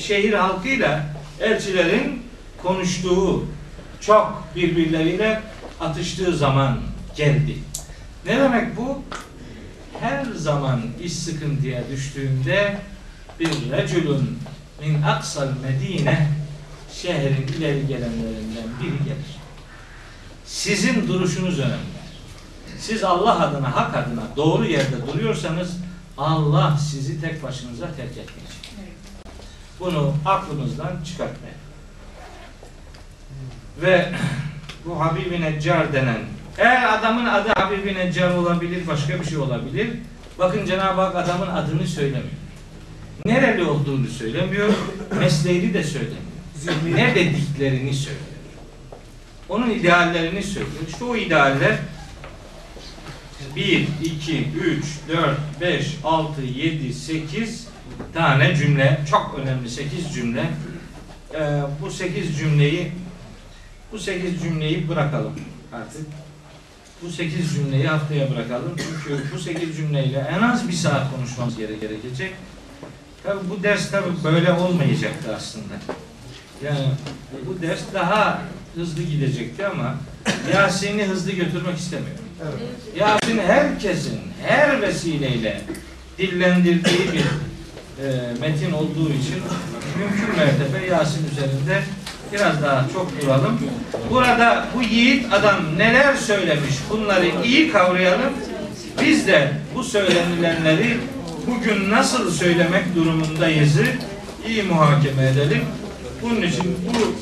şehir 0.00 0.32
halkıyla 0.32 1.06
elçilerin 1.40 2.22
konuştuğu, 2.62 3.46
çok 4.00 4.44
birbirleriyle 4.56 5.42
atıştığı 5.80 6.36
zaman 6.36 6.80
geldi. 7.16 7.58
Ne 8.26 8.36
demek 8.36 8.76
bu? 8.76 9.02
Her 10.00 10.24
zaman 10.24 10.80
iş 11.02 11.12
sıkıntıya 11.12 11.82
düştüğünde 11.90 12.78
bir 13.40 13.50
reculun 13.72 14.38
min 14.80 15.02
aksal 15.02 15.48
medine 15.62 16.28
şehrin 16.92 17.46
ileri 17.58 17.86
gelenlerinden 17.86 18.68
biri 18.82 19.04
gelir. 19.04 19.37
Sizin 20.48 21.08
duruşunuz 21.08 21.58
önemli. 21.58 21.98
Siz 22.78 23.04
Allah 23.04 23.40
adına, 23.40 23.76
hak 23.76 23.96
adına 23.96 24.22
doğru 24.36 24.64
yerde 24.64 25.06
duruyorsanız 25.06 25.76
Allah 26.18 26.78
sizi 26.90 27.20
tek 27.20 27.42
başınıza 27.42 27.86
terk 27.86 28.10
etmeyecek. 28.10 28.58
Bunu 29.80 30.14
aklımızdan 30.24 30.96
çıkartmayın. 31.04 31.56
Ve 33.82 34.12
bu 34.84 35.00
Habib-i 35.00 35.40
Neccar 35.40 35.92
denen 35.92 36.18
eğer 36.58 36.98
adamın 36.98 37.26
adı 37.26 37.48
Habib-i 37.48 37.94
Neccar 37.94 38.34
olabilir, 38.34 38.86
başka 38.86 39.20
bir 39.20 39.24
şey 39.24 39.38
olabilir. 39.38 39.90
Bakın 40.38 40.66
Cenab-ı 40.66 41.00
Hak 41.00 41.16
adamın 41.16 41.46
adını 41.46 41.86
söylemiyor. 41.86 42.38
Nereli 43.26 43.64
olduğunu 43.64 44.06
söylemiyor, 44.06 44.68
mesleğini 45.18 45.74
de 45.74 45.84
söylemiyor. 45.84 46.22
Ne 46.94 47.14
dediklerini 47.14 47.94
söylüyor. 47.94 48.37
Onun 49.48 49.70
ideallerini 49.70 50.42
söylüyor. 50.42 50.82
İşte 50.88 51.04
o 51.04 51.16
idealler 51.16 51.78
1, 53.56 53.88
2, 54.04 54.48
3, 54.60 54.84
4, 55.08 55.36
5, 55.60 55.96
6, 56.04 56.42
7, 56.42 56.94
8 56.94 57.66
tane 58.14 58.56
cümle. 58.56 59.00
Çok 59.10 59.38
önemli 59.42 59.70
8 59.70 60.14
cümle. 60.14 60.44
Ee, 61.34 61.60
bu 61.82 61.90
8 61.90 62.38
cümleyi 62.38 62.92
bu 63.92 63.98
8 63.98 64.42
cümleyi 64.42 64.88
bırakalım 64.88 65.32
artık. 65.72 66.06
Bu 67.02 67.08
8 67.10 67.54
cümleyi 67.54 67.86
haftaya 67.88 68.30
bırakalım. 68.30 68.72
Çünkü 68.76 69.22
bu 69.34 69.38
8 69.38 69.76
cümleyle 69.76 70.18
en 70.38 70.42
az 70.42 70.68
bir 70.68 70.72
saat 70.72 71.14
konuşmamız 71.16 71.56
gere- 71.56 71.76
gerekecek. 71.76 72.34
Tabi 73.22 73.38
bu 73.50 73.62
ders 73.62 73.90
tabi 73.90 74.06
böyle 74.24 74.52
olmayacaktı 74.52 75.34
aslında. 75.36 75.74
Yani 76.64 76.88
bu 77.46 77.62
ders 77.62 77.80
daha 77.94 78.42
hızlı 78.78 79.02
gidecekti 79.02 79.66
ama 79.66 79.94
Yasin'i 80.54 81.04
hızlı 81.04 81.32
götürmek 81.32 81.78
istemiyorum. 81.78 82.24
Evet. 82.42 82.96
Yasin 82.96 83.38
herkesin 83.38 84.20
her 84.46 84.82
vesileyle 84.82 85.60
dillendirdiği 86.18 87.12
bir 87.12 87.24
e, 88.04 88.32
metin 88.40 88.72
olduğu 88.72 89.08
için 89.08 89.42
mümkün 89.98 90.36
mertebe 90.36 90.86
Yasin 90.86 91.26
üzerinde 91.32 91.82
biraz 92.32 92.62
daha 92.62 92.86
çok 92.92 93.22
duralım. 93.22 93.60
Burada 94.10 94.66
bu 94.74 94.82
yiğit 94.82 95.32
adam 95.32 95.56
neler 95.78 96.14
söylemiş 96.14 96.74
bunları 96.90 97.26
iyi 97.44 97.72
kavrayalım. 97.72 98.32
Biz 99.02 99.26
de 99.26 99.52
bu 99.74 99.84
söylenilenleri 99.84 100.96
bugün 101.46 101.90
nasıl 101.90 102.30
söylemek 102.30 102.94
durumundayızı 102.94 103.86
iyi 104.48 104.62
muhakeme 104.62 105.26
edelim. 105.28 105.62
Bunun 106.22 106.42
için 106.42 106.76
bu 106.88 107.14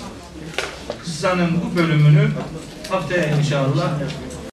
kıssanın 1.16 1.50
bu 1.62 1.76
bölümünü 1.78 2.28
haftaya 2.90 3.26
inşallah 3.26 3.90